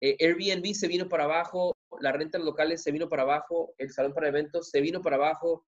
Airbnb 0.00 0.74
se 0.74 0.88
vino 0.88 1.06
para 1.06 1.24
abajo, 1.24 1.76
la 2.00 2.12
renta 2.12 2.38
de 2.38 2.44
locales 2.44 2.82
se 2.82 2.90
vino 2.90 3.10
para 3.10 3.22
abajo, 3.22 3.74
el 3.76 3.92
salón 3.92 4.14
para 4.14 4.28
eventos 4.28 4.70
se 4.70 4.80
vino 4.80 5.02
para 5.02 5.16
abajo, 5.16 5.66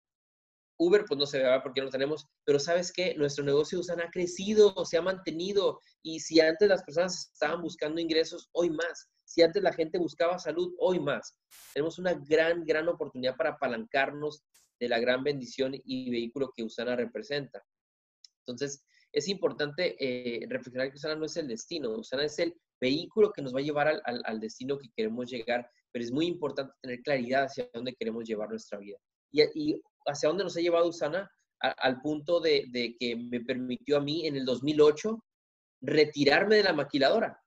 Uber, 0.84 1.06
pues 1.08 1.18
no 1.18 1.26
se 1.26 1.40
ve 1.40 1.60
porque 1.62 1.82
no 1.82 1.90
tenemos, 1.90 2.28
pero 2.44 2.60
sabes 2.60 2.92
qué, 2.92 3.16
nuestro 3.16 3.44
negocio 3.44 3.80
Usan 3.80 4.02
ha 4.02 4.10
crecido, 4.10 4.74
se 4.86 4.98
ha 4.98 5.02
mantenido 5.02 5.80
y 6.02 6.20
si 6.20 6.40
antes 6.40 6.68
las 6.68 6.84
personas 6.84 7.32
estaban 7.34 7.62
buscando 7.62 8.02
ingresos, 8.02 8.50
hoy 8.54 8.70
más. 8.70 9.10
Si 9.26 9.42
antes 9.42 9.64
la 9.64 9.74
gente 9.74 9.98
buscaba 9.98 10.38
salud, 10.38 10.74
hoy 10.80 11.00
más. 11.00 11.36
Tenemos 11.74 11.98
una 11.98 12.14
gran, 12.14 12.66
gran 12.66 12.88
oportunidad 12.88 13.36
para 13.36 13.52
apalancarnos 13.52 14.44
de 14.80 14.90
la 14.90 15.00
gran 15.00 15.24
bendición 15.24 15.74
y 15.86 16.12
vehículo 16.12 16.52
que 16.56 16.64
Usana 16.64 16.96
representa. 16.96 17.64
Entonces, 18.40 18.84
es 19.14 19.28
importante 19.28 19.96
eh, 20.00 20.46
reflexionar 20.50 20.90
que 20.90 20.98
Usana 20.98 21.16
no 21.16 21.26
es 21.26 21.38
el 21.38 21.48
destino, 21.48 21.92
Usana 21.92 22.26
es 22.26 22.38
el 22.40 22.54
vehículo 22.82 23.32
que 23.32 23.42
nos 23.42 23.56
va 23.56 23.60
a 23.60 23.64
llevar 23.64 24.02
al, 24.04 24.40
destino 24.40 24.78
que 24.78 24.90
queremos 24.96 25.30
llegar, 25.30 25.70
pero 25.92 26.04
es 26.04 26.12
muy 26.12 26.26
importante 26.26 26.74
tener 26.82 27.02
claridad 27.02 27.46
hacia 27.46 27.70
dónde 27.74 27.96
queremos 27.96 28.26
llevar 28.26 28.50
nuestra 28.50 28.80
vida. 28.80 28.98
Y, 29.32 29.82
hacia 30.06 30.30
dónde 30.30 30.44
nos 30.44 30.58
ha 30.58 30.62
llevado 30.62 30.88
Usana, 30.88 31.30
al 31.60 32.02
punto 32.02 32.42
de, 32.42 32.96
que 33.00 33.16
me 33.16 33.40
permitió 33.40 33.98
a 33.98 34.02
mí 34.02 34.28
en 34.28 34.36
el 34.36 34.46
2008 34.46 35.24
retirarme 35.82 36.58
de 36.58 36.64
la 36.64 36.74
maquiladora 36.74 37.40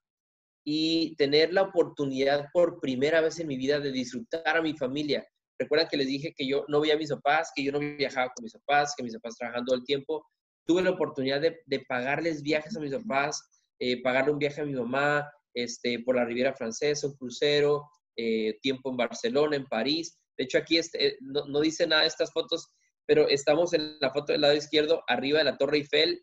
y 0.64 1.14
tener 1.16 1.52
la 1.52 1.62
oportunidad 1.62 2.48
por 2.52 2.80
primera 2.80 3.20
vez 3.20 3.38
en 3.40 3.46
mi 3.46 3.56
vida 3.56 3.78
de 3.78 3.92
disfrutar 3.92 4.56
a 4.56 4.62
mi 4.62 4.74
familia. 4.74 5.26
Recuerdan 5.58 5.88
que 5.88 5.98
les 5.98 6.06
dije 6.06 6.34
que 6.36 6.46
yo 6.46 6.64
no 6.68 6.80
veía 6.80 6.94
a 6.94 6.98
mis 6.98 7.10
papás, 7.10 7.52
que 7.54 7.62
yo 7.62 7.72
no 7.72 7.78
viajaba 7.78 8.32
con 8.34 8.42
mis 8.42 8.52
papás, 8.52 8.94
que 8.96 9.04
mis 9.04 9.14
papás 9.14 9.36
trabajando 9.36 9.66
todo 9.66 9.76
el 9.76 9.84
tiempo. 9.84 10.26
Tuve 10.66 10.82
la 10.82 10.90
oportunidad 10.90 11.40
de, 11.40 11.61
de 11.66 11.80
pagarles 11.80 12.42
viajes 12.42 12.76
a 12.76 12.80
mis 12.80 12.94
papás, 12.94 13.42
eh, 13.78 14.02
pagarle 14.02 14.32
un 14.32 14.38
viaje 14.38 14.62
a 14.62 14.64
mi 14.64 14.74
mamá 14.74 15.30
este, 15.54 16.00
por 16.00 16.16
la 16.16 16.24
Riviera 16.24 16.54
Francesa, 16.54 17.07
un 17.07 17.16
crucero, 17.16 17.88
eh, 18.16 18.59
tiempo 18.61 18.90
en 18.90 18.96
Barcelona, 18.96 19.57
en 19.57 19.66
París. 19.66 20.18
De 20.39 20.45
hecho, 20.45 20.59
aquí 20.59 20.78
este, 20.78 21.07
eh, 21.07 21.16
no, 21.20 21.47
no, 21.47 21.61
dice 21.61 21.87
nada 21.87 22.03
de 22.03 22.09
estas 22.09 22.32
fotos, 22.32 22.68
pero 23.07 23.28
estamos 23.28 23.72
en 23.72 23.99
la 24.01 24.11
foto 24.11 24.32
del 24.32 24.43
lado 24.43 24.55
izquierdo, 24.55 25.03
arriba 25.07 25.39
de 25.39 25.45
la 25.45 25.57
Torre 25.57 25.78
Eiffel, 25.78 26.22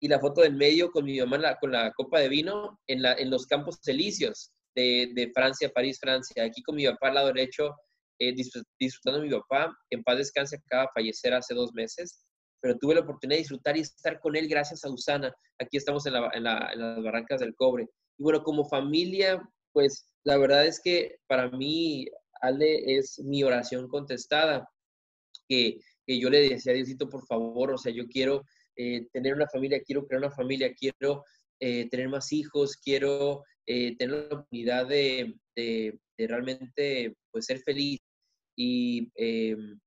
y 0.00 0.08
la 0.08 0.18
foto 0.18 0.42
del 0.42 0.54
medio 0.54 0.90
con 0.90 1.04
mi 1.04 1.18
mamá 1.20 1.56
con 1.60 1.72
la 1.72 1.92
copa 1.92 2.20
de 2.20 2.28
vino 2.28 2.78
en, 2.86 3.02
la, 3.02 3.14
en 3.14 3.30
los 3.30 3.46
campos 3.46 3.78
elíseos 3.86 4.52
de, 4.74 5.10
de, 5.14 5.30
Francia, 5.32 5.70
París, 5.70 5.98
Francia. 6.00 6.44
Aquí 6.44 6.62
con 6.62 6.76
mi 6.76 6.86
papá 6.86 7.08
al 7.08 7.14
lado 7.14 7.26
derecho, 7.28 7.74
eh, 8.18 8.34
disfrutando 8.78 9.20
de 9.20 9.28
mi 9.28 9.32
papá, 9.32 9.76
en 9.90 10.02
paz 10.02 10.18
descanse, 10.18 10.56
acaba 10.56 10.84
de 10.84 10.88
fallecer 10.94 11.34
hace 11.34 11.54
dos 11.54 11.72
meses, 11.74 12.24
pero 12.60 12.78
tuve 12.78 12.94
la 12.94 13.00
oportunidad 13.00 13.36
de 13.36 13.42
disfrutar 13.42 13.76
y 13.76 13.80
estar 13.80 14.20
con 14.20 14.36
él 14.36 14.48
gracias 14.48 14.84
a 14.84 14.90
Usana. 14.90 15.34
Aquí 15.60 15.76
estamos 15.76 16.06
en, 16.06 16.14
la, 16.14 16.30
en, 16.32 16.44
la, 16.44 16.70
en 16.72 16.80
las 16.80 17.02
Barrancas 17.02 17.40
del 17.40 17.54
Cobre. 17.54 17.88
Y 18.18 18.22
bueno, 18.22 18.42
como 18.42 18.64
familia, 18.64 19.42
pues 19.72 20.08
la 20.24 20.38
verdad 20.38 20.66
es 20.66 20.80
que 20.80 21.16
para 21.26 21.50
mí, 21.50 22.06
Ale, 22.42 22.96
es 22.96 23.18
mi 23.20 23.42
oración 23.42 23.88
contestada, 23.88 24.68
que, 25.48 25.78
que 26.06 26.20
yo 26.20 26.28
le 26.28 26.48
decía 26.48 26.72
a 26.72 26.74
Diosito, 26.74 27.08
por 27.08 27.24
favor, 27.26 27.72
o 27.72 27.78
sea, 27.78 27.92
yo 27.92 28.06
quiero 28.06 28.44
eh, 28.76 29.08
tener 29.12 29.34
una 29.34 29.46
familia, 29.48 29.82
quiero 29.82 30.06
crear 30.06 30.22
una 30.22 30.34
familia, 30.34 30.74
quiero 30.74 31.24
eh, 31.60 31.88
tener 31.90 32.08
más 32.08 32.32
hijos, 32.32 32.76
quiero 32.76 33.44
eh, 33.66 33.96
tener 33.96 34.16
la 34.16 34.24
oportunidad 34.26 34.86
de, 34.86 35.34
realmente 36.18 37.16
pues, 37.30 37.46
ser 37.46 37.60
feliz. 37.60 38.00
Y 38.56 39.10
em, 39.14 39.78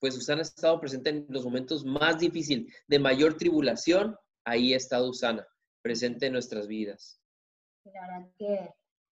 pues 0.00 0.16
Usana 0.16 0.40
ha 0.40 0.42
estado 0.42 0.80
presente 0.80 1.10
en 1.10 1.26
los 1.28 1.44
momentos 1.44 1.84
más 1.84 2.18
difíciles, 2.18 2.72
de 2.88 2.98
mayor 2.98 3.36
tribulación, 3.36 4.16
ahí 4.44 4.74
ha 4.74 4.76
estado 4.76 5.08
Usana, 5.08 5.46
presente 5.82 6.26
en 6.26 6.32
nuestras 6.32 6.66
vidas. 6.66 7.20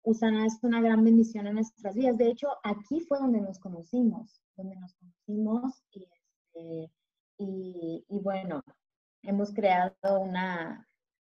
Usana 0.08 0.45
es 0.45 0.64
una 0.64 0.82
gran 0.82 1.03
bendición 1.03 1.47
en 1.47 1.55
nuestras 1.55 1.95
vidas. 1.95 2.18
De 2.18 2.30
hecho, 2.30 2.47
aquí 2.64 3.01
fue 3.01 3.20
donde 3.20 3.41
nos 3.41 3.60
conocimos, 3.60 4.41
donde 4.55 4.76
nos 4.78 4.95
conocimos 4.95 5.84
y, 5.91 6.03
este, 6.03 6.91
y 8.10 8.20
bueno, 8.22 8.62
hemos 9.24 9.53
creado 9.53 10.20
una, 10.22 10.88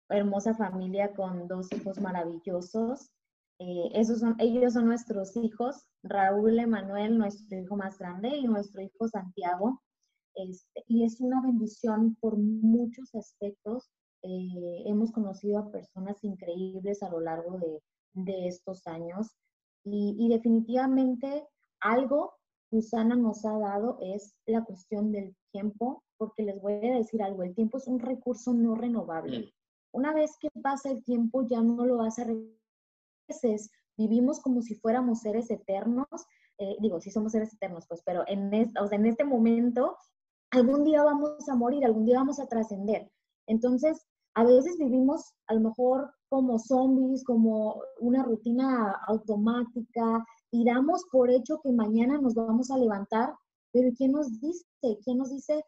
hermosa 0.09 0.55
familia 0.55 1.13
con 1.15 1.49
dos 1.49 1.73
hijos 1.73 2.01
maravillosos. 2.01 3.11
Eh, 3.59 3.91
esos 3.95 4.21
son, 4.21 4.37
ellos 4.39 4.75
son 4.75 4.87
nuestros 4.87 5.37
hijos, 5.37 5.87
Raúl 6.03 6.59
Emanuel, 6.59 7.17
nuestro 7.17 7.59
hijo 7.59 7.77
más 7.77 7.99
grande, 7.99 8.29
y 8.29 8.47
nuestro 8.47 8.83
hijo 8.83 9.09
Santiago. 9.09 9.81
Este, 10.35 10.85
y 10.89 11.05
es 11.05 11.21
una 11.21 11.41
bendición 11.41 12.17
por 12.17 12.37
muchos 12.37 13.15
aspectos. 13.15 13.91
Eh, 14.23 14.83
hemos 14.87 15.13
conocido 15.13 15.59
a 15.59 15.71
personas 15.71 16.23
increíbles 16.25 17.03
a 17.03 17.11
lo 17.11 17.21
largo 17.21 17.59
de, 17.59 17.81
de 18.15 18.49
estos 18.49 18.87
años 18.87 19.37
y, 19.85 20.17
y, 20.19 20.29
definitivamente 20.29 21.47
algo 21.81 22.35
que 22.71 22.79
Usana 22.79 23.17
nos 23.17 23.45
ha 23.45 23.59
dado 23.59 23.99
es 24.01 24.35
la 24.47 24.65
cuestión 24.65 25.13
del 25.13 25.37
tiempo, 25.53 26.03
porque 26.17 26.43
les 26.43 26.61
voy 26.61 26.75
a 26.75 26.97
decir 26.97 27.23
algo, 27.23 27.43
el 27.43 27.55
tiempo 27.55 27.79
es 27.79 27.87
un 27.87 27.99
recurso 27.99 28.55
no 28.55 28.75
renovable. 28.75 29.41
Mm. 29.41 29.51
Una 29.93 30.15
vez 30.15 30.37
que 30.41 30.49
pasa 30.63 30.91
el 30.91 31.05
tiempo 31.05 31.47
ya 31.47 31.63
no 31.63 31.85
lo 31.85 31.99
vas 31.99 32.19
a 32.19 32.27
veces 33.29 33.71
vivimos 33.97 34.41
como 34.41 34.63
si 34.63 34.75
fuéramos 34.75 35.21
seres 35.21 35.51
eternos, 35.51 36.09
eh, 36.59 36.77
digo, 36.81 37.01
si 37.01 37.11
somos 37.11 37.33
seres 37.33 37.53
eternos, 37.55 37.87
pues, 37.89 38.03
pero 38.05 38.25
en 38.27 38.53
este, 38.53 38.81
o 38.81 38.87
sea, 38.87 38.99
en 38.99 39.07
este 39.07 39.25
momento, 39.25 39.97
algún 40.51 40.85
día 40.85 41.03
vamos 41.03 41.49
a 41.49 41.55
morir, 41.55 41.85
algún 41.85 42.07
día 42.07 42.19
vamos 42.19 42.39
a 42.39 42.47
trascender. 42.47 43.11
Entonces, 43.47 44.07
a 44.35 44.45
veces 44.45 44.79
vivimos 44.79 45.35
a 45.47 45.55
lo 45.55 45.61
mejor 45.61 46.13
como 46.35 46.59
zombies, 46.59 47.23
como 47.23 47.81
una 48.01 48.25
rutina 48.25 48.91
automática, 49.07 50.27
y 50.51 50.65
damos 50.65 51.05
por 51.13 51.31
hecho 51.31 51.61
que 51.63 51.71
mañana 51.71 52.19
nos 52.21 52.35
vamos 52.35 52.73
a 52.73 52.77
levantar, 52.77 53.33
pero 53.73 53.91
¿quién 53.97 54.11
nos 54.11 54.41
dice? 54.41 54.65
¿Quién 55.05 55.19
nos 55.19 55.31
dice 55.31 55.65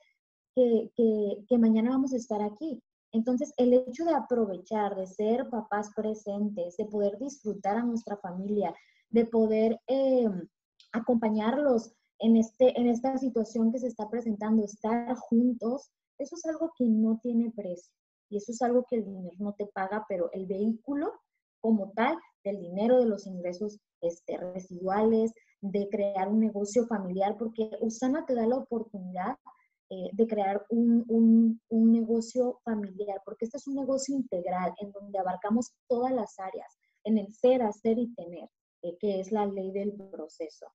que, 0.56 0.90
que, 0.96 1.44
que 1.48 1.58
mañana 1.58 1.90
vamos 1.90 2.12
a 2.12 2.16
estar 2.16 2.42
aquí? 2.42 2.82
Entonces, 3.12 3.52
el 3.58 3.74
hecho 3.74 4.04
de 4.04 4.14
aprovechar, 4.14 4.96
de 4.96 5.06
ser 5.06 5.48
papás 5.50 5.90
presentes, 5.94 6.76
de 6.76 6.86
poder 6.86 7.16
disfrutar 7.18 7.76
a 7.76 7.84
nuestra 7.84 8.16
familia, 8.16 8.74
de 9.10 9.24
poder 9.24 9.80
em, 9.86 10.48
acompañarlos 10.90 11.92
en, 12.18 12.36
este, 12.36 12.76
en 12.76 12.88
esta 12.88 13.16
situación 13.18 13.70
que 13.70 13.78
se 13.78 13.86
está 13.86 14.10
presentando, 14.10 14.64
estar 14.64 15.14
juntos, 15.14 15.92
eso 16.18 16.34
es 16.34 16.44
algo 16.46 16.72
que 16.76 16.86
no 16.86 17.20
tiene 17.22 17.52
precio. 17.54 17.94
Y 18.28 18.38
eso 18.38 18.52
es 18.52 18.62
algo 18.62 18.84
que 18.88 18.96
el 18.96 19.04
dinero 19.04 19.36
no 19.38 19.54
te 19.54 19.66
paga, 19.66 20.04
pero 20.08 20.30
el 20.32 20.46
vehículo 20.46 21.12
como 21.60 21.92
tal, 21.92 22.16
del 22.44 22.60
dinero, 22.60 23.00
de 23.00 23.06
los 23.06 23.26
ingresos 23.26 23.78
este, 24.00 24.36
residuales, 24.36 25.32
de 25.60 25.88
crear 25.88 26.28
un 26.28 26.40
negocio 26.40 26.86
familiar, 26.86 27.36
porque 27.36 27.70
Usana 27.80 28.24
te 28.24 28.34
da 28.34 28.46
la 28.46 28.56
oportunidad 28.56 29.36
eh, 29.88 30.10
de 30.12 30.26
crear 30.26 30.64
un, 30.68 31.04
un, 31.08 31.60
un, 31.68 31.92
negocio 31.92 32.60
familiar, 32.64 33.22
porque 33.24 33.44
este 33.44 33.58
es 33.58 33.68
un 33.68 33.76
negocio 33.76 34.16
integral 34.16 34.74
en 34.80 34.90
donde 34.90 35.18
abarcamos 35.18 35.72
todas 35.88 36.12
las 36.12 36.38
áreas, 36.38 36.76
en 37.04 37.18
el 37.18 37.32
ser, 37.32 37.62
hacer 37.62 37.98
y 37.98 38.12
tener, 38.14 38.48
eh, 38.82 38.96
que 38.98 39.20
es 39.20 39.30
la 39.30 39.46
ley 39.46 39.70
del 39.70 39.92
proceso. 40.10 40.66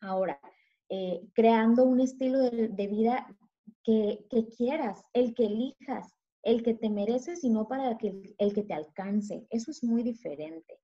Ahora, 0.00 0.40
eh, 0.88 1.22
creando 1.34 1.84
un 1.84 2.00
estilo 2.00 2.38
de, 2.38 2.68
de 2.68 2.86
vida 2.86 3.26
que, 3.82 4.24
que, 4.30 4.46
quieras, 4.46 5.02
el 5.12 5.34
que 5.34 5.46
elijas, 5.46 6.14
el 6.44 6.62
que 6.62 6.74
te 6.74 6.90
mereces 6.90 7.42
y 7.42 7.50
no 7.50 7.66
para 7.66 7.96
que, 7.98 8.34
el 8.38 8.54
que 8.54 8.62
te 8.62 8.74
alcance. 8.74 9.46
Eso 9.50 9.70
es 9.70 9.82
muy 9.82 10.02
diferente. 10.02 10.78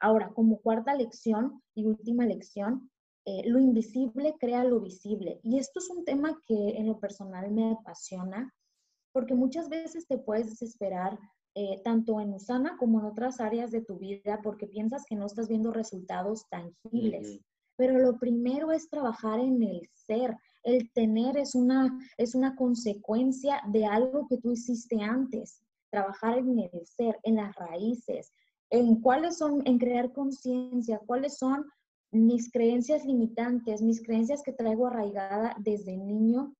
Ahora, 0.00 0.30
como 0.34 0.60
cuarta 0.60 0.94
lección 0.94 1.62
y 1.74 1.86
última 1.86 2.26
lección, 2.26 2.90
eh, 3.26 3.48
lo 3.48 3.58
invisible 3.58 4.34
crea 4.38 4.64
lo 4.64 4.80
visible. 4.80 5.40
Y 5.42 5.58
esto 5.58 5.80
es 5.80 5.88
un 5.90 6.04
tema 6.04 6.38
que 6.46 6.70
en 6.70 6.86
lo 6.86 7.00
personal 7.00 7.50
me 7.50 7.72
apasiona, 7.72 8.52
porque 9.12 9.34
muchas 9.34 9.68
veces 9.68 10.06
te 10.06 10.18
puedes 10.18 10.50
desesperar, 10.50 11.18
eh, 11.54 11.80
tanto 11.84 12.20
en 12.20 12.34
Usana 12.34 12.76
como 12.78 12.98
en 12.98 13.06
otras 13.06 13.40
áreas 13.40 13.70
de 13.70 13.80
tu 13.80 13.98
vida, 13.98 14.40
porque 14.42 14.66
piensas 14.66 15.04
que 15.08 15.16
no 15.16 15.26
estás 15.26 15.48
viendo 15.48 15.72
resultados 15.72 16.48
tangibles. 16.50 17.40
Pero 17.76 17.98
lo 17.98 18.18
primero 18.18 18.72
es 18.72 18.90
trabajar 18.90 19.40
en 19.40 19.62
el 19.62 19.88
ser. 19.92 20.36
El 20.64 20.90
tener 20.92 21.36
es 21.36 21.54
una, 21.54 21.96
es 22.16 22.34
una 22.34 22.56
consecuencia 22.56 23.60
de 23.68 23.86
algo 23.86 24.26
que 24.28 24.38
tú 24.38 24.52
hiciste 24.52 25.00
antes. 25.00 25.62
Trabajar 25.90 26.38
en 26.38 26.58
el 26.58 26.86
ser, 26.86 27.18
en 27.22 27.36
las 27.36 27.54
raíces, 27.54 28.32
en 28.70 29.00
cuáles 29.00 29.38
son, 29.38 29.62
en 29.66 29.78
crear 29.78 30.12
conciencia, 30.12 31.00
cuáles 31.06 31.38
son 31.38 31.64
mis 32.10 32.50
creencias 32.50 33.04
limitantes, 33.04 33.82
mis 33.82 34.02
creencias 34.02 34.42
que 34.42 34.52
traigo 34.52 34.86
arraigada 34.86 35.54
desde 35.60 35.96
niño, 35.96 36.54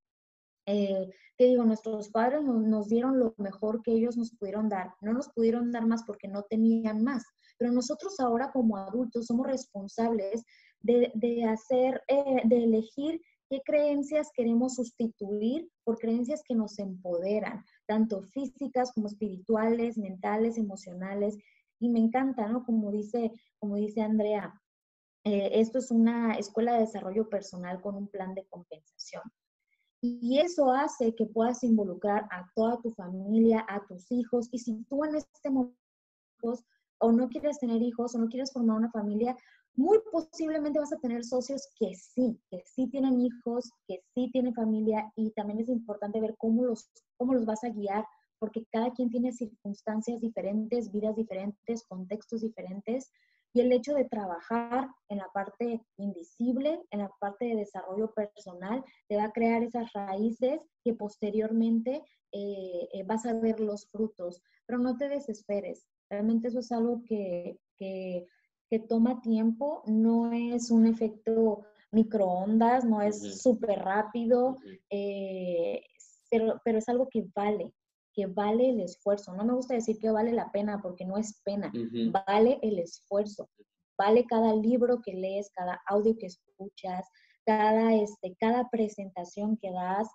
eh, 0.66 1.10
digo, 1.38 1.64
nuestros 1.64 2.08
padres 2.08 2.42
nos, 2.42 2.88
dieron 2.88 3.18
lo 3.18 3.34
mejor 3.38 3.82
que 3.82 3.92
ellos 3.92 4.16
nos 4.16 4.30
pudieron 4.32 4.68
dar. 4.68 4.94
No 5.00 5.12
nos 5.12 5.28
pudieron 5.28 5.70
dar 5.70 5.86
más 5.86 6.04
porque 6.04 6.28
no 6.28 6.42
tenían 6.42 7.02
más, 7.02 7.22
pero 7.58 7.72
nosotros 7.72 8.18
ahora 8.18 8.50
como 8.52 8.76
adultos 8.76 9.26
somos 9.26 9.46
responsables 9.46 10.44
de, 10.80 11.44
hacer, 11.44 12.02
eh, 12.08 12.42
de 12.44 12.64
elegir 12.64 13.20
qué 13.48 13.60
creencias 13.64 14.30
queremos 14.34 14.76
sustituir 14.76 15.68
por 15.84 15.98
creencias 15.98 16.42
que 16.42 16.54
nos 16.54 16.78
empoderan, 16.78 17.64
tanto 17.86 18.22
físicas 18.22 18.92
como 18.92 19.08
espirituales, 19.08 19.98
mentales, 19.98 20.58
emocionales. 20.58 21.36
Y 21.78 21.88
me 21.88 21.98
encanta, 21.98 22.46
¿no? 22.46 22.64
Como 22.64 22.90
dice, 22.90 23.32
como 23.58 23.76
dice 23.76 24.02
Andrea, 24.02 24.60
eh, 25.24 25.50
esto 25.54 25.78
es 25.78 25.90
una 25.90 26.34
escuela 26.34 26.74
de 26.74 26.80
desarrollo 26.80 27.28
personal 27.28 27.80
con 27.80 27.96
un 27.96 28.08
plan 28.08 28.34
de 28.34 28.46
compensación. 28.46 29.22
Y 30.00 30.38
eso 30.38 30.70
hace 30.70 31.14
que 31.14 31.24
puedas 31.24 31.64
involucrar 31.64 32.26
a 32.30 32.46
toda 32.54 32.78
tu 32.82 32.90
familia, 32.90 33.64
a 33.68 33.86
tus 33.86 34.12
hijos. 34.12 34.48
Y 34.52 34.58
si 34.58 34.84
tú 34.84 35.02
en 35.04 35.16
este 35.16 35.48
momento 35.48 35.74
o 36.98 37.10
no 37.10 37.28
quieres 37.28 37.58
tener 37.58 37.80
hijos 37.80 38.14
o 38.14 38.18
no 38.18 38.28
quieres 38.28 38.52
formar 38.52 38.76
una 38.76 38.90
familia, 38.90 39.34
muy 39.76 39.98
posiblemente 40.12 40.78
vas 40.78 40.92
a 40.92 40.98
tener 40.98 41.24
socios 41.24 41.68
que 41.78 41.94
sí, 41.94 42.40
que 42.50 42.62
sí 42.64 42.88
tienen 42.88 43.20
hijos, 43.20 43.70
que 43.86 44.00
sí 44.14 44.30
tienen 44.32 44.54
familia 44.54 45.12
y 45.16 45.30
también 45.32 45.60
es 45.60 45.68
importante 45.68 46.20
ver 46.20 46.36
cómo 46.38 46.64
los, 46.64 46.88
cómo 47.16 47.34
los 47.34 47.44
vas 47.44 47.64
a 47.64 47.70
guiar 47.70 48.04
porque 48.38 48.66
cada 48.70 48.92
quien 48.92 49.10
tiene 49.10 49.32
circunstancias 49.32 50.20
diferentes, 50.20 50.92
vidas 50.92 51.16
diferentes, 51.16 51.84
contextos 51.88 52.42
diferentes 52.42 53.10
y 53.54 53.60
el 53.60 53.72
hecho 53.72 53.94
de 53.94 54.04
trabajar 54.04 54.88
en 55.08 55.18
la 55.18 55.28
parte 55.32 55.80
invisible, 55.96 56.82
en 56.90 56.98
la 56.98 57.10
parte 57.20 57.46
de 57.46 57.56
desarrollo 57.56 58.12
personal, 58.12 58.84
te 59.08 59.16
va 59.16 59.24
a 59.24 59.32
crear 59.32 59.62
esas 59.62 59.92
raíces 59.92 60.60
que 60.82 60.92
posteriormente 60.92 62.02
eh, 62.32 62.88
eh, 62.92 63.04
vas 63.04 63.24
a 63.26 63.32
ver 63.34 63.60
los 63.60 63.88
frutos. 63.90 64.42
Pero 64.66 64.80
no 64.80 64.96
te 64.96 65.08
desesperes. 65.08 65.86
Realmente 66.10 66.48
eso 66.48 66.58
es 66.58 66.72
algo 66.72 67.02
que, 67.04 67.56
que, 67.76 68.26
toma 68.78 69.20
tiempo, 69.20 69.82
no 69.86 70.32
es 70.32 70.70
un 70.70 70.86
efecto 70.86 71.64
microondas, 71.92 72.84
no 72.84 73.00
es 73.00 73.40
súper 73.40 73.78
rápido, 73.78 74.56
eh, 74.90 75.82
pero, 76.30 76.60
pero 76.64 76.78
es 76.78 76.88
algo 76.88 77.08
que 77.08 77.26
vale, 77.34 77.72
que 78.12 78.26
vale 78.26 78.70
el 78.70 78.80
esfuerzo. 78.80 79.34
No 79.34 79.44
me 79.44 79.54
gusta 79.54 79.74
decir 79.74 79.98
que 79.98 80.10
vale 80.10 80.32
la 80.32 80.50
pena 80.50 80.80
porque 80.82 81.04
no 81.04 81.16
es 81.16 81.40
pena, 81.44 81.72
vale 82.26 82.58
el 82.62 82.78
esfuerzo, 82.78 83.48
vale 83.96 84.24
cada 84.26 84.54
libro 84.54 85.00
que 85.02 85.14
lees, 85.14 85.50
cada 85.50 85.80
audio 85.86 86.16
que 86.18 86.26
escuchas, 86.26 87.08
cada, 87.44 87.94
este, 87.94 88.36
cada 88.38 88.68
presentación 88.70 89.56
que 89.56 89.70
das. 89.70 90.08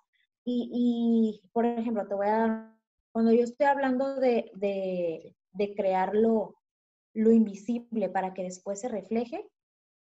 Y, 0.45 1.41
por 1.53 1.65
ejemplo, 1.65 2.07
te 2.07 2.15
voy 2.15 2.27
a 2.27 2.37
dar, 2.37 2.75
cuando 3.11 3.31
yo 3.31 3.43
estoy 3.43 3.67
hablando 3.67 4.15
de, 4.15 4.49
de, 4.55 5.35
de 5.51 5.75
crear 5.75 6.15
lo, 7.13 7.31
invisible 7.31 8.09
para 8.09 8.33
que 8.33 8.43
después 8.43 8.81
se 8.81 8.89
refleje, 8.89 9.49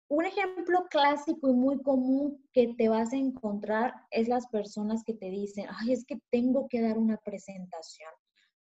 un 0.09 0.25
ejemplo 0.25 0.85
clásico 0.89 1.49
y 1.49 1.53
muy 1.53 1.81
común 1.81 2.41
que 2.53 2.73
te 2.77 2.87
vas 2.87 3.11
a 3.11 3.17
encontrar 3.17 3.93
es 4.09 4.29
las 4.29 4.47
personas 4.47 5.03
que 5.03 5.13
te 5.13 5.29
dicen, 5.29 5.65
ay, 5.69 5.91
es 5.91 6.05
que 6.05 6.19
tengo 6.31 6.67
que 6.69 6.81
dar 6.81 6.97
una 6.97 7.17
presentación, 7.17 8.11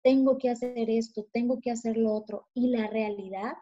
tengo 0.03 0.37
que 0.37 0.49
hacer 0.49 0.89
esto, 0.89 1.27
tengo 1.31 1.59
que 1.61 1.69
hacer 1.69 1.97
lo 1.97 2.13
otro. 2.13 2.47
Y 2.55 2.69
la 2.69 2.87
realidad 2.87 3.53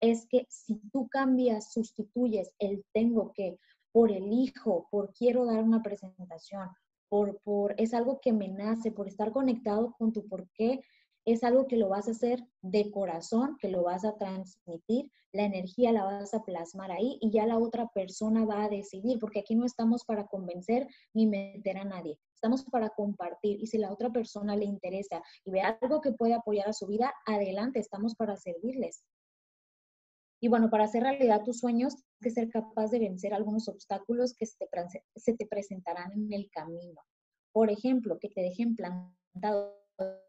es 0.00 0.26
que 0.28 0.46
si 0.48 0.76
tú 0.92 1.08
cambias, 1.08 1.72
sustituyes 1.72 2.52
el 2.58 2.84
tengo 2.92 3.32
que 3.32 3.58
por 3.90 4.12
el 4.12 4.32
hijo, 4.32 4.86
por 4.90 5.12
quiero 5.12 5.46
dar 5.46 5.64
una 5.64 5.82
presentación, 5.82 6.68
por, 7.08 7.40
por 7.40 7.74
es 7.80 7.94
algo 7.94 8.20
que 8.20 8.32
me 8.32 8.48
nace, 8.48 8.92
por 8.92 9.08
estar 9.08 9.32
conectado 9.32 9.94
con 9.98 10.12
tu 10.12 10.28
por 10.28 10.48
qué, 10.50 10.82
es 11.26 11.42
algo 11.42 11.66
que 11.66 11.76
lo 11.76 11.88
vas 11.88 12.06
a 12.06 12.12
hacer 12.12 12.46
de 12.62 12.90
corazón, 12.92 13.56
que 13.60 13.68
lo 13.68 13.82
vas 13.82 14.04
a 14.04 14.16
transmitir, 14.16 15.10
la 15.32 15.42
energía 15.42 15.90
la 15.92 16.04
vas 16.04 16.32
a 16.32 16.44
plasmar 16.44 16.92
ahí 16.92 17.18
y 17.20 17.30
ya 17.32 17.46
la 17.46 17.58
otra 17.58 17.88
persona 17.88 18.44
va 18.44 18.64
a 18.64 18.68
decidir, 18.68 19.18
porque 19.18 19.40
aquí 19.40 19.56
no 19.56 19.66
estamos 19.66 20.04
para 20.04 20.28
convencer 20.28 20.86
ni 21.12 21.26
meter 21.26 21.78
a 21.78 21.84
nadie, 21.84 22.18
estamos 22.32 22.64
para 22.64 22.90
compartir 22.90 23.60
y 23.60 23.66
si 23.66 23.76
la 23.76 23.92
otra 23.92 24.10
persona 24.10 24.54
le 24.56 24.64
interesa 24.66 25.20
y 25.44 25.50
ve 25.50 25.60
algo 25.60 26.00
que 26.00 26.12
puede 26.12 26.34
apoyar 26.34 26.68
a 26.68 26.72
su 26.72 26.86
vida, 26.86 27.12
adelante, 27.26 27.80
estamos 27.80 28.14
para 28.14 28.36
servirles. 28.36 29.02
Y 30.40 30.48
bueno, 30.48 30.70
para 30.70 30.84
hacer 30.84 31.02
realidad 31.02 31.42
tus 31.42 31.58
sueños, 31.58 31.96
tienes 31.96 32.20
que 32.20 32.30
ser 32.30 32.48
capaz 32.50 32.90
de 32.90 33.00
vencer 33.00 33.34
algunos 33.34 33.68
obstáculos 33.68 34.32
que 34.34 34.46
se 34.46 34.58
te, 34.58 34.68
se 35.16 35.34
te 35.34 35.46
presentarán 35.46 36.12
en 36.12 36.32
el 36.32 36.48
camino. 36.50 37.02
Por 37.52 37.70
ejemplo, 37.70 38.18
que 38.20 38.28
te 38.28 38.42
dejen 38.42 38.76
plantado. 38.76 39.74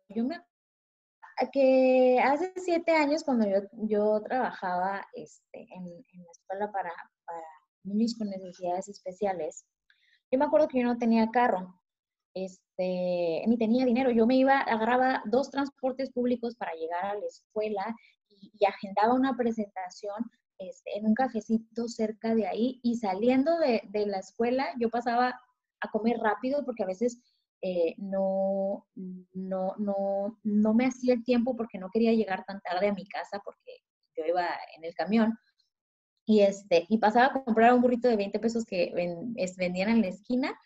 Yo 0.10 0.24
me 0.24 0.38
que 1.52 2.20
hace 2.24 2.52
siete 2.56 2.92
años 2.92 3.24
cuando 3.24 3.48
yo, 3.48 3.60
yo 3.74 4.22
trabajaba 4.24 5.06
este, 5.14 5.60
en, 5.60 5.86
en, 5.86 6.24
la 6.24 6.32
escuela 6.32 6.72
para, 6.72 6.92
para, 7.26 7.42
niños 7.84 8.16
con 8.18 8.30
necesidades 8.30 8.88
especiales, 8.90 9.66
yo 10.32 10.40
me 10.40 10.46
acuerdo 10.46 10.68
que 10.68 10.80
yo 10.80 10.86
no 10.86 10.98
tenía 10.98 11.30
carro, 11.30 11.80
este, 12.34 13.44
ni 13.48 13.58
tenía 13.58 13.86
dinero. 13.86 14.12
Yo 14.12 14.28
me 14.28 14.36
iba, 14.36 14.60
agarraba 14.60 15.24
dos 15.26 15.50
transportes 15.50 16.12
públicos 16.12 16.56
para 16.56 16.74
llegar 16.74 17.06
a 17.06 17.16
la 17.16 17.26
escuela 17.26 17.96
y, 18.28 18.52
y 18.60 18.66
agendaba 18.66 19.14
una 19.14 19.36
presentación 19.36 20.30
este, 20.60 20.98
en 20.98 21.06
un 21.06 21.14
cafecito 21.14 21.88
cerca 21.88 22.34
de 22.34 22.48
ahí 22.48 22.80
y 22.82 22.96
saliendo 22.96 23.58
de, 23.60 23.84
de 23.90 24.08
la 24.08 24.18
escuela 24.18 24.74
yo 24.80 24.90
pasaba 24.90 25.40
a 25.82 25.92
comer 25.92 26.18
rápido 26.18 26.66
porque 26.66 26.82
a 26.82 26.88
veces 26.88 27.22
eh, 27.62 27.96
no, 27.98 28.88
no, 29.34 29.76
no, 29.78 30.40
no 30.44 30.74
me 30.74 30.86
hacía 30.86 31.14
el 31.14 31.24
tiempo 31.24 31.56
porque 31.56 31.78
no 31.78 31.90
quería 31.92 32.14
llegar 32.14 32.44
tan 32.46 32.62
tarde 32.62 32.90
a 32.90 32.94
mi 32.94 33.06
casa 33.08 33.42
porque 33.44 33.80
yo 34.16 34.26
iba 34.26 34.48
en 34.76 34.84
el 34.84 34.94
camión. 34.94 35.38
Y, 36.26 36.42
este, 36.42 36.86
y 36.90 36.98
pasaba 36.98 37.28
a 37.28 37.44
comprar 37.44 37.74
un 37.74 37.82
burrito 37.82 38.10
de 38.10 38.18
20 38.18 38.40
pesos 38.40 38.66
que 38.66 38.92
vendían 39.58 39.90
en 39.90 40.02
la 40.02 40.08
esquina. 40.08 40.60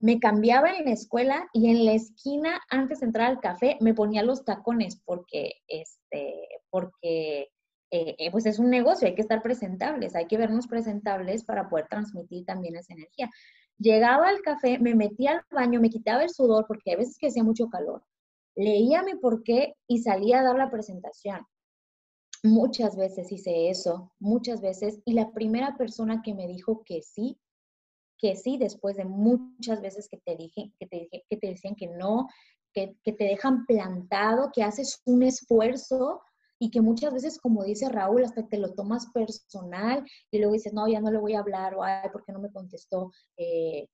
Me 0.00 0.18
cambiaba 0.18 0.74
en 0.74 0.86
la 0.86 0.92
escuela 0.92 1.48
y 1.52 1.70
en 1.70 1.84
la 1.84 1.92
esquina, 1.92 2.60
antes 2.68 3.00
de 3.00 3.06
entrar 3.06 3.30
al 3.30 3.40
café, 3.40 3.78
me 3.80 3.94
ponía 3.94 4.22
los 4.22 4.44
tacones 4.44 5.00
porque, 5.04 5.52
este, 5.68 6.48
porque 6.70 7.50
eh, 7.92 8.16
eh, 8.18 8.30
pues 8.32 8.46
es 8.46 8.58
un 8.58 8.68
negocio, 8.68 9.06
hay 9.06 9.14
que 9.14 9.22
estar 9.22 9.42
presentables, 9.42 10.16
hay 10.16 10.26
que 10.26 10.36
vernos 10.36 10.66
presentables 10.66 11.44
para 11.44 11.68
poder 11.68 11.86
transmitir 11.88 12.44
también 12.44 12.74
esa 12.76 12.94
energía. 12.94 13.30
Llegaba 13.78 14.28
al 14.28 14.40
café, 14.40 14.78
me 14.78 14.94
metía 14.94 15.32
al 15.32 15.44
baño, 15.50 15.80
me 15.80 15.90
quitaba 15.90 16.22
el 16.22 16.30
sudor 16.30 16.66
porque 16.66 16.92
a 16.92 16.96
veces 16.96 17.18
que 17.18 17.28
hacía 17.28 17.44
mucho 17.44 17.68
calor. 17.68 18.02
Leía 18.54 19.02
mi 19.02 19.14
porqué 19.16 19.74
y 19.86 19.98
salía 19.98 20.40
a 20.40 20.44
dar 20.44 20.56
la 20.56 20.70
presentación. 20.70 21.40
Muchas 22.42 22.96
veces 22.96 23.30
hice 23.30 23.68
eso, 23.68 24.12
muchas 24.18 24.60
veces. 24.60 25.00
Y 25.04 25.12
la 25.12 25.32
primera 25.32 25.76
persona 25.76 26.22
que 26.22 26.34
me 26.34 26.46
dijo 26.46 26.82
que 26.84 27.02
sí, 27.02 27.38
que 28.18 28.36
sí, 28.36 28.56
después 28.56 28.96
de 28.96 29.04
muchas 29.04 29.82
veces 29.82 30.08
que 30.08 30.18
te 30.18 30.36
dije, 30.36 30.72
que 30.78 30.86
te, 30.86 30.96
dije, 31.00 31.24
que 31.28 31.36
te 31.36 31.48
decían 31.48 31.74
que 31.74 31.88
no, 31.88 32.28
que, 32.72 32.96
que 33.02 33.12
te 33.12 33.24
dejan 33.24 33.66
plantado, 33.66 34.50
que 34.54 34.62
haces 34.62 35.02
un 35.04 35.22
esfuerzo 35.22 36.22
y 36.58 36.70
que 36.70 36.80
muchas 36.80 37.12
veces, 37.12 37.38
como 37.38 37.64
dice 37.64 37.88
Raúl, 37.88 38.24
hasta 38.24 38.46
te 38.46 38.58
lo 38.58 38.72
tomas 38.74 39.06
personal 39.12 40.04
y 40.30 40.38
luego 40.38 40.54
dices, 40.54 40.72
no, 40.72 40.88
ya 40.88 41.00
no 41.00 41.10
le 41.10 41.18
voy 41.18 41.34
a 41.34 41.40
hablar 41.40 41.74
o, 41.74 41.82
ay, 41.82 42.08
¿por 42.10 42.24
qué 42.24 42.32
no 42.32 42.40
me 42.40 42.52
contestó? 42.52 43.12
Eh, 43.36 43.86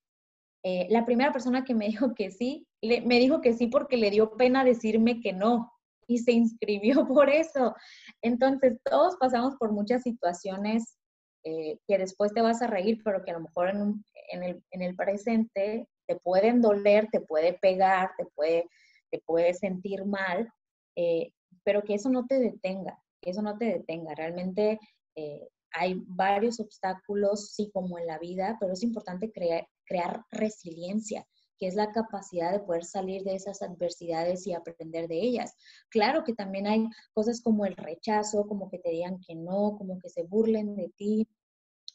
eh, 0.64 0.86
la 0.90 1.04
primera 1.04 1.32
persona 1.32 1.64
que 1.64 1.74
me 1.74 1.86
dijo 1.88 2.14
que 2.14 2.30
sí, 2.30 2.66
me 2.82 3.18
dijo 3.18 3.40
que 3.40 3.52
sí 3.54 3.66
porque 3.66 3.96
le 3.96 4.10
dio 4.10 4.36
pena 4.36 4.64
decirme 4.64 5.20
que 5.20 5.32
no 5.32 5.72
y 6.06 6.18
se 6.18 6.32
inscribió 6.32 7.06
por 7.08 7.30
eso. 7.30 7.74
Entonces, 8.22 8.78
todos 8.84 9.16
pasamos 9.16 9.56
por 9.56 9.72
muchas 9.72 10.02
situaciones 10.02 10.98
eh, 11.44 11.78
que 11.88 11.98
después 11.98 12.32
te 12.32 12.42
vas 12.42 12.62
a 12.62 12.68
reír, 12.68 13.00
pero 13.04 13.24
que 13.24 13.32
a 13.32 13.34
lo 13.34 13.40
mejor 13.40 13.70
en, 13.70 14.04
en, 14.30 14.42
el, 14.44 14.62
en, 14.70 14.82
el, 14.82 14.94
presente 14.94 15.88
te 16.06 16.16
pueden 16.16 16.60
doler, 16.60 17.08
te 17.10 17.20
puede 17.20 17.54
pegar, 17.54 18.12
te 18.16 18.26
puede, 18.36 18.68
te 19.10 19.20
puede 19.26 19.52
sentir 19.54 20.04
mal, 20.04 20.48
eh, 20.96 21.32
pero 21.64 21.82
que 21.82 21.94
eso 21.94 22.10
no 22.10 22.26
te 22.26 22.38
detenga, 22.38 22.98
que 23.20 23.30
eso 23.30 23.42
no 23.42 23.56
te 23.58 23.66
detenga. 23.66 24.14
Realmente 24.14 24.78
eh, 25.14 25.48
hay 25.72 26.02
varios 26.06 26.60
obstáculos, 26.60 27.52
sí, 27.52 27.70
como 27.72 27.98
en 27.98 28.06
la 28.06 28.18
vida, 28.18 28.56
pero 28.60 28.72
es 28.72 28.82
importante 28.82 29.30
crear, 29.32 29.66
crear 29.84 30.24
resiliencia, 30.30 31.26
que 31.58 31.66
es 31.68 31.74
la 31.74 31.92
capacidad 31.92 32.52
de 32.52 32.60
poder 32.60 32.84
salir 32.84 33.22
de 33.22 33.36
esas 33.36 33.62
adversidades 33.62 34.46
y 34.46 34.52
aprender 34.52 35.08
de 35.08 35.20
ellas. 35.20 35.54
Claro 35.90 36.24
que 36.24 36.34
también 36.34 36.66
hay 36.66 36.86
cosas 37.12 37.40
como 37.40 37.66
el 37.66 37.76
rechazo, 37.76 38.46
como 38.46 38.68
que 38.68 38.78
te 38.78 38.90
digan 38.90 39.20
que 39.20 39.34
no, 39.34 39.76
como 39.78 39.98
que 39.98 40.08
se 40.08 40.24
burlen 40.24 40.74
de 40.74 40.90
ti, 40.96 41.28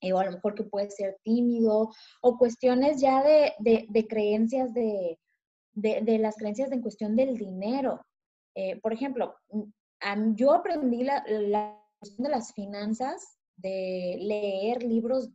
eh, 0.02 0.14
o 0.14 0.20
a 0.20 0.26
lo 0.26 0.32
mejor 0.32 0.56
que 0.56 0.64
puedes 0.64 0.96
ser 0.96 1.18
tímido, 1.24 1.90
o 2.22 2.38
cuestiones 2.38 3.02
ya 3.02 3.24
de, 3.24 3.54
de, 3.60 4.08
creencias 4.08 4.74
de, 4.74 5.20
de, 5.74 6.18
las 6.20 6.36
creencias 6.36 6.72
en 6.72 6.82
cuestión 6.82 7.16
del 7.16 7.38
dinero. 7.38 8.02
Eh, 8.60 8.80
por 8.82 8.92
ejemplo, 8.92 9.36
mm, 9.52 10.34
yo 10.34 10.52
aprendí 10.52 11.04
la, 11.04 11.24
cuestión 12.00 12.24
de 12.24 12.30
las 12.32 12.54
finanzas, 12.54 13.38
de 13.56 14.18
leer 14.20 14.82
libros 14.82 15.30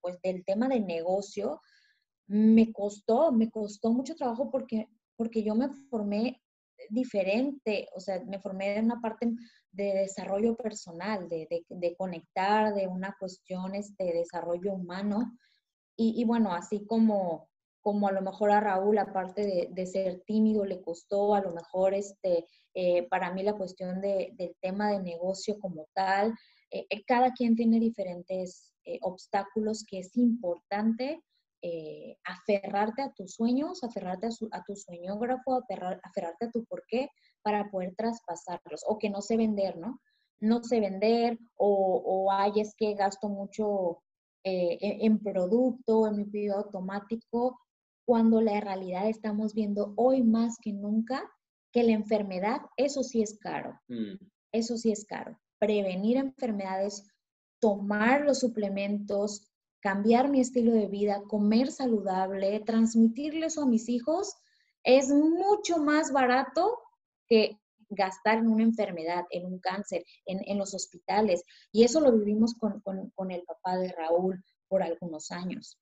pues, 0.00 0.18
del 0.22 0.42
tema 0.46 0.66
de 0.68 0.80
negocio. 0.80 1.60
Me 2.26 2.72
costó, 2.72 3.30
me 3.30 3.50
costó 3.50 3.92
mucho 3.92 4.14
trabajo 4.14 4.50
porque, 4.50 4.88
porque 5.16 5.42
yo 5.42 5.54
me 5.54 5.68
formé 5.90 6.40
diferente, 6.88 7.88
o 7.94 8.00
sea, 8.00 8.24
me 8.24 8.40
formé 8.40 8.76
en 8.76 8.86
una 8.86 9.02
parte 9.02 9.30
de 9.70 9.94
desarrollo 9.94 10.56
personal, 10.56 11.28
de, 11.28 11.46
de, 11.68 11.96
conectar, 11.96 12.74
de 12.74 12.86
una 12.86 13.14
cuestión 13.18 13.72
de 13.72 13.78
este, 13.80 14.14
desarrollo 14.14 14.72
humano. 14.72 15.30
Y, 15.94 16.18
y, 16.18 16.24
bueno, 16.24 16.54
así 16.54 16.86
como, 16.86 17.49
como 17.82 18.08
a 18.08 18.12
lo 18.12 18.20
mejor 18.20 18.50
a 18.50 18.60
Raúl, 18.60 18.98
aparte 18.98 19.70
de, 19.70 19.86
ser 19.86 20.20
tímido, 20.26 20.64
le 20.64 20.82
costó, 20.82 21.34
a 21.34 21.40
lo 21.40 21.52
mejor 21.52 21.94
este, 21.94 22.46
eh, 22.74 23.08
para 23.08 23.32
mí 23.32 23.42
la 23.42 23.56
cuestión 23.56 24.00
del 24.00 24.56
tema 24.60 24.90
de 24.90 25.00
negocio 25.00 25.58
como 25.58 25.86
tal, 25.94 26.34
eh, 26.70 26.86
eh, 26.90 27.04
cada 27.04 27.32
quien 27.32 27.56
tiene 27.56 27.80
diferentes 27.80 28.72
obstáculos 29.02 29.84
que 29.88 30.00
es 30.00 30.16
importante 30.16 31.22
aferrarte 32.24 33.02
a 33.02 33.12
tus 33.12 33.34
sueños, 33.34 33.84
aferrarte 33.84 34.28
a, 34.50 34.64
tu 34.64 34.74
sueñógrafo, 34.74 35.62
aferrarte 36.02 36.46
a 36.46 36.50
tu 36.50 36.64
porqué 36.64 37.10
para 37.42 37.70
poder 37.70 37.94
traspasarlos 37.94 38.82
o 38.86 38.98
que 38.98 39.10
no 39.10 39.20
sé 39.20 39.36
vender, 39.36 39.76
¿no? 39.76 40.00
No 40.40 40.62
sé 40.64 40.80
vender 40.80 41.38
o, 41.56 42.26
o 42.26 42.32
es 42.56 42.74
que 42.74 42.94
gasto 42.94 43.28
mucho 43.28 44.02
en, 44.42 45.18
producto, 45.18 46.06
en 46.06 46.16
mi 46.16 46.24
pedido 46.24 46.56
automático, 46.56 47.60
cuando 48.10 48.40
la 48.40 48.58
realidad 48.58 49.08
estamos 49.08 49.54
viendo 49.54 49.94
hoy 49.94 50.24
más 50.24 50.56
que 50.60 50.72
nunca 50.72 51.30
que 51.70 51.84
la 51.84 51.92
enfermedad, 51.92 52.60
eso 52.76 53.04
sí 53.04 53.22
es 53.22 53.38
caro. 53.38 53.78
Mm. 53.86 54.14
Eso 54.50 54.76
sí 54.76 54.90
es 54.90 55.04
caro. 55.04 55.38
Prevenir 55.60 56.16
enfermedades, 56.16 57.08
tomar 57.60 58.22
los 58.22 58.40
suplementos, 58.40 59.48
cambiar 59.78 60.28
mi 60.28 60.40
estilo 60.40 60.72
de 60.72 60.88
vida, 60.88 61.22
comer 61.28 61.70
saludable, 61.70 62.58
transmitirle 62.66 63.46
eso 63.46 63.62
a 63.62 63.66
mis 63.66 63.88
hijos, 63.88 64.34
es 64.82 65.10
mucho 65.10 65.78
más 65.78 66.12
barato 66.12 66.80
que 67.28 67.60
gastar 67.90 68.38
en 68.38 68.48
una 68.48 68.64
enfermedad, 68.64 69.24
en 69.30 69.46
un 69.46 69.60
cáncer, 69.60 70.04
en, 70.26 70.58
los 70.58 70.74
hospitales. 70.74 71.44
Y 71.70 71.84
eso 71.84 72.00
lo 72.00 72.10
vivimos 72.10 72.56
con 72.56 73.30
el 73.30 73.42
papá 73.44 73.76
de 73.76 73.92
Raúl 73.92 74.42
por 74.66 74.82
algunos 74.82 75.30
años. 75.30 75.78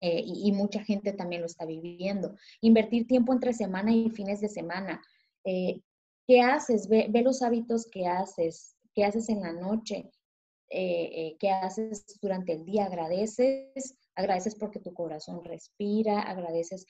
Eh, 0.00 0.22
y, 0.24 0.52
mucha 0.52 0.82
gente 0.84 1.12
también 1.12 1.42
lo 1.42 1.46
está 1.46 1.64
viviendo. 1.64 2.34
Invertir 2.60 3.06
tiempo 3.06 3.32
entre 3.32 3.52
semana 3.52 3.92
y 3.92 4.10
fines 4.10 4.40
de 4.40 4.48
semana. 4.48 5.02
Eh, 5.44 5.80
¿Qué 6.26 6.40
haces? 6.40 6.88
Ve, 6.88 7.10
los 7.22 7.42
hábitos 7.42 7.86
que 7.90 8.06
haces, 8.06 8.76
qué 8.94 9.04
haces 9.04 9.28
en 9.28 9.40
la 9.40 9.52
noche, 9.52 10.10
eh, 10.70 11.36
qué 11.40 11.50
haces 11.50 12.04
durante 12.20 12.52
el 12.52 12.64
día. 12.64 12.84
Agradeces, 12.84 13.96
agradeces 14.14 14.54
porque 14.54 14.78
tu 14.78 14.92
corazón 14.94 15.42
respira, 15.44 16.20
agradeces 16.20 16.86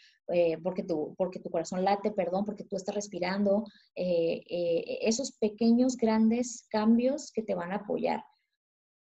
porque, 0.63 0.83
tu, 0.83 1.15
porque 1.17 1.41
tu 1.41 1.51
corazón 1.51 1.85
late, 1.85 2.11
perdón, 2.11 2.45
porque 2.45 2.65
tú 2.65 2.77
estás 2.77 2.95
respirando. 2.95 3.65
esos 3.95 5.33
pequeños, 5.39 5.97
grandes 5.97 6.67
cambios 6.69 7.33
que 7.33 7.43
te 7.43 7.55
van 7.55 7.73
a 7.73 7.77
apoyar 7.77 8.23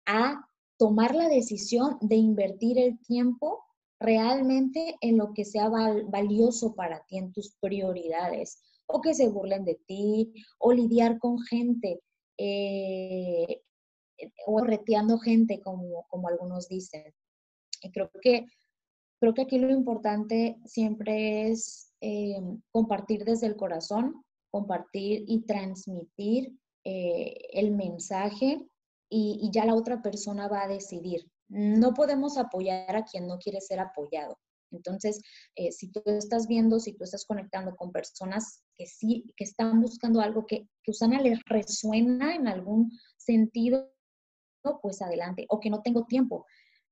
a 0.07 0.45
tomar 0.79 1.15
la 1.15 1.29
decisión 1.29 1.99
de 2.01 2.17
invertir 2.17 2.79
el 2.79 2.99
tiempo 3.01 3.63
realmente 4.03 4.97
en 5.01 5.17
lo 5.17 5.33
que 5.33 5.45
sea 5.45 5.69
valioso 5.69 6.75
para 6.75 7.05
ti, 7.07 7.19
en 7.19 7.33
tus 7.33 7.57
prioridades, 7.61 8.61
o 8.87 9.01
que 9.01 9.15
se 9.15 9.29
burlen 9.29 9.65
de 9.65 9.81
ti, 9.87 10.33
o 10.59 10.73
lidiar 10.73 11.19
con 11.19 11.39
gente, 11.41 12.03
eh, 12.39 13.63
o 14.47 14.61
reteando 14.61 15.19
gente, 15.19 15.61
como, 15.61 16.07
como 16.09 16.29
algunos 16.29 16.69
dicen. 16.69 17.15
Y 17.83 17.91
creo 17.91 18.11
que, 18.21 18.47
creo 19.21 19.35
que 19.35 19.43
aquí 19.43 19.59
lo 19.59 19.71
importante 19.71 20.59
siempre 20.65 21.49
es 21.51 21.93
eh, 22.01 22.41
compartir 22.71 23.25
desde 23.25 23.47
el 23.47 23.57
corazón, 23.57 24.25
compartir 24.51 25.25
y 25.27 25.43
transmitir 25.47 26.53
eh, 26.85 27.35
el 27.53 27.71
mensaje 27.71 28.67
y, 29.09 29.51
ya 29.53 29.65
la 29.65 29.75
otra 29.75 30.03
persona 30.03 30.49
va 30.49 30.63
a 30.63 30.69
decidir. 30.69 31.31
No 31.49 31.95
podemos 31.95 32.39
apoyar 32.39 32.97
a 32.97 33.05
quien 33.05 33.27
no 33.27 33.39
quiere 33.39 33.61
ser 33.61 33.81
apoyado. 33.81 34.39
Entonces, 34.71 35.21
eh, 35.55 35.71
si 35.71 35.91
tú 35.91 36.03
estás 36.07 36.47
viendo, 36.47 36.81
si 36.81 36.95
tú 36.95 37.05
estás 37.05 37.27
conectando 37.27 37.77
con 37.77 37.93
personas 37.93 38.63
que 38.75 38.87
sí, 38.87 39.33
que 39.37 39.45
están 39.45 39.81
buscando 39.81 40.21
algo 40.21 40.47
que, 40.47 40.67
que 40.83 40.91
Usana 40.91 41.21
les 41.21 41.39
resuena 41.45 42.35
en 42.35 42.49
algún 42.49 42.91
sentido, 43.17 43.93
pues 44.81 45.03
adelante, 45.03 45.47
o 45.49 45.61
que 45.61 45.71
no 45.71 45.83
tengo 45.83 46.07
tiempo. 46.07 46.47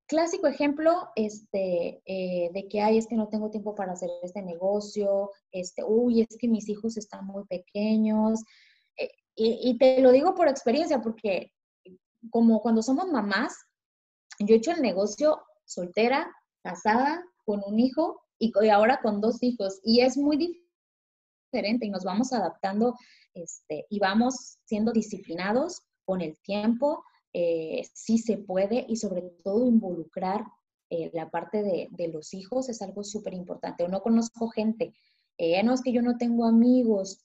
Clásico 0.06 0.48
ejemplo 0.48 1.10
este, 1.14 2.02
eh, 2.04 2.50
de 2.52 2.68
que, 2.68 2.80
hay 2.80 2.98
es 2.98 3.06
que 3.06 3.14
no 3.14 3.28
tengo 3.28 3.50
tiempo 3.50 3.74
para 3.76 3.92
hacer 3.92 4.10
este 4.22 4.42
negocio, 4.42 5.30
este, 5.52 5.84
uy, 5.84 6.22
es 6.22 6.36
que 6.36 6.48
mis 6.48 6.68
hijos 6.68 6.96
están 6.96 7.26
muy 7.26 7.44
pequeños. 7.44 8.42
Eh, 8.96 9.10
y, 9.36 9.78
te 9.78 10.00
lo 10.00 10.10
digo 10.10 10.34
por 10.34 10.48
experiencia, 10.48 11.00
porque 11.00 11.52
como 12.28 12.60
cuando 12.60 12.82
somos 12.82 13.06
mamás, 13.06 13.54
yo 14.46 14.54
he 14.54 14.58
hecho 14.58 14.72
el 14.72 14.82
negocio 14.82 15.42
soltera, 15.64 16.30
casada, 16.62 17.24
con 17.44 17.62
un 17.66 17.78
hijo 17.78 18.20
y, 18.38 18.52
ahora 18.68 19.00
con 19.02 19.20
dos 19.20 19.42
hijos. 19.42 19.80
Y 19.84 20.00
es 20.00 20.16
muy 20.16 20.36
diferente 21.52 21.86
y 21.86 21.90
nos 21.90 22.04
vamos 22.04 22.32
adaptando 22.32 22.96
este, 23.34 23.86
y 23.88 23.98
vamos 23.98 24.58
siendo 24.64 24.92
disciplinados 24.92 25.82
con 26.04 26.20
el 26.20 26.38
tiempo, 26.40 27.04
eh, 27.32 27.82
sí 27.94 28.18
se 28.18 28.38
puede 28.38 28.84
y 28.88 28.96
sobre 28.96 29.22
todo 29.44 29.66
involucrar 29.66 30.44
eh, 30.90 31.10
la 31.12 31.30
parte 31.30 31.62
de, 31.62 32.08
los 32.08 32.34
hijos 32.34 32.68
es 32.68 32.82
algo 32.82 33.04
súper 33.04 33.34
importante. 33.34 33.84
O 33.84 33.88
no 33.88 34.02
conozco 34.02 34.48
gente, 34.48 34.92
eh, 35.38 35.62
no 35.62 35.72
es 35.72 35.82
que 35.82 35.92
yo 35.92 36.02
no 36.02 36.16
tengo 36.16 36.44
amigos, 36.46 37.24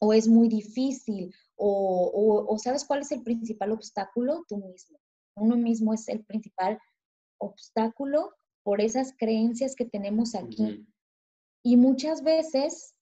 o 0.00 0.12
es 0.12 0.28
muy 0.28 0.48
difícil, 0.48 1.32
o, 1.56 2.46
o, 2.48 2.58
sabes 2.58 2.84
cuál 2.84 3.00
es 3.00 3.12
el 3.12 3.22
principal 3.22 3.72
obstáculo, 3.72 4.44
tú 4.48 4.58
mismo. 4.58 4.98
Uno 5.40 5.56
mismo 5.56 5.94
es 5.94 6.08
el 6.08 6.24
principal 6.24 6.78
obstáculo 7.38 8.34
por 8.62 8.80
esas 8.80 9.14
creencias 9.16 9.74
que 9.74 9.84
tenemos 9.84 10.34
aquí. 10.34 10.86
Y 11.62 11.76
muchas 11.76 12.22
veces, 12.22 12.94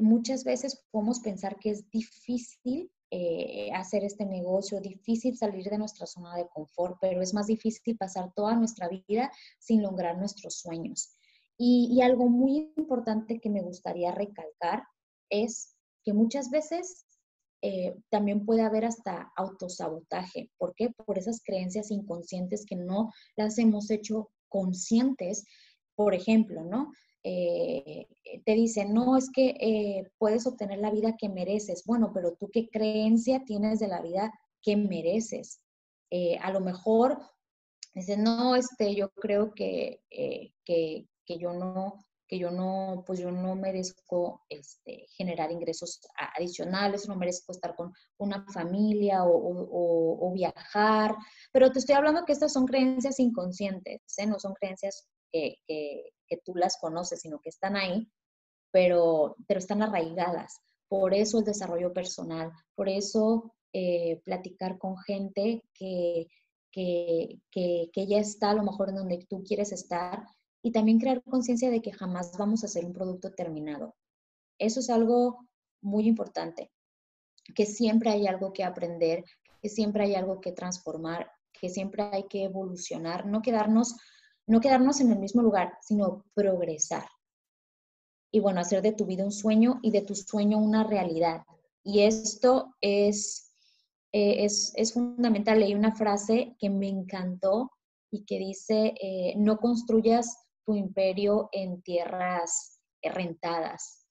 muchas 0.00 0.44
veces 0.44 0.84
podemos 0.90 1.20
pensar 1.20 1.58
que 1.58 1.70
es 1.70 1.88
difícil 1.90 2.90
eh, 3.12 3.72
hacer 3.74 4.04
este 4.04 4.24
negocio, 4.24 4.80
difícil 4.80 5.36
salir 5.36 5.68
de 5.68 5.78
nuestra 5.78 6.06
zona 6.06 6.36
de 6.36 6.48
confort, 6.48 6.96
pero 7.00 7.20
es 7.20 7.34
más 7.34 7.48
difícil 7.48 7.96
pasar 7.96 8.32
toda 8.34 8.54
nuestra 8.54 8.88
vida 8.88 9.32
sin 9.58 9.82
lograr 9.82 10.16
nuestros 10.16 10.60
sueños. 10.60 11.16
Y, 11.58 12.00
algo 12.02 12.28
muy 12.28 12.72
importante 12.76 13.40
que 13.40 13.50
me 13.50 13.62
gustaría 13.62 14.12
recalcar 14.12 14.84
es 15.28 15.76
que 16.04 16.12
muchas 16.12 16.50
veces 16.50 17.04
eh, 17.62 17.94
también 18.08 18.46
puede 18.46 18.62
haber 18.62 18.84
hasta 18.84 19.32
autosabotaje. 19.36 20.50
¿Por 20.56 20.74
qué? 20.74 20.90
Por 20.90 21.18
esas 21.18 21.42
creencias 21.44 21.90
inconscientes 21.90 22.64
que 22.64 22.76
no 22.76 23.12
las 23.36 23.58
hemos 23.58 23.90
hecho 23.90 24.30
conscientes. 24.48 25.44
Por 25.94 26.14
ejemplo, 26.14 26.64
¿no? 26.64 26.92
Eh, 27.22 28.06
te 28.46 28.54
dicen, 28.54 28.94
no, 28.94 29.18
es 29.18 29.30
que 29.30 29.50
eh, 29.60 30.10
puedes 30.16 30.46
obtener 30.46 30.78
la 30.78 30.90
vida 30.90 31.16
que 31.18 31.28
mereces. 31.28 31.84
Bueno, 31.84 32.12
pero 32.14 32.32
tú 32.32 32.48
qué 32.50 32.68
creencia 32.70 33.44
tienes 33.44 33.78
de 33.78 33.88
la 33.88 34.00
vida 34.00 34.32
que 34.62 34.76
mereces. 34.76 35.60
A 36.40 36.50
lo 36.50 36.60
mejor 36.60 37.20
dicen, 37.94 38.24
no, 38.24 38.56
este, 38.56 38.96
yo 38.96 39.10
creo 39.10 39.54
que, 39.54 40.00
que, 40.10 41.06
yo 41.38 41.52
no, 41.52 42.04
que 42.30 42.38
yo 42.38 42.52
no, 42.52 43.02
pues 43.04 43.18
yo 43.18 43.32
no 43.32 43.56
merezco 43.56 44.44
este, 44.48 45.06
generar 45.16 45.50
ingresos 45.50 46.00
adicionales, 46.36 47.08
no 47.08 47.16
merezco 47.16 47.50
estar 47.50 47.74
con 47.74 47.92
una 48.18 48.46
familia 48.52 49.24
o, 49.24 49.36
o, 49.36 50.28
o 50.28 50.32
viajar, 50.32 51.16
pero 51.50 51.72
te 51.72 51.80
estoy 51.80 51.96
hablando 51.96 52.24
que 52.24 52.32
estas 52.32 52.52
son 52.52 52.66
creencias 52.66 53.18
inconscientes, 53.18 54.00
no 54.28 54.38
son 54.38 54.54
creencias 54.54 55.08
que, 55.32 55.56
que 55.66 56.36
tú 56.44 56.54
las 56.54 56.78
conoces, 56.80 57.20
sino 57.20 57.40
que 57.40 57.48
están 57.48 57.76
ahí, 57.76 58.08
pero, 58.70 59.34
pero 59.48 59.58
están 59.58 59.82
arraigadas. 59.82 60.60
Por 60.88 61.14
eso 61.14 61.40
el 61.40 61.44
desarrollo 61.44 61.92
personal, 61.92 62.52
por 62.76 62.88
eso 62.88 63.52
eh, 63.72 64.20
platicar 64.24 64.78
con 64.78 64.96
gente 64.98 65.64
que, 65.74 66.28
que, 66.70 67.40
que, 67.50 68.06
ya 68.06 68.18
está 68.18 68.50
a 68.50 68.54
lo 68.54 68.62
mejor 68.62 68.90
en 68.90 68.96
donde 68.96 69.26
tú 69.28 69.42
quieres 69.42 69.72
estar 69.72 70.24
y 70.62 70.72
también 70.72 70.98
crear 70.98 71.22
conciencia 71.22 71.70
de 71.70 71.80
que 71.80 71.92
jamás 71.92 72.36
vamos 72.38 72.62
a 72.62 72.66
hacer 72.66 72.84
un 72.84 72.92
producto 72.92 73.32
terminado. 73.32 73.94
Eso 74.58 74.80
es 74.80 74.90
algo 74.90 75.46
muy 75.80 76.06
importante, 76.06 76.70
que 77.54 77.66
siempre 77.66 78.10
hay 78.10 78.26
algo 78.26 78.52
que 78.52 78.64
aprender, 78.64 79.24
que 79.62 79.68
siempre 79.68 80.04
hay 80.04 80.14
algo 80.14 80.40
que 80.40 80.52
transformar, 80.52 81.30
que 81.52 81.68
siempre 81.68 82.02
hay 82.12 82.24
que 82.28 82.44
evolucionar, 82.44 83.26
no 83.26 83.42
quedarnos 83.42 83.96
no 84.50 84.60
quedarnos 84.60 85.00
en 85.00 85.12
el 85.12 85.18
mismo 85.20 85.42
lugar, 85.42 85.78
sino 85.80 86.24
progresar. 86.34 87.06
Y 88.32 88.40
bueno, 88.40 88.60
hacer 88.60 88.82
de 88.82 88.92
tu 88.92 89.06
vida 89.06 89.24
un 89.24 89.30
sueño 89.30 89.78
y 89.80 89.92
de 89.92 90.02
tu 90.02 90.16
sueño 90.16 90.58
una 90.58 90.82
realidad. 90.82 91.44
Y 91.84 92.00
esto 92.00 92.74
es, 92.80 93.52
eh, 94.12 94.44
es, 94.44 94.72
es, 94.74 94.92
fundamental. 94.92 95.60
Leí 95.60 95.72
una 95.72 95.94
frase 95.94 96.56
que 96.58 96.68
me 96.68 96.88
encantó 96.88 97.70
y 98.10 98.24
que 98.24 98.38
dice, 98.38 98.94
eh, 99.00 99.34
no 99.36 99.58
construyas 99.58 100.36
tu 100.64 100.74
imperio 100.74 101.48
en 101.52 101.82
tierras 101.82 102.80
rentadas. 103.02 104.06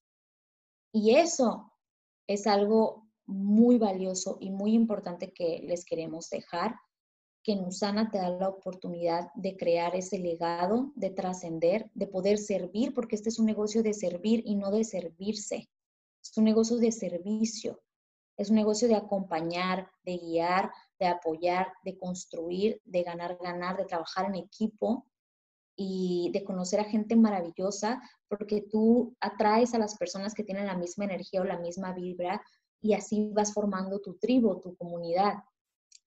Y 0.92 1.16
eso 1.16 1.72
es 2.28 2.48
algo 2.48 3.10
muy 3.26 3.78
valioso 3.78 4.38
y 4.40 4.50
muy 4.50 4.74
importante 4.74 5.32
que 5.32 5.62
les 5.64 5.86
queremos 5.86 6.30
dejar 6.30 6.76
que 7.44 7.54
en 7.54 7.64
Usana 7.64 8.10
te 8.10 8.18
da 8.18 8.30
la 8.30 8.50
oportunidad 8.50 9.32
de 9.36 9.56
crear 9.56 9.96
ese 9.96 10.20
legado, 10.20 10.92
de 10.96 11.10
trascender, 11.10 11.90
de 11.94 12.08
poder 12.08 12.38
servir, 12.38 12.94
porque 12.94 13.16
este 13.16 13.30
es 13.30 13.40
un 13.40 13.46
negocio 13.46 13.82
de 13.82 13.94
servir 13.94 14.44
y 14.46 14.56
no 14.56 14.72
de 14.72 14.84
servirse. 14.84 15.70
Es 16.22 16.38
un 16.38 16.44
negocio 16.44 16.78
de 16.78 16.92
servicio, 16.92 17.82
es 18.38 18.50
un 18.50 18.56
negocio 18.56 18.88
de 18.88 18.96
acompañar, 18.96 19.90
de 20.04 20.18
guiar, 20.18 20.72
de 21.00 21.08
apoyar, 21.08 21.72
de 21.84 21.98
construir, 21.98 22.82
de 22.84 23.04
ganar, 23.04 23.38
ganar, 23.42 23.78
de 23.78 23.86
trabajar 23.86 24.26
en 24.26 24.36
equipo 24.36 25.09
y 25.82 26.30
de 26.34 26.44
conocer 26.44 26.82
a 26.82 26.84
gente 26.84 27.16
maravillosa, 27.16 28.02
porque 28.28 28.66
tú 28.70 29.16
atraes 29.22 29.74
a 29.74 29.78
las 29.80 29.98
personas 29.98 30.34
que 30.34 30.44
tienen 30.44 30.66
la 30.68 30.78
misma 30.78 31.06
energía 31.06 31.40
o 31.40 31.46
la 31.46 31.58
misma 31.58 31.94
vibra 31.94 32.42
y 32.82 32.94
así 32.94 33.32
vas 33.34 33.54
formando 33.54 34.02
tu 34.02 34.18
tribu, 34.18 34.60
tu 34.60 34.76
comunidad. 34.76 35.36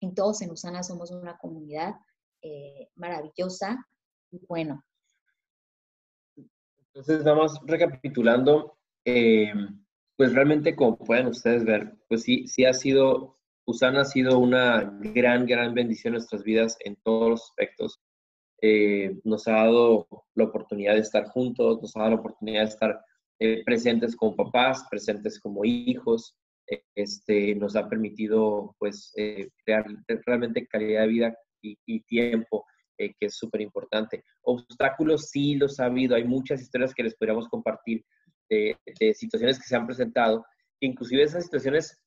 En 0.00 0.14
todos 0.14 0.40
en 0.40 0.52
Usana 0.52 0.82
somos 0.82 1.10
una 1.10 1.36
comunidad 1.36 1.96
eh, 2.40 2.88
maravillosa 2.94 3.86
y 4.30 4.40
bueno. 4.46 4.82
Entonces, 6.94 7.22
nada 7.22 7.36
más 7.36 7.60
recapitulando, 7.66 8.78
eh, 9.04 9.52
pues 10.16 10.32
realmente 10.32 10.74
como 10.74 10.96
pueden 10.96 11.26
ustedes 11.26 11.66
ver, 11.66 11.94
pues 12.08 12.22
sí, 12.22 12.46
sí 12.46 12.64
ha 12.64 12.72
sido, 12.72 13.38
Usana 13.66 14.00
ha 14.00 14.06
sido 14.06 14.38
una 14.38 14.98
gran, 15.02 15.44
gran 15.44 15.74
bendición 15.74 16.14
en 16.14 16.20
nuestras 16.20 16.42
vidas 16.42 16.78
en 16.80 16.96
todos 17.02 17.28
los 17.28 17.42
aspectos. 17.42 18.00
Eh, 18.60 19.16
nos 19.24 19.46
ha 19.48 19.52
dado 19.52 20.08
la 20.34 20.44
oportunidad 20.44 20.94
de 20.94 21.00
estar 21.00 21.26
juntos, 21.28 21.80
nos 21.80 21.96
ha 21.96 22.00
dado 22.00 22.10
la 22.12 22.20
oportunidad 22.20 22.62
de 22.62 22.68
estar 22.68 23.00
presentes 23.64 24.16
como 24.16 24.34
papás, 24.34 24.84
presentes 24.90 25.38
como 25.38 25.64
hijos, 25.64 26.36
este, 26.94 27.54
nos 27.54 27.76
ha 27.76 27.88
permitido 27.88 28.74
pues 28.78 29.12
eh, 29.16 29.48
crear 29.64 29.86
realmente 30.26 30.66
calidad 30.66 31.02
de 31.02 31.08
vida 31.08 31.38
y, 31.62 32.00
tiempo, 32.02 32.64
eh, 32.98 33.12
que 33.18 33.26
es 33.26 33.36
súper 33.36 33.60
importante. 33.60 34.22
Obstáculos 34.42 35.30
sí 35.30 35.56
los 35.56 35.80
ha 35.80 35.86
habido, 35.86 36.14
hay 36.14 36.24
muchas 36.24 36.60
historias 36.60 36.94
que 36.94 37.02
les 37.02 37.16
podríamos 37.16 37.48
compartir 37.48 38.04
de, 38.48 38.76
situaciones 39.14 39.58
que 39.58 39.66
se 39.66 39.76
han 39.76 39.86
presentado, 39.86 40.44
inclusive 40.80 41.22
esas 41.22 41.44
situaciones 41.44 42.00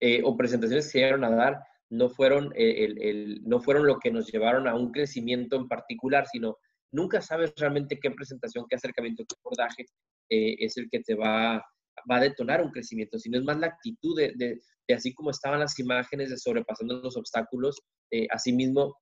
eh, 0.00 0.22
o 0.24 0.36
presentaciones 0.36 0.86
que 0.86 0.92
se 0.92 0.98
llegaron 0.98 1.24
a 1.24 1.30
dar 1.30 1.62
no 1.90 2.08
fueron, 2.08 2.52
el, 2.54 3.40
no 3.44 3.60
fueron 3.60 3.86
lo 3.86 3.98
que 3.98 4.10
nos 4.10 4.30
llevaron 4.30 4.68
a 4.68 4.74
un 4.74 4.92
crecimiento 4.92 5.56
en 5.56 5.68
particular, 5.68 6.26
sino 6.26 6.56
nunca 6.92 7.20
sabes 7.20 7.52
realmente 7.56 7.98
qué 8.00 8.10
presentación, 8.10 8.66
qué 8.68 8.76
acercamiento, 8.76 9.24
qué 9.28 9.34
abordaje 9.44 9.86
es 10.28 10.76
el 10.76 10.88
que 10.88 11.00
te 11.00 11.14
va 11.14 11.64
va 12.10 12.16
a 12.16 12.20
detonar 12.20 12.62
un 12.62 12.70
crecimiento, 12.70 13.18
sino 13.18 13.38
es 13.38 13.44
más 13.44 13.58
la 13.58 13.68
actitud 13.68 14.16
de, 14.18 14.60
así 14.94 15.12
como 15.14 15.30
estaban 15.30 15.60
las 15.60 15.78
imágenes 15.78 16.30
de 16.30 16.38
sobrepasando 16.38 17.00
los 17.02 17.16
obstáculos, 17.16 17.80
eh, 18.10 18.26
asimismo 18.30 18.96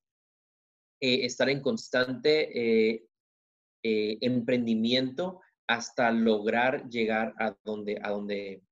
eh, 1.01 1.25
estar 1.25 1.49
en 1.49 1.61
constante 1.61 2.93
eh, 2.93 3.05
emprendimiento 3.83 5.41
hasta 5.67 6.11
lograr 6.11 6.89
llegar 6.89 7.35
a 7.39 7.57
donde, 7.65 7.99
a 8.03 8.11
donde 8.11 8.63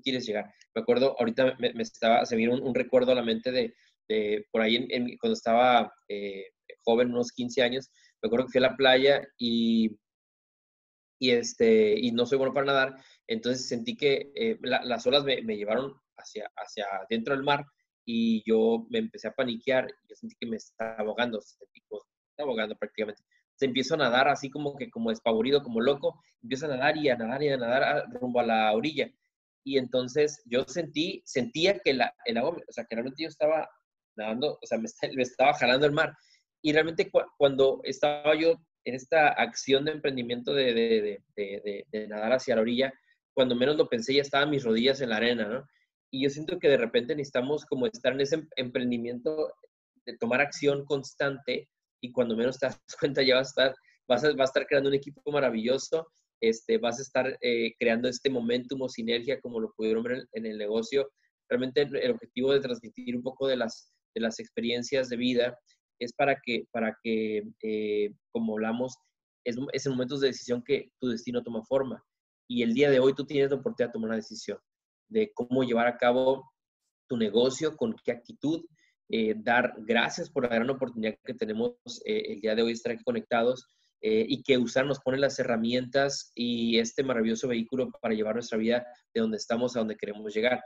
quieres 0.00 0.26
llegar. 0.26 0.52
Me 0.74 0.82
acuerdo, 0.82 1.16
ahorita 1.18 1.56
me, 1.58 1.72
estaba, 1.82 2.24
se 2.24 2.36
vino 2.36 2.54
un, 2.54 2.74
recuerdo 2.74 3.12
a 3.12 3.16
la 3.16 3.22
mente 3.22 3.50
de, 3.50 3.74
por 4.50 4.60
ahí 4.60 4.76
en, 4.76 5.16
cuando 5.18 5.34
estaba 5.34 5.92
joven, 6.84 7.10
unos 7.10 7.32
15 7.32 7.62
años, 7.62 7.90
me 8.20 8.26
acuerdo 8.26 8.46
que 8.46 8.52
fui 8.52 8.58
a 8.58 8.68
la 8.68 8.76
playa 8.76 9.26
y 9.38 9.96
y, 11.22 11.30
este, 11.30 11.94
y 11.96 12.10
no 12.10 12.26
soy 12.26 12.36
bueno 12.36 12.52
para 12.52 12.66
nadar. 12.66 12.96
Entonces 13.28 13.68
sentí 13.68 13.96
que 13.96 14.32
eh, 14.34 14.58
las 14.60 15.06
olas 15.06 15.22
me, 15.22 15.40
llevaron 15.56 15.94
hacia, 16.16 16.50
hacia 16.56 16.84
dentro 17.08 17.32
del 17.32 17.44
mar 17.44 17.64
y 18.04 18.42
yo 18.44 18.88
me 18.90 18.98
empecé 18.98 19.28
a 19.28 19.32
paniquear. 19.32 19.86
Yo 20.08 20.16
sentí 20.16 20.34
que 20.40 20.48
me 20.48 20.56
estaba 20.56 20.96
ahogando, 20.96 21.40
sentí 21.40 21.80
ahogando 22.38 22.74
prácticamente. 22.74 23.22
Se 23.54 23.66
empiezo 23.66 23.94
a 23.94 23.98
nadar 23.98 24.26
así 24.26 24.50
como 24.50 24.74
que 24.74 24.90
como 24.90 25.10
despavorido, 25.10 25.62
como 25.62 25.80
loco. 25.80 26.20
Empiezo 26.42 26.66
a 26.66 26.70
nadar 26.70 26.96
y 26.96 27.08
a 27.08 27.16
nadar 27.16 27.40
y 27.40 27.50
a 27.50 27.56
nadar 27.56 27.84
ah, 27.84 28.04
rumbo 28.20 28.40
a 28.40 28.46
la 28.46 28.72
orilla. 28.72 29.08
Y 29.64 29.78
entonces 29.78 30.42
yo 30.46 30.64
sentí, 30.66 31.22
sentía 31.24 31.78
que 31.78 31.94
la, 31.94 32.14
el 32.24 32.36
agua, 32.38 32.56
o 32.56 32.72
sea, 32.72 32.84
que 32.84 32.96
realmente 32.96 33.22
yo 33.22 33.28
estaba 33.28 33.68
nadando, 34.16 34.58
o 34.60 34.66
sea, 34.66 34.78
me, 34.78 34.88
me 35.16 35.22
estaba 35.22 35.54
jalando 35.54 35.86
el 35.86 35.92
mar. 35.92 36.14
Y 36.62 36.72
realmente 36.72 37.10
cuando 37.38 37.80
estaba 37.84 38.34
yo 38.36 38.54
en 38.84 38.94
esta 38.94 39.28
acción 39.28 39.84
de 39.84 39.92
emprendimiento 39.92 40.52
de, 40.54 40.74
de, 40.74 41.22
de, 41.36 41.86
de, 41.90 42.08
nadar 42.08 42.32
hacia 42.32 42.56
la 42.56 42.62
orilla, 42.62 42.92
cuando 43.34 43.54
menos 43.54 43.76
lo 43.76 43.88
pensé 43.88 44.14
ya 44.14 44.22
estaban 44.22 44.50
mis 44.50 44.64
rodillas 44.64 45.00
en 45.00 45.10
la 45.10 45.16
arena, 45.16 45.48
¿no? 45.48 45.66
Y 46.10 46.24
yo 46.24 46.30
siento 46.30 46.58
que 46.58 46.68
de 46.68 46.76
repente 46.76 47.14
necesitamos 47.14 47.64
como 47.64 47.86
estar 47.86 48.12
en 48.12 48.20
ese 48.20 48.42
emprendimiento 48.56 49.52
de 50.04 50.16
tomar 50.18 50.40
acción 50.40 50.84
constante 50.84 51.68
y 52.02 52.12
cuando 52.12 52.36
menos 52.36 52.58
te 52.58 52.66
das 52.66 52.80
cuenta 53.00 53.22
ya 53.22 53.36
vas 53.36 53.48
a 53.48 53.50
estar, 53.50 53.76
vas 54.08 54.24
a, 54.24 54.28
vas 54.32 54.40
a 54.40 54.44
estar 54.44 54.66
creando 54.66 54.88
un 54.88 54.96
equipo 54.96 55.22
maravilloso, 55.30 56.06
este, 56.42 56.76
vas 56.76 56.98
a 56.98 57.02
estar 57.02 57.38
eh, 57.40 57.72
creando 57.78 58.08
este 58.08 58.28
momentum 58.28 58.82
o 58.82 58.88
sinergia 58.88 59.40
como 59.40 59.60
lo 59.60 59.72
pudieron 59.74 60.02
ver 60.02 60.26
en 60.32 60.44
el 60.44 60.58
negocio. 60.58 61.08
Realmente 61.48 61.82
el 61.82 62.10
objetivo 62.10 62.52
de 62.52 62.60
transmitir 62.60 63.16
un 63.16 63.22
poco 63.22 63.46
de 63.46 63.56
las, 63.56 63.92
de 64.14 64.20
las 64.20 64.40
experiencias 64.40 65.08
de 65.08 65.16
vida 65.16 65.56
es 66.00 66.12
para 66.12 66.40
que, 66.44 66.66
para 66.72 66.98
que 67.02 67.44
eh, 67.62 68.12
como 68.32 68.54
hablamos, 68.54 68.96
es, 69.44 69.56
en 69.56 69.92
momentos 69.92 70.20
de 70.20 70.28
decisión 70.28 70.64
que 70.64 70.90
tu 71.00 71.08
destino 71.08 71.44
toma 71.44 71.62
forma. 71.64 72.04
Y 72.48 72.62
el 72.64 72.74
día 72.74 72.90
de 72.90 72.98
hoy 72.98 73.14
tú 73.14 73.24
tienes 73.24 73.50
la 73.50 73.56
oportunidad 73.56 73.90
de 73.90 73.92
tomar 73.92 74.08
una 74.08 74.16
decisión 74.16 74.58
de 75.08 75.30
cómo 75.32 75.62
llevar 75.62 75.86
a 75.86 75.96
cabo 75.96 76.50
tu 77.08 77.16
negocio, 77.16 77.76
con 77.76 77.94
qué 78.04 78.10
actitud, 78.10 78.64
eh, 79.10 79.34
dar 79.36 79.74
gracias 79.78 80.28
por 80.28 80.44
la 80.44 80.54
gran 80.56 80.70
oportunidad 80.70 81.14
que 81.24 81.34
tenemos 81.34 81.76
eh, 82.04 82.32
el 82.32 82.40
día 82.40 82.54
de 82.56 82.62
hoy 82.62 82.72
estar 82.72 82.92
aquí 82.92 83.04
conectados 83.04 83.68
y 84.04 84.42
que 84.42 84.58
usar 84.58 84.84
nos 84.84 84.98
pone 84.98 85.16
las 85.16 85.38
herramientas 85.38 86.32
y 86.34 86.78
este 86.78 87.04
maravilloso 87.04 87.46
vehículo 87.46 87.90
para 88.00 88.14
llevar 88.14 88.34
nuestra 88.34 88.58
vida 88.58 88.84
de 89.14 89.20
donde 89.20 89.36
estamos 89.36 89.76
a 89.76 89.78
donde 89.78 89.96
queremos 89.96 90.34
llegar. 90.34 90.60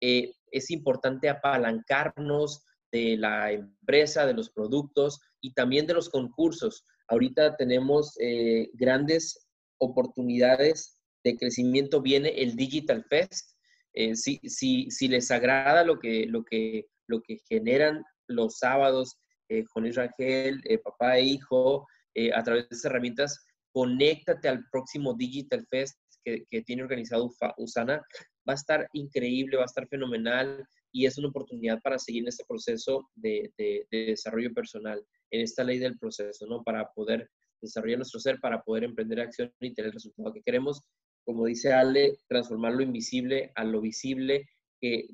es 0.00 0.70
importante 0.70 1.28
apalancarnos 1.28 2.62
de 2.92 3.16
la 3.16 3.52
empresa, 3.52 4.26
de 4.26 4.34
los 4.34 4.50
productos 4.50 5.20
y 5.40 5.52
también 5.52 5.86
de 5.86 5.94
los 5.94 6.08
concursos. 6.08 6.84
Ahorita 7.08 7.56
tenemos 7.56 8.16
eh, 8.20 8.70
grandes 8.74 9.48
oportunidades 9.78 11.00
de 11.24 11.36
crecimiento. 11.36 12.00
Viene 12.00 12.30
el 12.30 12.56
Digital 12.56 13.04
Fest. 13.04 13.52
Eh, 13.92 14.14
si, 14.14 14.38
si, 14.44 14.90
si, 14.90 15.08
les 15.08 15.30
agrada 15.30 15.84
lo 15.84 15.98
que, 15.98 16.26
lo, 16.26 16.44
que, 16.44 16.86
lo 17.06 17.20
que 17.22 17.38
generan 17.48 18.04
los 18.28 18.58
sábados, 18.58 19.18
eh, 19.48 19.64
con 19.64 19.86
Israel, 19.86 20.62
papá 20.82 21.18
e 21.18 21.22
hijo, 21.22 21.86
a 22.34 22.42
través 22.42 22.68
de 22.68 22.76
estas 22.76 22.90
herramientas, 22.90 23.46
conéctate 23.72 24.48
al 24.48 24.64
próximo 24.70 25.14
Digital 25.14 25.66
Fest 25.68 25.98
que, 26.24 26.44
que 26.50 26.62
tiene 26.62 26.82
organizado 26.82 27.30
Usana. 27.58 28.02
Va 28.48 28.52
a 28.52 28.54
estar 28.54 28.88
increíble, 28.92 29.56
va 29.56 29.64
a 29.64 29.66
estar 29.66 29.86
fenomenal 29.88 30.66
y 30.96 31.04
es 31.04 31.18
una 31.18 31.28
oportunidad 31.28 31.78
para 31.82 31.98
seguir 31.98 32.22
en 32.22 32.28
este 32.28 32.44
proceso 32.48 33.10
de, 33.14 33.52
desarrollo 33.90 34.54
personal, 34.54 35.04
en 35.30 35.42
esta 35.42 35.62
ley 35.62 35.78
del 35.78 35.98
proceso, 35.98 36.46
¿no? 36.46 36.62
Para 36.64 36.90
poder 36.94 37.28
desarrollar 37.60 37.98
nuestro 37.98 38.18
ser, 38.18 38.40
para 38.40 38.62
poder 38.62 38.84
emprender 38.84 39.20
acción 39.20 39.52
y 39.60 39.74
tener 39.74 39.88
el 39.88 39.92
resultado 39.92 40.32
que 40.32 40.40
queremos. 40.40 40.80
Como 41.26 41.44
dice 41.44 41.74
Ale, 41.74 42.18
transformar 42.28 42.72
lo 42.72 42.82
invisible 42.82 43.52
a 43.56 43.64
lo 43.64 43.82
visible, 43.82 44.48
que, 44.80 45.06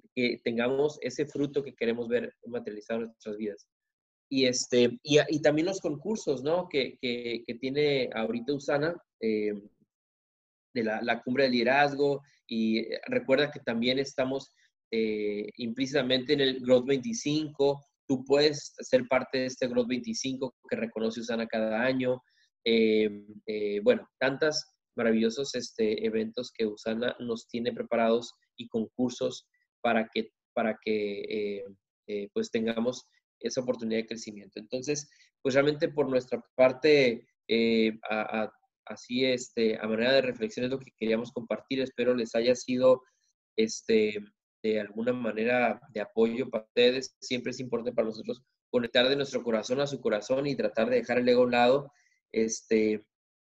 tengamos 0.44 0.98
ese 1.00 1.26
fruto 1.26 1.64
que 1.64 1.74
queremos 1.74 2.07
ver 2.07 2.32
materializado 2.46 3.00
en 3.00 3.07
nuestras 3.07 3.36
vidas. 3.36 3.66
Y, 4.34 4.46
este, 4.46 4.98
y, 5.02 5.42
también 5.42 5.66
los 5.66 5.82
concursos, 5.82 6.42
¿no? 6.42 6.66
Que, 6.66 6.96
tiene 7.60 8.08
ahorita 8.14 8.54
Usana, 8.54 8.96
eh, 9.20 9.52
de 10.72 10.84
la, 10.84 11.02
la, 11.02 11.20
cumbre 11.20 11.44
de 11.44 11.50
liderazgo, 11.50 12.22
y 12.46 12.78
eh, 12.78 12.98
recuerda 13.08 13.50
que 13.50 13.60
también 13.60 13.98
estamos 13.98 14.50
eh, 14.90 15.50
implícitamente 15.58 16.32
en 16.32 16.40
el 16.40 16.60
Growth 16.60 16.86
25. 16.86 17.84
Tú 18.08 18.24
puedes 18.24 18.74
ser 18.78 19.06
parte 19.06 19.36
de 19.36 19.46
este 19.46 19.68
Growth 19.68 19.88
25 19.88 20.54
que 20.66 20.76
reconoce 20.76 21.20
Usana 21.20 21.46
cada 21.46 21.82
año. 21.82 22.22
Bueno, 23.82 24.08
tantas 24.18 24.64
maravillosos 24.96 25.54
este, 25.56 26.06
eventos 26.06 26.50
que 26.56 26.64
Usana 26.64 27.14
nos 27.18 27.46
tiene 27.48 27.70
preparados 27.70 28.32
y 28.56 28.66
concursos 28.68 29.46
para 29.82 30.08
que, 30.08 30.30
para 30.54 30.78
que 30.82 31.66
pues 32.32 32.50
tengamos 32.50 33.04
esa 33.43 33.61
oportunidad 33.61 34.01
de 34.01 34.07
crecimiento. 34.07 34.59
Entonces, 34.59 35.11
pues 35.43 35.55
realmente 35.55 35.88
por 35.88 36.09
nuestra 36.09 36.43
parte, 36.55 37.26
así 38.86 39.24
este, 39.24 39.78
a 39.78 39.86
manera 39.86 40.12
de 40.12 40.22
reflexión 40.22 40.64
es 40.64 40.70
lo 40.70 40.78
que 40.78 40.93
queríamos 40.99 41.32
compartir. 41.32 41.80
Espero 41.80 42.14
les 42.14 42.34
haya 42.34 42.55
sido 42.55 43.03
este, 43.57 44.18
de 44.62 44.80
alguna 44.80 45.12
manera 45.12 45.80
de 45.93 46.01
apoyo 46.01 46.49
para 46.49 46.64
ustedes. 46.64 47.16
Siempre 47.20 47.51
es 47.51 47.61
importante 47.61 47.95
para 47.95 48.09
nosotros 48.09 48.43
conectar 48.70 49.09
de 49.09 49.16
nuestro 49.16 49.43
corazón 49.43 49.80
a 49.80 49.86
su 49.86 50.01
corazón 50.01 50.47
y 50.47 50.57
tratar 50.57 50.88
de 50.88 50.97
dejar 50.97 51.18
el 51.18 51.28
ego 51.28 51.43
a 51.43 51.45
un 51.45 51.51
lado 51.51 51.93
este, 52.32 53.05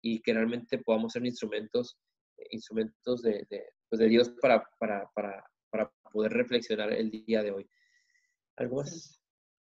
y 0.02 0.22
que 0.22 0.32
realmente 0.32 0.78
podamos 0.78 1.12
ser 1.12 1.26
instrumentos, 1.26 1.98
instrumentos 2.50 3.22
de, 3.22 3.46
pues 3.88 4.00
de 4.00 4.08
Dios 4.08 4.30
para, 4.40 4.64
para, 4.78 5.10
para, 5.14 5.44
para, 5.70 5.92
poder 6.12 6.32
reflexionar 6.32 6.92
el 6.92 7.08
día 7.10 7.40
de 7.42 7.52
hoy. 7.52 7.70
¿Algo? 8.56 8.82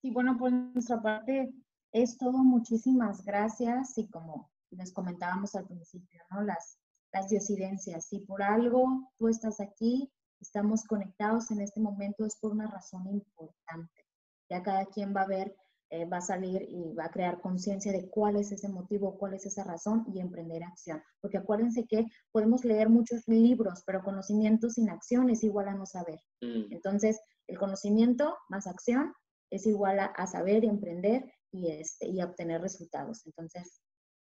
Sí, 0.04 0.12
bueno, 0.12 0.38
por 0.38 0.52
nuestra 0.52 1.02
parte 1.02 1.54
es 1.94 2.18
todo. 2.18 2.40
Muchísimas 2.40 3.24
gracias 3.24 3.98
y 3.98 4.10
como 4.10 4.52
les 4.72 4.92
comentábamos 4.92 5.56
al 5.56 5.66
principio, 5.66 6.22
¿no? 6.30 6.42
Las, 6.42 6.78
las 7.14 7.30
diosidencias. 7.30 8.10
Si 8.10 8.20
por 8.20 8.44
algo 8.44 9.14
tú 9.18 9.30
estás 9.30 9.62
aquí, 9.62 10.12
estamos 10.42 10.84
conectados 10.84 11.52
en 11.52 11.62
este 11.62 11.80
momento 11.80 12.26
es 12.26 12.36
por 12.36 12.52
una 12.52 12.68
razón 12.68 13.08
importante. 13.08 14.06
Ya 14.50 14.62
cada 14.62 14.88
quien 14.88 15.16
va 15.16 15.22
a 15.22 15.28
ver, 15.28 15.56
eh, 15.90 16.04
va 16.04 16.18
a 16.18 16.22
salir 16.22 16.64
y 16.68 16.94
va 16.94 17.06
a 17.06 17.12
crear 17.12 17.40
conciencia 17.40 17.94
de 17.94 18.10
cuál 18.10 18.36
es 18.36 18.52
ese 18.52 18.68
motivo, 18.68 19.18
cuál 19.18 19.36
es 19.36 19.46
esa 19.46 19.64
razón 19.64 20.04
y 20.14 20.20
emprender 20.20 20.66
acción. 20.66 21.02
Porque 21.22 21.38
acuérdense 21.38 21.86
que 21.86 22.08
podemos 22.34 22.66
leer 22.66 22.90
muchos 22.90 23.26
libros, 23.30 23.84
pero 23.86 24.04
conocimiento 24.04 24.70
sin 24.70 24.90
acción 24.90 25.30
es 25.30 25.46
igual 25.46 25.70
a 25.70 25.76
no 25.76 25.86
saber. 25.86 26.20
Mm. 26.42 26.74
Entonces, 26.74 27.22
el 27.48 27.58
conocimiento 27.58 28.36
más 28.50 28.68
acción 28.68 29.14
es 29.54 29.68
igual 29.68 30.00
a, 30.00 30.28
saber 30.28 30.64
y 30.64 30.68
emprender 30.68 31.32
y, 31.52 31.70
este, 31.70 32.08
y 32.08 32.22
obtener 32.24 32.60
resultados. 32.60 33.24
Entonces, 33.28 33.82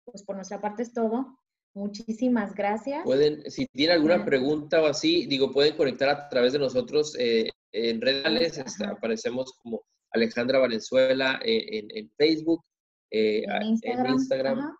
pues 0.03 0.21
por 0.23 0.35
nuestra 0.35 0.59
parte 0.59 0.83
es 0.83 0.93
todo. 0.93 1.39
Muchísimas 1.73 2.53
gracias. 2.53 3.03
Pueden, 3.05 3.49
si 3.49 3.65
tienen 3.67 3.95
alguna 3.95 4.25
pregunta 4.25 4.81
o 4.81 4.85
así, 4.85 5.25
digo, 5.25 5.51
pueden 5.51 5.77
conectar 5.77 6.09
a 6.09 6.27
través 6.27 6.51
de 6.51 6.59
nosotros 6.59 7.15
eh, 7.17 7.49
en 7.71 8.01
redes. 8.01 8.57
Este, 8.57 8.85
aparecemos 8.85 9.53
como 9.63 9.81
Alejandra 10.11 10.59
Valenzuela 10.59 11.39
eh, 11.43 11.87
en, 11.89 12.11
Facebook, 12.17 12.61
eh, 13.09 13.43
en 13.45 14.05
Instagram. 14.07 14.75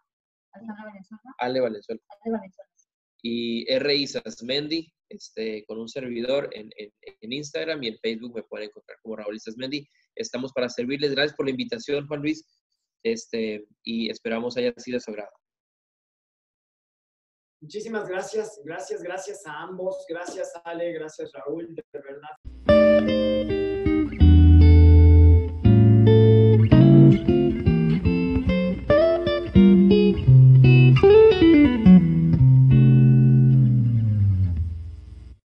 Ale 1.40 1.62
Valenzuela. 1.62 2.02
Y 3.24 3.66
R. 3.72 3.96
Isasmendi, 3.96 4.94
este, 5.08 5.64
con 5.66 5.80
un 5.80 5.88
servidor 5.88 6.50
en, 6.52 6.70
en, 6.78 7.34
Instagram 7.34 7.82
y 7.82 7.88
en 7.88 7.98
Facebook 8.00 8.36
me 8.36 8.44
pueden 8.44 8.68
encontrar 8.68 8.98
como 9.02 9.16
Raúl 9.16 9.38
Isasmendi. 9.38 9.88
Estamos 10.16 10.52
para 10.54 10.70
servirles. 10.70 11.12
Gracias 11.12 11.36
por 11.36 11.46
la 11.46 11.52
invitación, 11.52 12.08
Juan 12.08 12.22
Luis. 12.22 12.46
Este, 13.04 13.66
y 13.84 14.10
esperamos 14.10 14.58
haya 14.58 14.74
sido 14.78 14.98
de 14.98 15.02
su 15.02 15.12
agrado. 15.12 15.32
Muchísimas 17.62 18.08
gracias, 18.10 18.60
gracias, 18.66 19.02
gracias 19.02 19.46
a 19.46 19.62
ambos, 19.62 20.06
gracias 20.10 20.52
Ale, 20.66 20.92
gracias 20.92 21.32
Raúl, 21.32 21.74
de 21.74 21.84
verdad 21.94 22.30